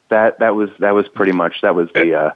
that 0.10 0.40
that 0.40 0.56
was 0.56 0.70
that 0.80 0.92
was 0.92 1.08
pretty 1.08 1.32
much 1.32 1.62
that 1.62 1.76
was 1.76 1.90
the 1.94 2.14
uh, 2.14 2.32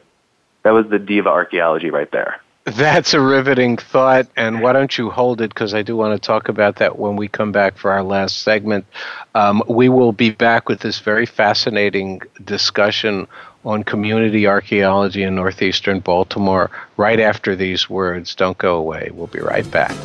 that 0.63 0.71
was 0.71 0.87
the 0.89 0.99
diva 0.99 1.29
archaeology 1.29 1.89
right 1.89 2.11
there. 2.11 2.41
That's 2.63 3.15
a 3.15 3.19
riveting 3.19 3.77
thought, 3.77 4.27
and 4.37 4.61
why 4.61 4.73
don't 4.73 4.95
you 4.95 5.09
hold 5.09 5.41
it? 5.41 5.49
Because 5.49 5.73
I 5.73 5.81
do 5.81 5.97
want 5.97 6.21
to 6.21 6.25
talk 6.25 6.47
about 6.47 6.75
that 6.75 6.99
when 6.99 7.15
we 7.15 7.27
come 7.27 7.51
back 7.51 7.75
for 7.75 7.89
our 7.91 8.03
last 8.03 8.43
segment. 8.43 8.85
Um, 9.33 9.63
we 9.67 9.89
will 9.89 10.11
be 10.11 10.29
back 10.29 10.69
with 10.69 10.79
this 10.79 10.99
very 10.99 11.25
fascinating 11.25 12.21
discussion 12.43 13.27
on 13.65 13.83
community 13.83 14.45
archaeology 14.45 15.23
in 15.23 15.35
northeastern 15.35 16.01
Baltimore 16.01 16.69
right 16.97 17.19
after 17.19 17.55
these 17.55 17.89
words. 17.89 18.35
Don't 18.35 18.57
go 18.59 18.75
away. 18.75 19.09
We'll 19.11 19.27
be 19.27 19.39
right 19.39 19.69
back. 19.69 19.95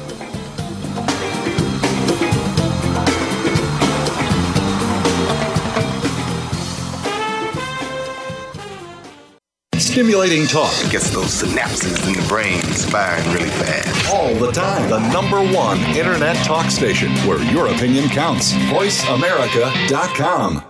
Stimulating 9.97 10.45
talk 10.47 10.75
gets 10.91 11.09
those 11.09 11.43
synapses 11.43 12.07
in 12.07 12.13
the 12.13 12.29
brain 12.29 12.61
firing 12.61 13.33
really 13.33 13.49
fast. 13.49 14.13
All 14.13 14.35
the 14.35 14.53
time. 14.53 14.91
The 14.91 14.99
number 15.11 15.41
one 15.57 15.79
internet 15.97 16.37
talk 16.45 16.71
station 16.71 17.11
where 17.27 17.43
your 17.51 17.69
opinion 17.69 18.11
counts. 18.11 18.53
VoiceAmerica.com. 18.53 20.63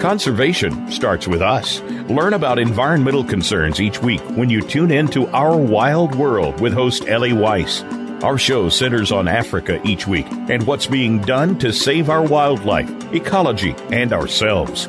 Conservation 0.00 0.88
starts 0.92 1.26
with 1.26 1.42
us. 1.42 1.80
Learn 2.08 2.34
about 2.34 2.60
environmental 2.60 3.24
concerns 3.24 3.80
each 3.80 4.00
week 4.00 4.20
when 4.36 4.48
you 4.48 4.62
tune 4.62 4.92
in 4.92 5.08
to 5.08 5.26
Our 5.30 5.56
Wild 5.56 6.14
World 6.14 6.60
with 6.60 6.72
host 6.72 7.08
Ellie 7.08 7.32
Weiss. 7.32 7.82
Our 8.22 8.38
show 8.38 8.68
centers 8.68 9.10
on 9.10 9.26
Africa 9.26 9.80
each 9.84 10.06
week 10.06 10.26
and 10.30 10.64
what's 10.68 10.86
being 10.86 11.20
done 11.20 11.58
to 11.58 11.72
save 11.72 12.08
our 12.08 12.22
wildlife, 12.22 12.88
ecology, 13.12 13.74
and 13.90 14.12
ourselves. 14.12 14.88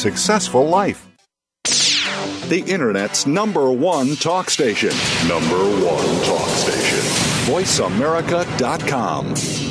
successful 0.01 0.67
life. 0.67 1.07
The 2.49 2.63
Internet's 2.67 3.27
number 3.27 3.71
one 3.71 4.15
talk 4.15 4.49
station. 4.49 4.89
Number 5.27 5.55
one 5.55 6.25
talk 6.25 6.49
station. 6.49 6.97
VoiceAmerica.com. 7.45 9.70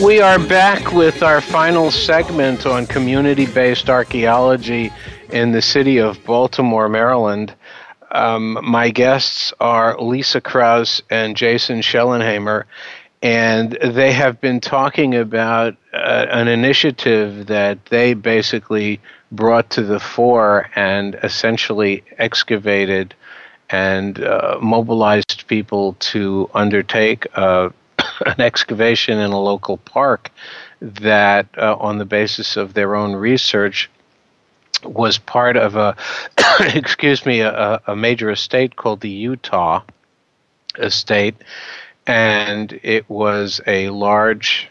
We 0.00 0.20
are 0.20 0.38
back 0.38 0.92
with 0.92 1.22
our 1.22 1.42
final 1.42 1.90
segment 1.90 2.64
on 2.64 2.86
community 2.86 3.44
based 3.44 3.90
archaeology 3.90 4.90
in 5.30 5.52
the 5.52 5.60
city 5.60 5.98
of 5.98 6.24
Baltimore, 6.24 6.88
Maryland. 6.88 7.54
Um, 8.10 8.58
my 8.62 8.88
guests 8.88 9.52
are 9.60 10.00
Lisa 10.00 10.40
Kraus 10.40 11.02
and 11.10 11.36
Jason 11.36 11.80
Shellenhamer, 11.82 12.64
and 13.22 13.72
they 13.72 14.12
have 14.12 14.40
been 14.40 14.60
talking 14.60 15.14
about 15.14 15.76
uh, 15.92 16.26
an 16.30 16.48
initiative 16.48 17.46
that 17.46 17.84
they 17.86 18.14
basically 18.14 18.98
brought 19.30 19.68
to 19.70 19.82
the 19.82 20.00
fore 20.00 20.70
and 20.74 21.16
essentially 21.22 22.02
excavated 22.16 23.14
and 23.68 24.22
uh, 24.22 24.58
mobilized 24.60 25.46
people 25.48 25.94
to 26.00 26.48
undertake 26.54 27.26
uh, 27.34 27.68
an 28.26 28.40
excavation 28.40 29.18
in 29.18 29.30
a 29.30 29.40
local 29.40 29.78
park 29.78 30.30
that, 30.80 31.46
uh, 31.56 31.76
on 31.78 31.98
the 31.98 32.04
basis 32.04 32.56
of 32.56 32.74
their 32.74 32.94
own 32.94 33.14
research, 33.14 33.90
was 34.84 35.18
part 35.18 35.56
of 35.56 35.76
a, 35.76 35.96
excuse 36.74 37.24
me, 37.24 37.40
a, 37.40 37.80
a 37.86 37.96
major 37.96 38.30
estate 38.30 38.76
called 38.76 39.00
the 39.00 39.24
Eutaw 39.24 39.82
Estate, 40.78 41.36
and 42.06 42.78
it 42.82 43.08
was 43.08 43.60
a 43.66 43.90
large 43.90 44.68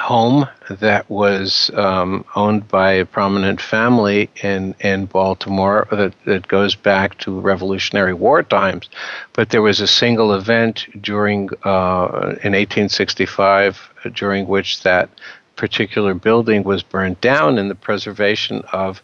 home 0.00 0.48
that 0.68 1.08
was 1.08 1.70
um, 1.74 2.24
owned 2.34 2.66
by 2.68 2.92
a 2.92 3.04
prominent 3.04 3.60
family 3.60 4.30
in, 4.42 4.74
in 4.80 5.06
Baltimore 5.06 5.86
that, 5.90 6.14
that 6.24 6.48
goes 6.48 6.74
back 6.74 7.18
to 7.18 7.38
Revolutionary 7.40 8.14
War 8.14 8.42
times. 8.42 8.88
But 9.32 9.50
there 9.50 9.62
was 9.62 9.80
a 9.80 9.86
single 9.86 10.34
event 10.34 10.86
during 11.00 11.50
uh, 11.64 12.36
in 12.42 12.54
1865 12.54 13.90
during 14.14 14.48
which 14.48 14.82
that 14.82 15.10
particular 15.56 16.14
building 16.14 16.64
was 16.64 16.82
burned 16.82 17.20
down, 17.20 17.58
and 17.58 17.70
the 17.70 17.74
preservation 17.74 18.62
of 18.72 19.02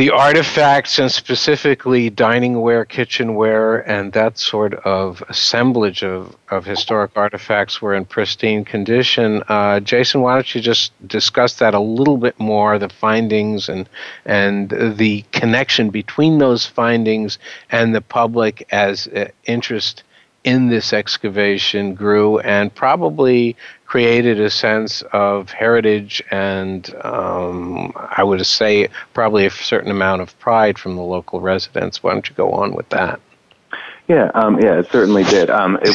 the 0.00 0.08
artifacts 0.08 0.98
and 0.98 1.12
specifically 1.12 2.10
diningware, 2.10 2.88
kitchenware, 2.88 3.86
and 3.86 4.14
that 4.14 4.38
sort 4.38 4.72
of 4.72 5.22
assemblage 5.28 6.02
of, 6.02 6.34
of 6.48 6.64
historic 6.64 7.10
artifacts 7.16 7.82
were 7.82 7.94
in 7.94 8.06
pristine 8.06 8.64
condition. 8.64 9.42
Uh, 9.46 9.78
Jason, 9.78 10.22
why 10.22 10.32
don't 10.32 10.54
you 10.54 10.60
just 10.62 10.90
discuss 11.06 11.56
that 11.56 11.74
a 11.74 11.78
little 11.78 12.16
bit 12.16 12.40
more, 12.40 12.78
the 12.78 12.88
findings 12.88 13.68
and 13.68 13.90
and 14.24 14.70
the 14.70 15.22
connection 15.32 15.90
between 15.90 16.38
those 16.38 16.64
findings 16.64 17.38
and 17.68 17.94
the 17.94 18.00
public 18.00 18.66
as 18.70 19.06
uh, 19.08 19.28
interest 19.44 20.02
in 20.44 20.70
this 20.70 20.94
excavation 20.94 21.94
grew 21.94 22.38
and 22.38 22.74
probably 22.74 23.54
created 23.90 24.38
a 24.38 24.48
sense 24.48 25.02
of 25.12 25.50
heritage 25.50 26.22
and 26.30 26.94
um, 27.02 27.92
I 27.96 28.22
would 28.22 28.46
say 28.46 28.86
probably 29.14 29.46
a 29.46 29.50
certain 29.50 29.90
amount 29.90 30.22
of 30.22 30.38
pride 30.38 30.78
from 30.78 30.94
the 30.94 31.02
local 31.02 31.40
residents. 31.40 32.00
Why 32.00 32.12
don't 32.12 32.28
you 32.28 32.36
go 32.36 32.52
on 32.52 32.72
with 32.76 32.88
that? 32.90 33.20
Yeah, 34.06 34.30
um, 34.34 34.60
yeah, 34.60 34.78
it 34.78 34.88
certainly 34.92 35.24
did. 35.24 35.50
Um, 35.50 35.76
it, 35.82 35.88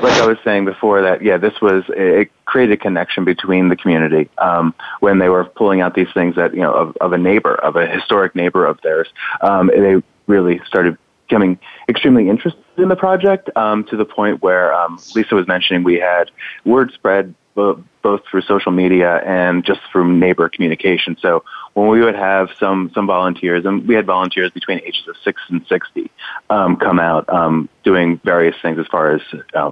like 0.00 0.20
I 0.22 0.26
was 0.26 0.38
saying 0.44 0.66
before, 0.66 1.02
that 1.02 1.20
yeah, 1.20 1.36
this 1.36 1.60
was 1.60 1.82
it 1.88 2.30
created 2.44 2.74
a 2.74 2.76
connection 2.76 3.24
between 3.24 3.70
the 3.70 3.76
community 3.76 4.30
um, 4.38 4.72
when 5.00 5.18
they 5.18 5.28
were 5.28 5.44
pulling 5.44 5.80
out 5.80 5.96
these 5.96 6.12
things 6.14 6.36
that 6.36 6.54
you 6.54 6.60
know 6.60 6.72
of, 6.72 6.96
of 7.00 7.12
a 7.12 7.18
neighbor, 7.18 7.56
of 7.56 7.74
a 7.74 7.88
historic 7.88 8.36
neighbor 8.36 8.64
of 8.64 8.80
theirs. 8.82 9.08
Um, 9.40 9.66
they 9.66 10.00
really 10.28 10.60
started 10.64 10.96
becoming 11.30 11.58
extremely 11.88 12.28
interested 12.28 12.62
in 12.76 12.88
the 12.88 12.96
project 12.96 13.48
um, 13.56 13.84
to 13.84 13.96
the 13.96 14.04
point 14.04 14.42
where 14.42 14.74
um, 14.74 14.98
Lisa 15.14 15.34
was 15.34 15.46
mentioning 15.46 15.84
we 15.84 15.98
had 15.98 16.30
word 16.64 16.92
spread 16.92 17.34
bo- 17.54 17.82
both 18.02 18.22
through 18.28 18.42
social 18.42 18.72
media 18.72 19.18
and 19.18 19.64
just 19.64 19.80
through 19.92 20.12
neighbor 20.12 20.48
communication. 20.48 21.16
So 21.20 21.44
when 21.74 21.88
we 21.88 22.00
would 22.00 22.16
have 22.16 22.48
some 22.58 22.90
some 22.94 23.06
volunteers, 23.06 23.64
and 23.64 23.86
we 23.86 23.94
had 23.94 24.06
volunteers 24.06 24.50
between 24.50 24.80
ages 24.80 25.06
of 25.08 25.16
six 25.22 25.40
and 25.48 25.64
sixty 25.68 26.10
um, 26.50 26.76
come 26.76 26.98
out 26.98 27.28
um, 27.28 27.68
doing 27.84 28.20
various 28.24 28.56
things 28.60 28.78
as 28.78 28.86
far 28.88 29.12
as 29.12 29.20
uh, 29.54 29.70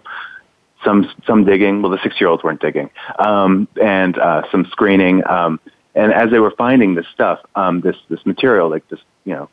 some 0.85 1.11
some 1.27 1.45
digging. 1.45 1.83
Well, 1.83 1.91
the 1.91 2.03
six 2.03 2.21
year 2.21 2.31
olds 2.31 2.45
weren't 2.45 2.61
digging, 2.61 2.91
um, 3.19 3.67
and 3.83 4.17
uh, 4.17 4.43
some 4.53 4.65
screening. 4.67 5.27
Um, 5.27 5.59
and 5.95 6.13
as 6.13 6.31
they 6.31 6.39
were 6.39 6.53
finding 6.53 6.95
this 6.95 7.07
stuff, 7.13 7.41
this 7.83 7.97
this 8.09 8.25
material, 8.25 8.71
like 8.71 8.87
this, 8.89 9.01
you 9.25 9.35
know, 9.35 9.49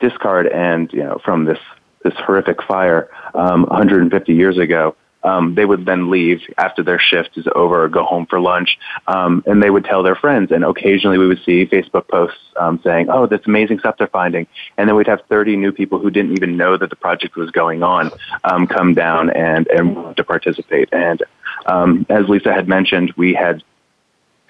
discard 0.00 0.46
and 0.46 0.92
you 0.92 1.02
know 1.02 1.20
from 1.24 1.44
this 1.44 1.58
this 2.02 2.14
horrific 2.14 2.62
fire 2.62 3.10
um, 3.34 3.62
150 3.64 4.32
years 4.32 4.58
ago. 4.58 4.96
Um, 5.22 5.54
they 5.54 5.66
would 5.66 5.84
then 5.84 6.10
leave 6.10 6.40
after 6.56 6.82
their 6.82 6.98
shift 6.98 7.36
is 7.36 7.46
over, 7.54 7.86
go 7.90 8.04
home 8.04 8.24
for 8.24 8.40
lunch, 8.40 8.78
um, 9.06 9.42
and 9.46 9.62
they 9.62 9.68
would 9.68 9.84
tell 9.84 10.02
their 10.02 10.14
friends. 10.14 10.50
And 10.50 10.64
occasionally, 10.64 11.18
we 11.18 11.26
would 11.26 11.42
see 11.44 11.66
Facebook 11.66 12.08
posts 12.08 12.38
um, 12.58 12.80
saying, 12.82 13.10
"Oh, 13.10 13.26
this 13.26 13.42
amazing 13.44 13.80
stuff 13.80 13.96
they're 13.98 14.06
finding," 14.06 14.46
and 14.78 14.88
then 14.88 14.96
we'd 14.96 15.08
have 15.08 15.20
30 15.28 15.56
new 15.56 15.72
people 15.72 15.98
who 15.98 16.10
didn't 16.10 16.32
even 16.32 16.56
know 16.56 16.78
that 16.78 16.88
the 16.88 16.96
project 16.96 17.36
was 17.36 17.50
going 17.50 17.82
on 17.82 18.10
um, 18.44 18.66
come 18.66 18.94
down 18.94 19.28
and 19.28 19.66
and 19.68 20.16
to 20.16 20.24
participate. 20.24 20.88
And 20.90 21.22
um, 21.66 22.06
as 22.08 22.26
Lisa 22.30 22.54
had 22.54 22.66
mentioned, 22.66 23.12
we 23.18 23.34
had 23.34 23.62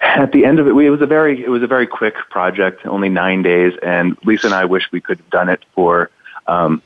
at 0.01 0.31
the 0.31 0.45
end 0.45 0.59
of 0.59 0.67
it, 0.67 0.73
we, 0.73 0.87
it 0.87 0.89
was 0.89 1.01
a 1.01 1.05
very 1.05 1.43
it 1.43 1.49
was 1.49 1.63
a 1.63 1.67
very 1.67 1.87
quick 1.87 2.15
project, 2.29 2.85
only 2.85 3.09
nine 3.09 3.41
days, 3.43 3.73
and 3.83 4.17
Lisa 4.25 4.47
and 4.47 4.53
I 4.53 4.65
wish 4.65 4.91
we 4.91 5.01
could 5.01 5.19
have 5.19 5.29
done 5.29 5.49
it 5.49 5.63
for 5.73 6.09
um, 6.47 6.81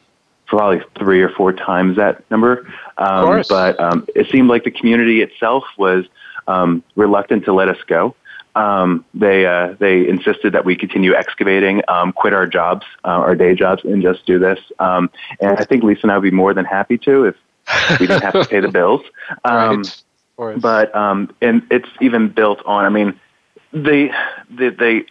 probably 0.46 0.82
three 0.98 1.22
or 1.22 1.30
four 1.30 1.54
times 1.54 1.98
that 1.98 2.30
number. 2.30 2.68
Um, 2.98 3.44
but 3.50 3.80
um, 3.80 4.06
it 4.16 4.30
seemed 4.32 4.50
like 4.50 4.64
the 4.64 4.72
community 4.72 5.22
itself 5.22 5.64
was 5.78 6.06
um, 6.48 6.84
reluctant 6.96 7.46
to 7.46 7.54
let 7.54 7.70
us 7.70 7.78
go. 7.88 8.16
Um, 8.56 9.04
they 9.14 9.46
uh, 9.46 9.76
they 9.80 10.08
insisted 10.08 10.54
that 10.54 10.64
we 10.64 10.76
continue 10.76 11.14
excavating, 11.14 11.82
um, 11.88 12.14
quit 12.14 12.34
our 12.34 12.48
jobs, 12.48 12.86
uh, 13.04 13.08
our 13.08 13.36
day 13.36 13.54
jobs, 13.54 13.84
and 13.84 14.02
just 14.02 14.26
do 14.26 14.40
this. 14.40 14.60
Um, 14.80 15.10
and 15.42 15.58
I 15.58 15.66
think 15.66 15.84
Lisa 15.84 16.02
and 16.04 16.12
I 16.12 16.18
would 16.18 16.24
be 16.24 16.32
more 16.32 16.54
than 16.54 16.66
happy 16.66 16.98
to 17.00 17.26
if 17.26 17.36
we 18.00 18.08
didn't 18.08 18.24
have 18.24 18.34
to 18.34 18.46
pay 18.46 18.60
the 18.60 18.70
bills. 18.70 19.02
Um, 19.44 19.78
right. 19.78 20.04
But 20.62 20.96
um, 20.96 21.34
and 21.42 21.64
it's 21.72 21.90
even 22.02 22.30
built 22.30 22.62
on. 22.66 22.86
I 22.86 22.90
mean, 22.90 23.20
the 23.72 24.10
the 24.50 24.70
the 24.70 25.06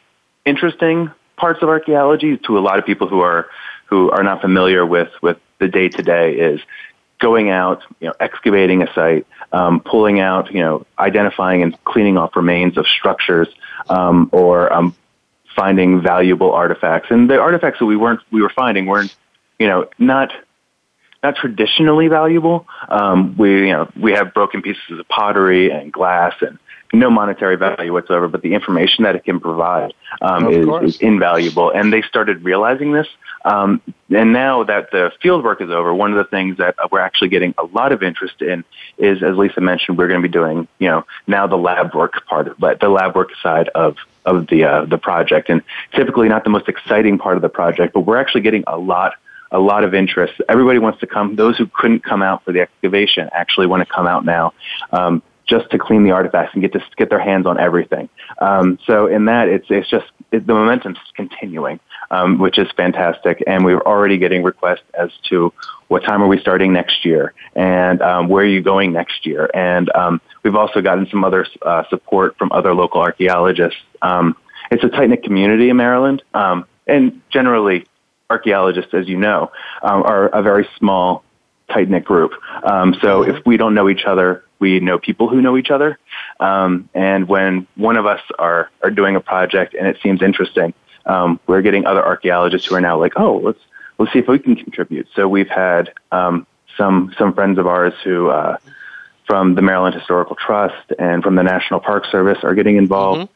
interesting 0.44 1.10
parts 1.36 1.62
of 1.62 1.68
archaeology 1.68 2.36
to 2.38 2.58
a 2.58 2.60
lot 2.60 2.78
of 2.78 2.86
people 2.86 3.08
who 3.08 3.20
are 3.20 3.46
who 3.86 4.10
are 4.10 4.22
not 4.22 4.40
familiar 4.40 4.84
with 4.84 5.10
with 5.22 5.38
the 5.58 5.68
day 5.68 5.88
to 5.88 6.02
day 6.02 6.34
is 6.34 6.60
going 7.20 7.48
out, 7.48 7.82
you 8.00 8.08
know, 8.08 8.14
excavating 8.20 8.82
a 8.82 8.92
site, 8.92 9.26
um, 9.52 9.80
pulling 9.80 10.20
out, 10.20 10.52
you 10.52 10.60
know, 10.60 10.84
identifying 10.98 11.62
and 11.62 11.82
cleaning 11.84 12.18
off 12.18 12.36
remains 12.36 12.76
of 12.76 12.86
structures, 12.86 13.48
um, 13.88 14.28
or 14.32 14.72
um, 14.72 14.94
finding 15.54 16.02
valuable 16.02 16.52
artifacts. 16.52 17.10
And 17.10 17.30
the 17.30 17.38
artifacts 17.38 17.78
that 17.78 17.86
we 17.86 17.96
weren't 17.96 18.20
we 18.30 18.42
were 18.42 18.50
finding 18.50 18.86
weren't, 18.86 19.14
you 19.58 19.66
know, 19.66 19.88
not 19.98 20.32
not 21.24 21.36
traditionally 21.36 22.06
valuable. 22.08 22.66
Um, 22.88 23.36
we 23.36 23.66
you 23.66 23.72
know 23.72 23.90
we 23.98 24.12
have 24.12 24.32
broken 24.32 24.62
pieces 24.62 24.98
of 25.00 25.08
pottery 25.08 25.70
and 25.70 25.92
glass 25.92 26.34
and 26.40 26.58
no 26.92 27.10
monetary 27.10 27.56
value 27.56 27.92
whatsoever, 27.92 28.28
but 28.28 28.42
the 28.42 28.54
information 28.54 29.02
that 29.02 29.16
it 29.16 29.24
can 29.24 29.40
provide 29.40 29.92
um, 30.22 30.48
is, 30.48 30.94
is, 30.94 31.00
invaluable. 31.00 31.70
And 31.70 31.92
they 31.92 32.02
started 32.02 32.44
realizing 32.44 32.92
this. 32.92 33.08
Um, 33.44 33.82
and 34.10 34.32
now 34.32 34.62
that 34.62 34.92
the 34.92 35.10
field 35.20 35.42
work 35.42 35.60
is 35.60 35.70
over, 35.70 35.92
one 35.92 36.12
of 36.12 36.18
the 36.18 36.30
things 36.30 36.58
that 36.58 36.76
we're 36.92 37.00
actually 37.00 37.30
getting 37.30 37.52
a 37.58 37.64
lot 37.64 37.90
of 37.90 38.04
interest 38.04 38.40
in 38.40 38.64
is, 38.96 39.24
as 39.24 39.36
Lisa 39.36 39.60
mentioned, 39.60 39.98
we're 39.98 40.06
going 40.06 40.22
to 40.22 40.28
be 40.28 40.32
doing, 40.32 40.68
you 40.78 40.88
know, 40.88 41.04
now 41.26 41.48
the 41.48 41.56
lab 41.56 41.94
work 41.94 42.24
part, 42.26 42.46
of, 42.46 42.58
but 42.58 42.78
the 42.78 42.88
lab 42.88 43.16
work 43.16 43.30
side 43.42 43.68
of 43.74 43.96
of 44.24 44.46
the 44.46 44.64
uh, 44.64 44.84
the 44.84 44.98
project. 44.98 45.50
And 45.50 45.62
typically 45.94 46.28
not 46.28 46.44
the 46.44 46.50
most 46.50 46.68
exciting 46.68 47.18
part 47.18 47.36
of 47.36 47.42
the 47.42 47.48
project, 47.48 47.92
but 47.92 48.00
we're 48.00 48.18
actually 48.18 48.42
getting 48.42 48.64
a 48.66 48.78
lot 48.78 49.14
a 49.50 49.58
lot 49.58 49.84
of 49.84 49.94
interest. 49.94 50.34
Everybody 50.48 50.78
wants 50.78 51.00
to 51.00 51.06
come. 51.06 51.36
Those 51.36 51.56
who 51.56 51.66
couldn't 51.66 52.04
come 52.04 52.22
out 52.22 52.44
for 52.44 52.52
the 52.52 52.60
excavation 52.60 53.28
actually 53.32 53.66
want 53.66 53.86
to 53.86 53.92
come 53.92 54.06
out 54.06 54.24
now. 54.24 54.52
Um, 54.92 55.22
just 55.46 55.70
to 55.70 55.78
clean 55.78 56.04
the 56.04 56.10
artifacts 56.10 56.54
and 56.54 56.62
get 56.62 56.72
to 56.72 56.82
get 56.96 57.10
their 57.10 57.18
hands 57.18 57.46
on 57.46 57.58
everything. 57.60 58.08
Um, 58.40 58.78
so 58.86 59.06
in 59.06 59.26
that, 59.26 59.48
it's 59.48 59.66
it's 59.68 59.88
just 59.88 60.06
it, 60.32 60.46
the 60.46 60.54
momentum's 60.54 60.98
continuing, 61.14 61.80
um, 62.10 62.38
which 62.38 62.58
is 62.58 62.68
fantastic. 62.76 63.42
And 63.46 63.64
we're 63.64 63.80
already 63.80 64.18
getting 64.18 64.42
requests 64.42 64.84
as 64.98 65.10
to 65.28 65.52
what 65.88 66.02
time 66.02 66.22
are 66.22 66.26
we 66.26 66.40
starting 66.40 66.72
next 66.72 67.04
year 67.04 67.34
and 67.54 68.00
um, 68.00 68.28
where 68.28 68.44
are 68.44 68.48
you 68.48 68.62
going 68.62 68.92
next 68.92 69.26
year. 69.26 69.50
And 69.54 69.94
um, 69.94 70.20
we've 70.42 70.56
also 70.56 70.80
gotten 70.80 71.06
some 71.10 71.24
other 71.24 71.46
uh, 71.62 71.84
support 71.88 72.36
from 72.38 72.50
other 72.52 72.74
local 72.74 73.00
archaeologists. 73.00 73.80
Um, 74.00 74.36
it's 74.70 74.82
a 74.82 74.88
tight 74.88 75.10
knit 75.10 75.22
community 75.22 75.68
in 75.68 75.76
Maryland, 75.76 76.22
um, 76.32 76.66
and 76.86 77.20
generally 77.30 77.86
archaeologists, 78.30 78.94
as 78.94 79.08
you 79.08 79.16
know, 79.16 79.50
are 79.82 80.26
a 80.28 80.42
very 80.42 80.68
small 80.78 81.24
tight 81.68 81.88
knit 81.88 82.04
group. 82.04 82.32
Um, 82.62 82.94
so 83.00 83.22
if 83.22 83.44
we 83.46 83.56
don't 83.56 83.74
know 83.74 83.88
each 83.88 84.04
other, 84.04 84.44
we 84.58 84.80
know 84.80 84.98
people 84.98 85.28
who 85.28 85.40
know 85.40 85.56
each 85.56 85.70
other. 85.70 85.98
Um, 86.40 86.88
and 86.94 87.28
when 87.28 87.66
one 87.76 87.96
of 87.96 88.06
us 88.06 88.20
are, 88.38 88.70
are 88.82 88.90
doing 88.90 89.16
a 89.16 89.20
project 89.20 89.74
and 89.74 89.86
it 89.86 89.98
seems 90.02 90.22
interesting, 90.22 90.74
um, 91.06 91.40
we're 91.46 91.62
getting 91.62 91.86
other 91.86 92.04
archaeologists 92.04 92.68
who 92.68 92.74
are 92.74 92.80
now 92.80 92.98
like, 92.98 93.12
oh, 93.16 93.38
let's, 93.38 93.58
let's 93.98 94.12
see 94.12 94.18
if 94.18 94.28
we 94.28 94.38
can 94.38 94.56
contribute. 94.56 95.08
So 95.14 95.28
we've 95.28 95.48
had 95.48 95.92
um, 96.12 96.46
some, 96.76 97.14
some 97.18 97.34
friends 97.34 97.58
of 97.58 97.66
ours 97.66 97.94
who, 98.02 98.28
uh, 98.28 98.56
from 99.26 99.54
the 99.54 99.62
Maryland 99.62 99.94
Historical 99.94 100.36
Trust 100.36 100.92
and 100.98 101.22
from 101.22 101.34
the 101.34 101.42
National 101.42 101.80
Park 101.80 102.04
Service 102.06 102.38
are 102.42 102.54
getting 102.54 102.76
involved. 102.76 103.30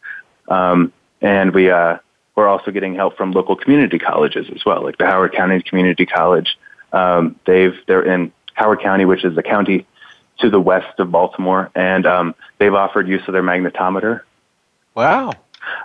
Mm-hmm. 0.49 0.53
Um, 0.53 0.93
and 1.21 1.55
we, 1.55 1.71
uh, 1.71 1.99
we're 2.39 2.47
also 2.47 2.71
getting 2.71 2.95
help 2.95 3.17
from 3.17 3.33
local 3.33 3.57
community 3.57 3.99
colleges 3.99 4.47
as 4.55 4.65
well, 4.65 4.81
like 4.85 4.97
the 4.97 5.05
Howard 5.05 5.33
County 5.33 5.61
Community 5.61 6.07
College. 6.07 6.57
Um, 6.93 7.35
they've, 7.45 7.75
they're 7.89 8.05
in 8.05 8.31
Howard 8.55 8.81
County, 8.81 9.05
which 9.05 9.25
is 9.25 9.35
the 9.35 9.43
county 9.43 9.89
to 10.39 10.49
the 10.49 10.61
west 10.61 11.01
of 11.01 11.11
Baltimore, 11.11 11.69
and 11.75 12.07
um, 12.07 12.37
they've 12.59 12.73
offered 12.73 13.09
use 13.09 13.23
of 13.27 13.33
their 13.33 13.43
magnetometer. 13.43 14.21
Wow. 14.95 15.33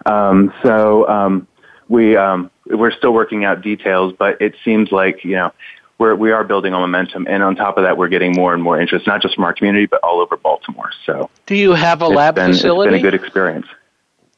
Um, 0.05 0.53
so 0.61 1.09
um, 1.09 1.47
we 1.89 2.15
um, 2.15 2.51
we're 2.67 2.91
still 2.91 3.13
working 3.13 3.45
out 3.45 3.63
details, 3.63 4.13
but 4.19 4.39
it 4.39 4.53
seems 4.63 4.91
like 4.91 5.25
you 5.25 5.35
know 5.35 5.51
we're 5.97 6.13
we 6.13 6.31
are 6.31 6.43
building 6.43 6.75
on 6.75 6.81
momentum, 6.81 7.25
and 7.27 7.41
on 7.41 7.55
top 7.55 7.77
of 7.77 7.83
that, 7.83 7.97
we're 7.97 8.09
getting 8.09 8.33
more 8.33 8.53
and 8.53 8.61
more 8.61 8.79
interest, 8.79 9.07
not 9.07 9.23
just 9.23 9.33
from 9.33 9.43
our 9.43 9.55
community, 9.55 9.87
but 9.87 10.01
all 10.03 10.21
over 10.21 10.37
Baltimore. 10.37 10.91
So, 11.07 11.31
do 11.47 11.55
you 11.55 11.73
have 11.73 12.03
a 12.03 12.07
lab 12.07 12.35
been, 12.35 12.51
facility? 12.51 12.93
It's 12.93 13.01
been 13.01 13.07
a 13.07 13.11
good 13.11 13.19
experience. 13.25 13.65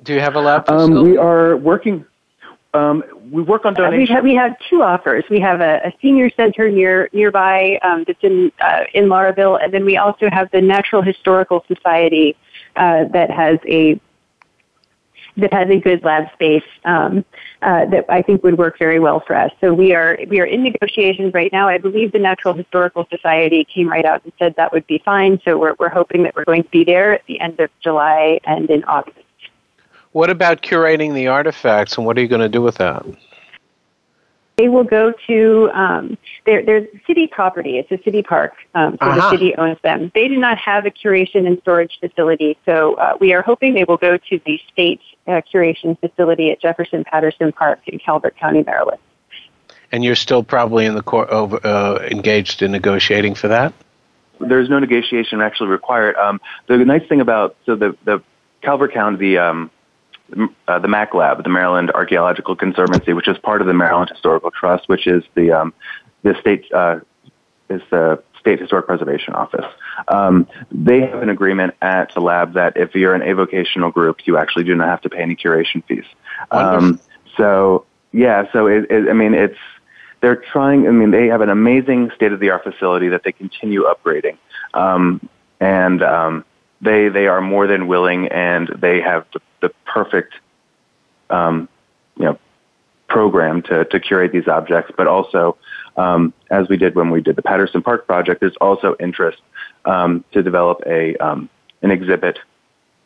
Do 0.06 0.14
you 0.14 0.20
have 0.20 0.36
a 0.36 0.39
lab? 0.39 0.70
Um, 0.70 1.03
we 1.03 1.18
are 1.18 1.58
working. 1.58 2.06
Um, 2.74 3.03
we 3.32 3.41
work 3.41 3.66
on 3.66 3.74
donations. 3.74 4.10
We 4.10 4.14
have, 4.14 4.24
we 4.24 4.36
have 4.36 4.56
two 4.70 4.84
offers. 4.84 5.24
We 5.30 5.39
have 5.39 5.62
a, 5.62 5.82
a 5.88 5.93
senior 6.01 6.30
center 6.30 6.70
near 6.70 7.10
nearby 7.12 7.80
um, 7.82 8.03
that's 8.06 8.24
in 8.24 8.51
uh, 8.62 8.84
in 8.93 9.06
Lauraville, 9.06 9.62
and 9.62 9.74
then 9.74 9.84
we 9.84 9.97
also 9.97 10.30
have 10.30 10.51
the 10.51 10.62
Natural 10.62 11.01
Historical 11.01 11.66
Society 11.68 12.38
uh, 12.76 13.06
that 13.14 13.32
has 13.32 13.58
a 13.68 13.99
that 15.38 15.51
has 15.51 15.70
a 15.70 15.80
good 15.80 16.03
lab 16.03 16.32
space 16.34 16.64
um, 16.86 17.26
uh, 17.62 17.86
that 17.86 18.06
I 18.08 18.22
think 18.22 18.43
would 18.43 18.58
work 18.58 18.78
very 18.78 18.99
well 18.99 19.22
for 19.26 19.36
us. 19.36 19.51
So 19.60 19.74
we 19.74 19.93
are 19.95 20.20
we 20.28 20.39
are 20.39 20.45
in 20.45 20.64
negotiations 20.64 21.34
right 21.34 21.51
now. 21.51 21.68
I 21.68 21.80
believe 21.80 22.12
the 22.12 22.20
Natural 22.20 22.53
Historical 22.53 23.08
Society 23.10 23.66
came 23.66 23.89
right 23.89 24.06
out 24.06 24.24
and 24.24 24.34
said 24.38 24.56
that 24.58 24.72
would 24.72 24.86
be 24.86 25.01
fine. 25.03 25.41
So 25.43 25.58
we're 25.58 25.76
we're 25.80 25.89
hoping 25.89 26.24
that 26.24 26.36
we're 26.36 26.45
going 26.45 26.64
to 26.64 26.70
be 26.70 26.84
there 26.84 27.14
at 27.14 27.26
the 27.26 27.39
end 27.39 27.60
of 27.60 27.72
July 27.82 28.39
and 28.45 28.70
in 28.70 28.84
August. 28.84 29.24
What 30.16 30.30
about 30.30 30.61
curating 30.61 31.13
the 31.13 31.28
artifacts, 31.28 31.97
and 31.97 32.05
what 32.05 32.18
are 32.18 32.22
you 32.22 32.30
going 32.30 32.39
to 32.39 32.47
do 32.47 32.61
with 32.61 32.76
that? 32.76 33.05
They 34.55 34.70
will 34.70 34.86
go 34.86 35.13
to 35.28 35.70
um, 35.74 36.18
their 36.45 36.63
their 36.63 36.88
city 37.05 37.28
property. 37.28 37.80
It's 37.80 37.91
a 37.91 38.01
city 38.01 38.24
park, 38.24 38.53
um, 38.76 38.93
so 38.93 39.09
uh-huh. 39.09 39.16
the 39.20 39.38
city 39.38 39.55
owns 39.57 39.78
them. 39.82 40.13
They 40.16 40.30
do 40.30 40.38
not 40.38 40.57
have 40.57 40.86
a 40.86 40.89
curation 40.89 41.45
and 41.45 41.59
storage 41.63 41.97
facility, 41.99 42.57
so 42.66 42.93
uh, 42.93 43.18
we 43.20 43.34
are 43.34 43.41
hoping 43.41 43.74
they 43.74 43.84
will 43.84 43.97
go 43.97 44.16
to 44.16 44.39
the 44.45 44.57
state 44.72 45.01
uh, 45.28 45.41
curation 45.53 45.99
facility 45.99 46.49
at 46.49 46.61
Jefferson 46.61 47.03
Patterson 47.03 47.51
Park 47.51 47.82
in 47.86 47.99
Calvert 47.99 48.38
County, 48.38 48.63
Maryland. 48.63 49.01
And 49.91 50.01
you're 50.01 50.16
still 50.16 50.43
probably 50.43 50.86
in 50.86 50.95
the 50.95 51.03
court 51.03 51.28
over, 51.28 51.59
uh, 51.68 51.99
engaged 52.09 52.61
in 52.61 52.72
negotiating 52.72 53.36
for 53.36 53.49
that. 53.49 53.74
There's 54.39 54.70
no 54.70 54.80
negotiation 54.80 55.41
actually 55.41 55.72
required. 55.72 56.16
Um, 56.16 56.39
the 56.68 56.78
nice 56.78 57.05
thing 57.09 57.20
about 57.20 57.57
so 57.66 57.76
the 57.76 57.97
the 58.05 58.24
Calvert 58.61 58.93
County 58.93 59.18
the 59.18 59.38
um, 59.39 59.72
uh, 60.67 60.80
the 60.80 60.88
MAC 60.88 61.13
Lab, 61.13 61.43
the 61.43 61.49
Maryland 61.49 61.91
Archaeological 61.91 62.55
Conservancy, 62.55 63.13
which 63.13 63.28
is 63.28 63.38
part 63.38 63.61
of 63.61 63.67
the 63.67 63.73
Maryland 63.73 64.09
Historical 64.09 64.51
Trust, 64.51 64.89
which 64.89 65.07
is 65.07 65.23
the 65.36 65.51
um, 65.51 65.73
the 66.23 66.36
state 66.39 66.65
uh, 66.73 66.99
is 67.69 67.82
the 67.89 68.21
State 68.39 68.59
Historic 68.59 68.86
Preservation 68.86 69.34
Office. 69.34 69.65
Um, 70.07 70.47
they 70.71 71.01
have 71.01 71.21
an 71.21 71.30
agreement 71.30 71.73
at 71.82 72.13
the 72.13 72.21
lab 72.21 72.53
that 72.53 72.78
if 72.78 72.93
you're 72.95 73.15
an 73.15 73.21
avocational 73.21 73.91
group, 73.91 74.26
you 74.26 74.38
actually 74.38 74.65
do 74.65 74.76
not 74.76 74.88
have 74.88 75.01
to 75.01 75.09
pay 75.09 75.21
any 75.21 75.36
curation 75.36 75.84
fees. 75.86 76.05
Um, 76.51 76.99
so 77.38 77.86
yeah, 78.11 78.51
so 78.51 78.67
it, 78.67 78.89
it, 78.89 79.09
I 79.09 79.13
mean, 79.13 79.34
it's 79.34 79.57
they're 80.21 80.36
trying. 80.36 80.88
I 80.88 80.91
mean, 80.91 81.11
they 81.11 81.28
have 81.28 81.41
an 81.41 81.49
amazing 81.49 82.11
state 82.15 82.32
of 82.32 82.39
the 82.39 82.49
art 82.49 82.63
facility 82.63 83.09
that 83.09 83.23
they 83.23 83.32
continue 83.32 83.84
upgrading, 83.84 84.38
um, 84.73 85.28
and 85.59 86.01
um, 86.01 86.45
they 86.86 87.09
they 87.09 87.27
are 87.27 87.41
more 87.41 87.67
than 87.67 87.88
willing, 87.88 88.27
and 88.29 88.67
they 88.67 89.01
have 89.01 89.25
the, 89.33 89.41
the 89.61 89.69
perfect, 89.86 90.33
um, 91.29 91.67
you 92.17 92.25
know, 92.25 92.38
program 93.07 93.61
to 93.63 93.86
to 93.86 93.99
curate 93.99 94.31
these 94.31 94.47
objects. 94.47 94.91
But 94.95 95.07
also, 95.07 95.57
um, 95.97 96.33
as 96.49 96.69
we 96.69 96.77
did 96.77 96.95
when 96.95 97.09
we 97.09 97.21
did 97.21 97.36
the 97.36 97.41
Patterson 97.41 97.81
Park 97.81 98.05
project, 98.05 98.39
there's 98.41 98.59
also 98.61 98.95
interest 98.99 99.41
um, 99.86 100.23
to 100.31 100.41
develop 100.41 100.77
a 100.86 101.15
um, 101.17 101.49
an 101.81 101.91
exhibit 101.91 102.39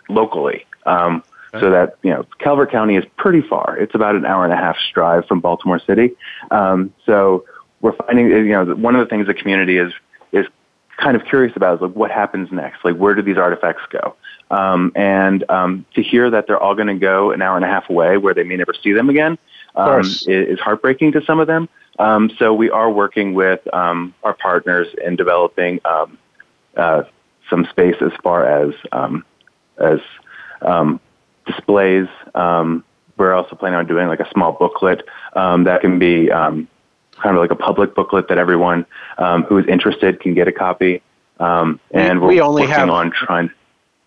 locally. 0.08 0.66
Um, 0.86 1.24
So 1.52 1.72
that 1.72 1.98
you 2.04 2.12
know, 2.14 2.22
Calvert 2.38 2.72
County 2.72 2.96
is 2.96 3.06
pretty 3.18 3.42
far. 3.42 3.76
It's 3.84 3.96
about 3.96 4.14
an 4.16 4.24
hour 4.24 4.44
and 4.44 4.54
a 4.54 4.62
half 4.66 4.78
drive 4.94 5.26
from 5.26 5.40
Baltimore 5.40 5.80
City. 5.80 6.08
Um, 6.52 6.94
so 7.08 7.44
we're 7.82 7.98
finding, 8.04 8.28
you 8.30 8.54
know, 8.56 8.66
one 8.76 8.96
of 8.96 9.02
the 9.04 9.10
things 9.10 9.26
the 9.26 9.34
community 9.34 9.78
is 9.86 9.92
kind 11.00 11.16
of 11.16 11.26
curious 11.26 11.56
about 11.56 11.76
is 11.76 11.82
like 11.82 11.94
what 11.94 12.12
happens 12.12 12.52
next. 12.52 12.84
Like 12.84 12.96
where 12.96 13.16
do 13.16 13.22
these 13.22 13.38
artifacts 13.38 13.84
go? 13.90 14.16
Um, 14.52 14.92
and 14.96 15.50
um, 15.50 15.86
to 15.96 16.04
hear 16.04 16.30
that 16.30 16.48
they're 16.48 16.60
all 16.60 16.76
going 16.76 16.88
to 16.88 16.96
go 16.96 17.32
an 17.32 17.42
hour 17.42 17.56
and 17.56 17.66
a 17.66 17.68
half 17.68 17.90
away, 17.90 18.18
where 18.18 18.34
they 18.34 18.44
may 18.44 18.58
never 18.58 18.74
see 18.74 18.94
them 18.94 19.10
again, 19.10 19.38
um, 19.76 20.02
is, 20.02 20.28
is 20.28 20.60
heartbreaking 20.60 21.12
to 21.14 21.24
some 21.24 21.40
of 21.40 21.48
them. 21.48 21.70
Um, 22.00 22.32
so 22.38 22.54
we 22.54 22.70
are 22.70 22.90
working 22.90 23.34
with 23.34 23.62
um, 23.74 24.14
our 24.24 24.34
partners 24.34 24.88
in 25.04 25.16
developing 25.16 25.82
um, 25.86 26.18
uh, 26.76 27.04
some 27.50 27.66
space 27.66 27.96
as 28.02 28.12
far 28.24 28.46
as 28.46 28.74
um, 28.92 29.24
as 29.78 30.00
um, 30.62 31.00
displays. 31.46 32.08
Um, 32.36 32.84
we're 33.18 33.34
also 33.34 33.56
planning 33.56 33.78
on 33.78 33.86
doing 33.86 34.08
like 34.08 34.22
a 34.22 34.30
small 34.32 34.54
booklet 34.54 35.06
um, 35.34 35.66
that 35.66 35.82
can 35.82 36.00
be 36.00 36.32
um, 36.32 36.68
kind 37.20 37.36
of 37.36 37.42
like 37.42 37.52
a 37.52 37.56
public 37.56 37.96
booklet 37.96 38.28
that 38.30 38.38
everyone 38.38 38.86
um, 39.18 39.44
who 39.44 39.58
is 39.58 39.68
interested 39.68 40.20
can 40.20 40.34
get 40.34 40.48
a 40.48 40.52
copy. 40.52 41.02
Um, 41.40 41.80
and 41.92 42.22
we, 42.22 42.36
we're 42.36 42.44
only 42.44 42.64
working 42.64 42.76
have, 42.76 42.90
on 42.90 43.12
trying. 43.12 43.52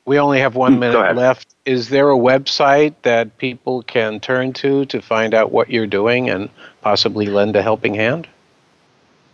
We 0.05 0.19
only 0.19 0.41
have 0.41 0.55
one 0.57 0.75
Hmm, 0.75 0.81
minute 0.81 1.17
left. 1.17 1.55
Is 1.65 1.89
there 1.89 2.11
a 2.11 2.17
website 2.17 2.95
that 3.03 3.39
people 3.39 3.83
can 3.83 4.21
turn 4.21 4.53
to 4.55 4.85
to 4.87 5.01
find 5.01 5.33
out 5.33 5.53
what 5.53 5.71
you're 5.71 5.87
doing 5.87 6.29
and 6.29 6.51
possibly 6.81 7.27
lend 7.27 7.55
a 7.55 7.63
helping 7.63 7.95
hand? 7.95 8.29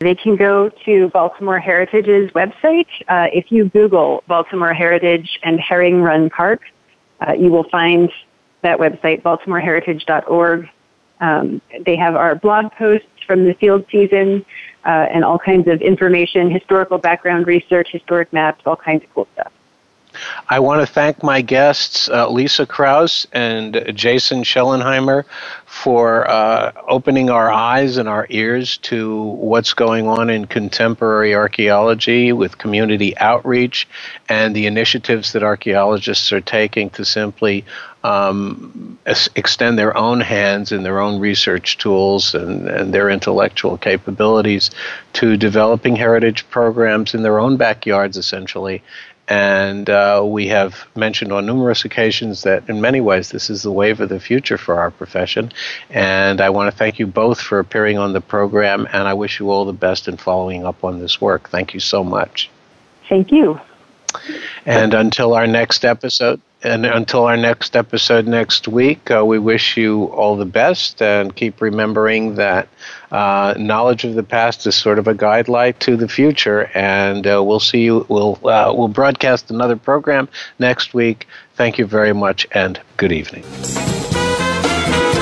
They 0.01 0.15
can 0.15 0.37
go 0.37 0.71
to 0.85 1.09
Baltimore 1.09 1.59
Heritage's 1.59 2.31
website. 2.33 2.87
Uh, 3.09 3.29
if 3.33 3.51
you 3.51 3.69
Google 3.71 4.23
Baltimore 4.29 4.73
Heritage 4.73 5.41
and 5.43 5.59
Herring 5.59 6.03
Run 6.03 6.31
Park, 6.31 6.61
uh, 7.27 7.33
you 7.33 7.51
will 7.51 7.69
find 7.69 8.13
that 8.63 8.79
website, 8.79 9.23
baltimoreheritage.org. 9.23 10.69
Um, 11.21 11.61
they 11.85 11.97
have 11.97 12.15
our 12.15 12.37
blog 12.37 12.71
posts 12.73 13.07
from 13.29 13.45
the 13.45 13.55
field 13.55 13.85
season 13.93 14.45
uh, 14.85 15.07
and 15.13 15.25
all 15.25 15.39
kinds 15.39 15.69
of 15.69 15.81
information, 15.81 16.51
historical 16.51 16.99
background 16.99 17.47
research, 17.47 17.89
historic 17.93 18.33
maps, 18.33 18.63
all 18.67 18.75
kinds 18.75 19.05
of 19.05 19.15
cool 19.15 19.29
stuff. 19.35 19.53
I 20.49 20.61
want 20.61 20.81
to 20.81 20.87
thank 20.87 21.23
my 21.23 21.41
guests, 21.41 22.09
uh, 22.09 22.29
Lisa 22.31 22.67
Kraus 22.67 23.27
and 23.33 23.93
Jason 23.95 24.43
Schellenheimer, 24.43 25.25
for 25.67 26.29
uh, 26.31 26.73
opening 26.87 27.31
our 27.31 27.53
eyes 27.53 27.99
and 27.99 28.09
our 28.09 28.27
ears 28.31 28.79
to 28.79 29.23
what's 29.23 29.75
going 29.75 30.09
on 30.09 30.31
in 30.31 30.47
contemporary 30.47 31.35
archaeology 31.35 32.33
with 32.33 32.59
community 32.59 33.17
outreach 33.19 33.87
and 34.29 34.57
the 34.57 34.67
initiatives 34.67 35.33
that 35.33 35.43
archaeologists 35.43 36.33
are 36.33 36.41
taking 36.41 36.91
to 36.91 37.05
simply 37.05 37.65
um, 38.05 38.99
extend 39.35 39.79
their 39.79 39.97
own 39.97 40.21
hands 40.21 40.71
and 40.71 40.85
their 40.85 41.01
own 41.01 41.21
research 41.21 41.79
tools 41.79 42.35
and, 42.35 42.69
and 42.69 42.95
their 42.95 43.11
intellectual 43.11 43.77
capabilities 43.77 44.71
to 45.15 45.37
developing 45.37 45.97
heritage 45.97 46.49
programs 46.49 47.13
in 47.13 47.23
their 47.23 47.39
own 47.41 47.57
backyards, 47.57 48.17
essentially. 48.17 48.83
And 49.29 49.91
uh, 49.91 50.25
we 50.27 50.49
have 50.49 50.87
mentioned 50.97 51.33
on 51.33 51.45
numerous 51.45 51.85
occasions 51.85 52.43
that 52.43 52.69
in 52.69 52.81
many 52.81 53.01
ways 53.01 53.31
this 53.31 53.51
is 53.51 53.63
the 53.63 53.71
wave 53.71 54.01
of 54.01 54.09
the 54.09 54.21
future 54.21 54.57
for 54.57 54.81
our 54.81 54.91
profession. 54.91 55.53
And 55.91 56.41
I 56.41 56.49
want 56.49 56.71
to 56.71 56.77
thank 56.77 56.99
you 56.99 57.07
both 57.07 57.41
for 57.41 57.59
appearing 57.59 57.99
on 57.99 58.15
the 58.15 58.23
program, 58.23 58.89
and 58.91 59.07
I 59.07 59.13
wish 59.15 59.39
you 59.39 59.51
all 59.51 59.67
the 59.67 59.73
best 59.75 60.09
in 60.09 60.17
following 60.17 60.65
up 60.65 60.83
on 60.83 60.99
this 60.99 61.21
work. 61.21 61.51
Thank 61.51 61.75
you 61.75 61.81
so 61.81 62.03
much. 62.03 62.51
Thank 63.09 63.31
you. 63.31 63.61
And 64.67 64.95
until 64.95 65.35
our 65.35 65.47
next 65.47 65.85
episode, 65.85 66.41
and 66.63 66.85
until 66.85 67.25
our 67.25 67.37
next 67.37 67.77
episode 67.77 68.27
next 68.27 68.67
week, 68.67 69.11
uh, 69.11 69.25
we 69.25 69.39
wish 69.39 69.77
you 69.77 70.05
all 70.07 70.37
the 70.37 70.45
best 70.45 71.01
and 71.01 71.35
keep 71.35 71.61
remembering 71.61 72.35
that 72.35 72.69
uh, 73.13 73.55
knowledge 73.57 74.05
of 74.05 74.15
the 74.15 74.23
past 74.25 74.67
is 74.67 74.75
sort 74.75 74.99
of 74.99 75.07
a 75.07 75.15
guidelight 75.15 75.79
to 75.81 75.97
the 75.97 76.09
future. 76.09 76.71
And 76.75 77.27
uh, 77.27 77.43
we'll 77.45 77.61
see 77.61 77.85
you. 77.85 78.05
We'll 78.09 78.41
uh, 78.45 78.73
we'll 78.75 78.89
broadcast 78.89 79.51
another 79.51 79.77
program 79.77 80.29
next 80.59 80.95
week. 80.95 81.29
Thank 81.55 81.79
you 81.79 81.87
very 81.87 82.13
much, 82.13 82.47
and 82.53 82.81
good 82.97 83.13
evening. 83.13 83.45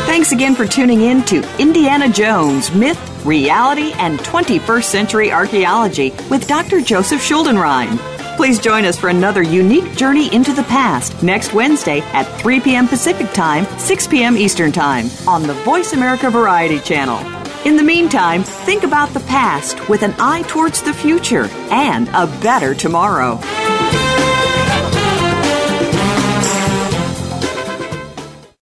Thanks 0.07 0.33
again 0.33 0.55
for 0.55 0.67
tuning 0.67 1.03
in 1.03 1.23
to 1.25 1.45
Indiana 1.61 2.09
Jones 2.09 2.73
Myth, 2.73 3.27
Reality, 3.27 3.93
and 3.99 4.19
21st 4.21 4.85
Century 4.85 5.31
Archaeology 5.31 6.11
with 6.31 6.49
Dr. 6.49 6.81
Joseph 6.81 7.21
Schuldenrein. 7.21 7.99
Please 8.37 8.59
join 8.59 8.85
us 8.85 8.99
for 8.99 9.09
another 9.09 9.43
unique 9.43 9.97
journey 9.97 10.33
into 10.35 10.53
the 10.53 10.63
past 10.65 11.23
next 11.23 11.55
Wednesday 11.55 12.01
at 12.13 12.25
3 12.43 12.61
p.m. 12.61 12.87
Pacific 12.87 13.33
Time, 13.33 13.65
6 13.79 14.07
p.m. 14.09 14.37
Eastern 14.37 14.71
Time 14.71 15.07
on 15.27 15.43
the 15.43 15.55
Voice 15.65 15.95
America 15.95 16.29
Variety 16.29 16.79
Channel. 16.79 17.19
In 17.67 17.77
the 17.77 17.83
meantime, 17.83 18.43
think 18.43 18.85
about 18.85 19.09
the 19.15 19.21
past 19.21 19.89
with 19.89 20.03
an 20.03 20.15
eye 20.19 20.43
towards 20.43 20.83
the 20.83 20.93
future 20.93 21.49
and 21.71 22.09
a 22.09 22.27
better 22.43 22.75
tomorrow. 22.75 23.41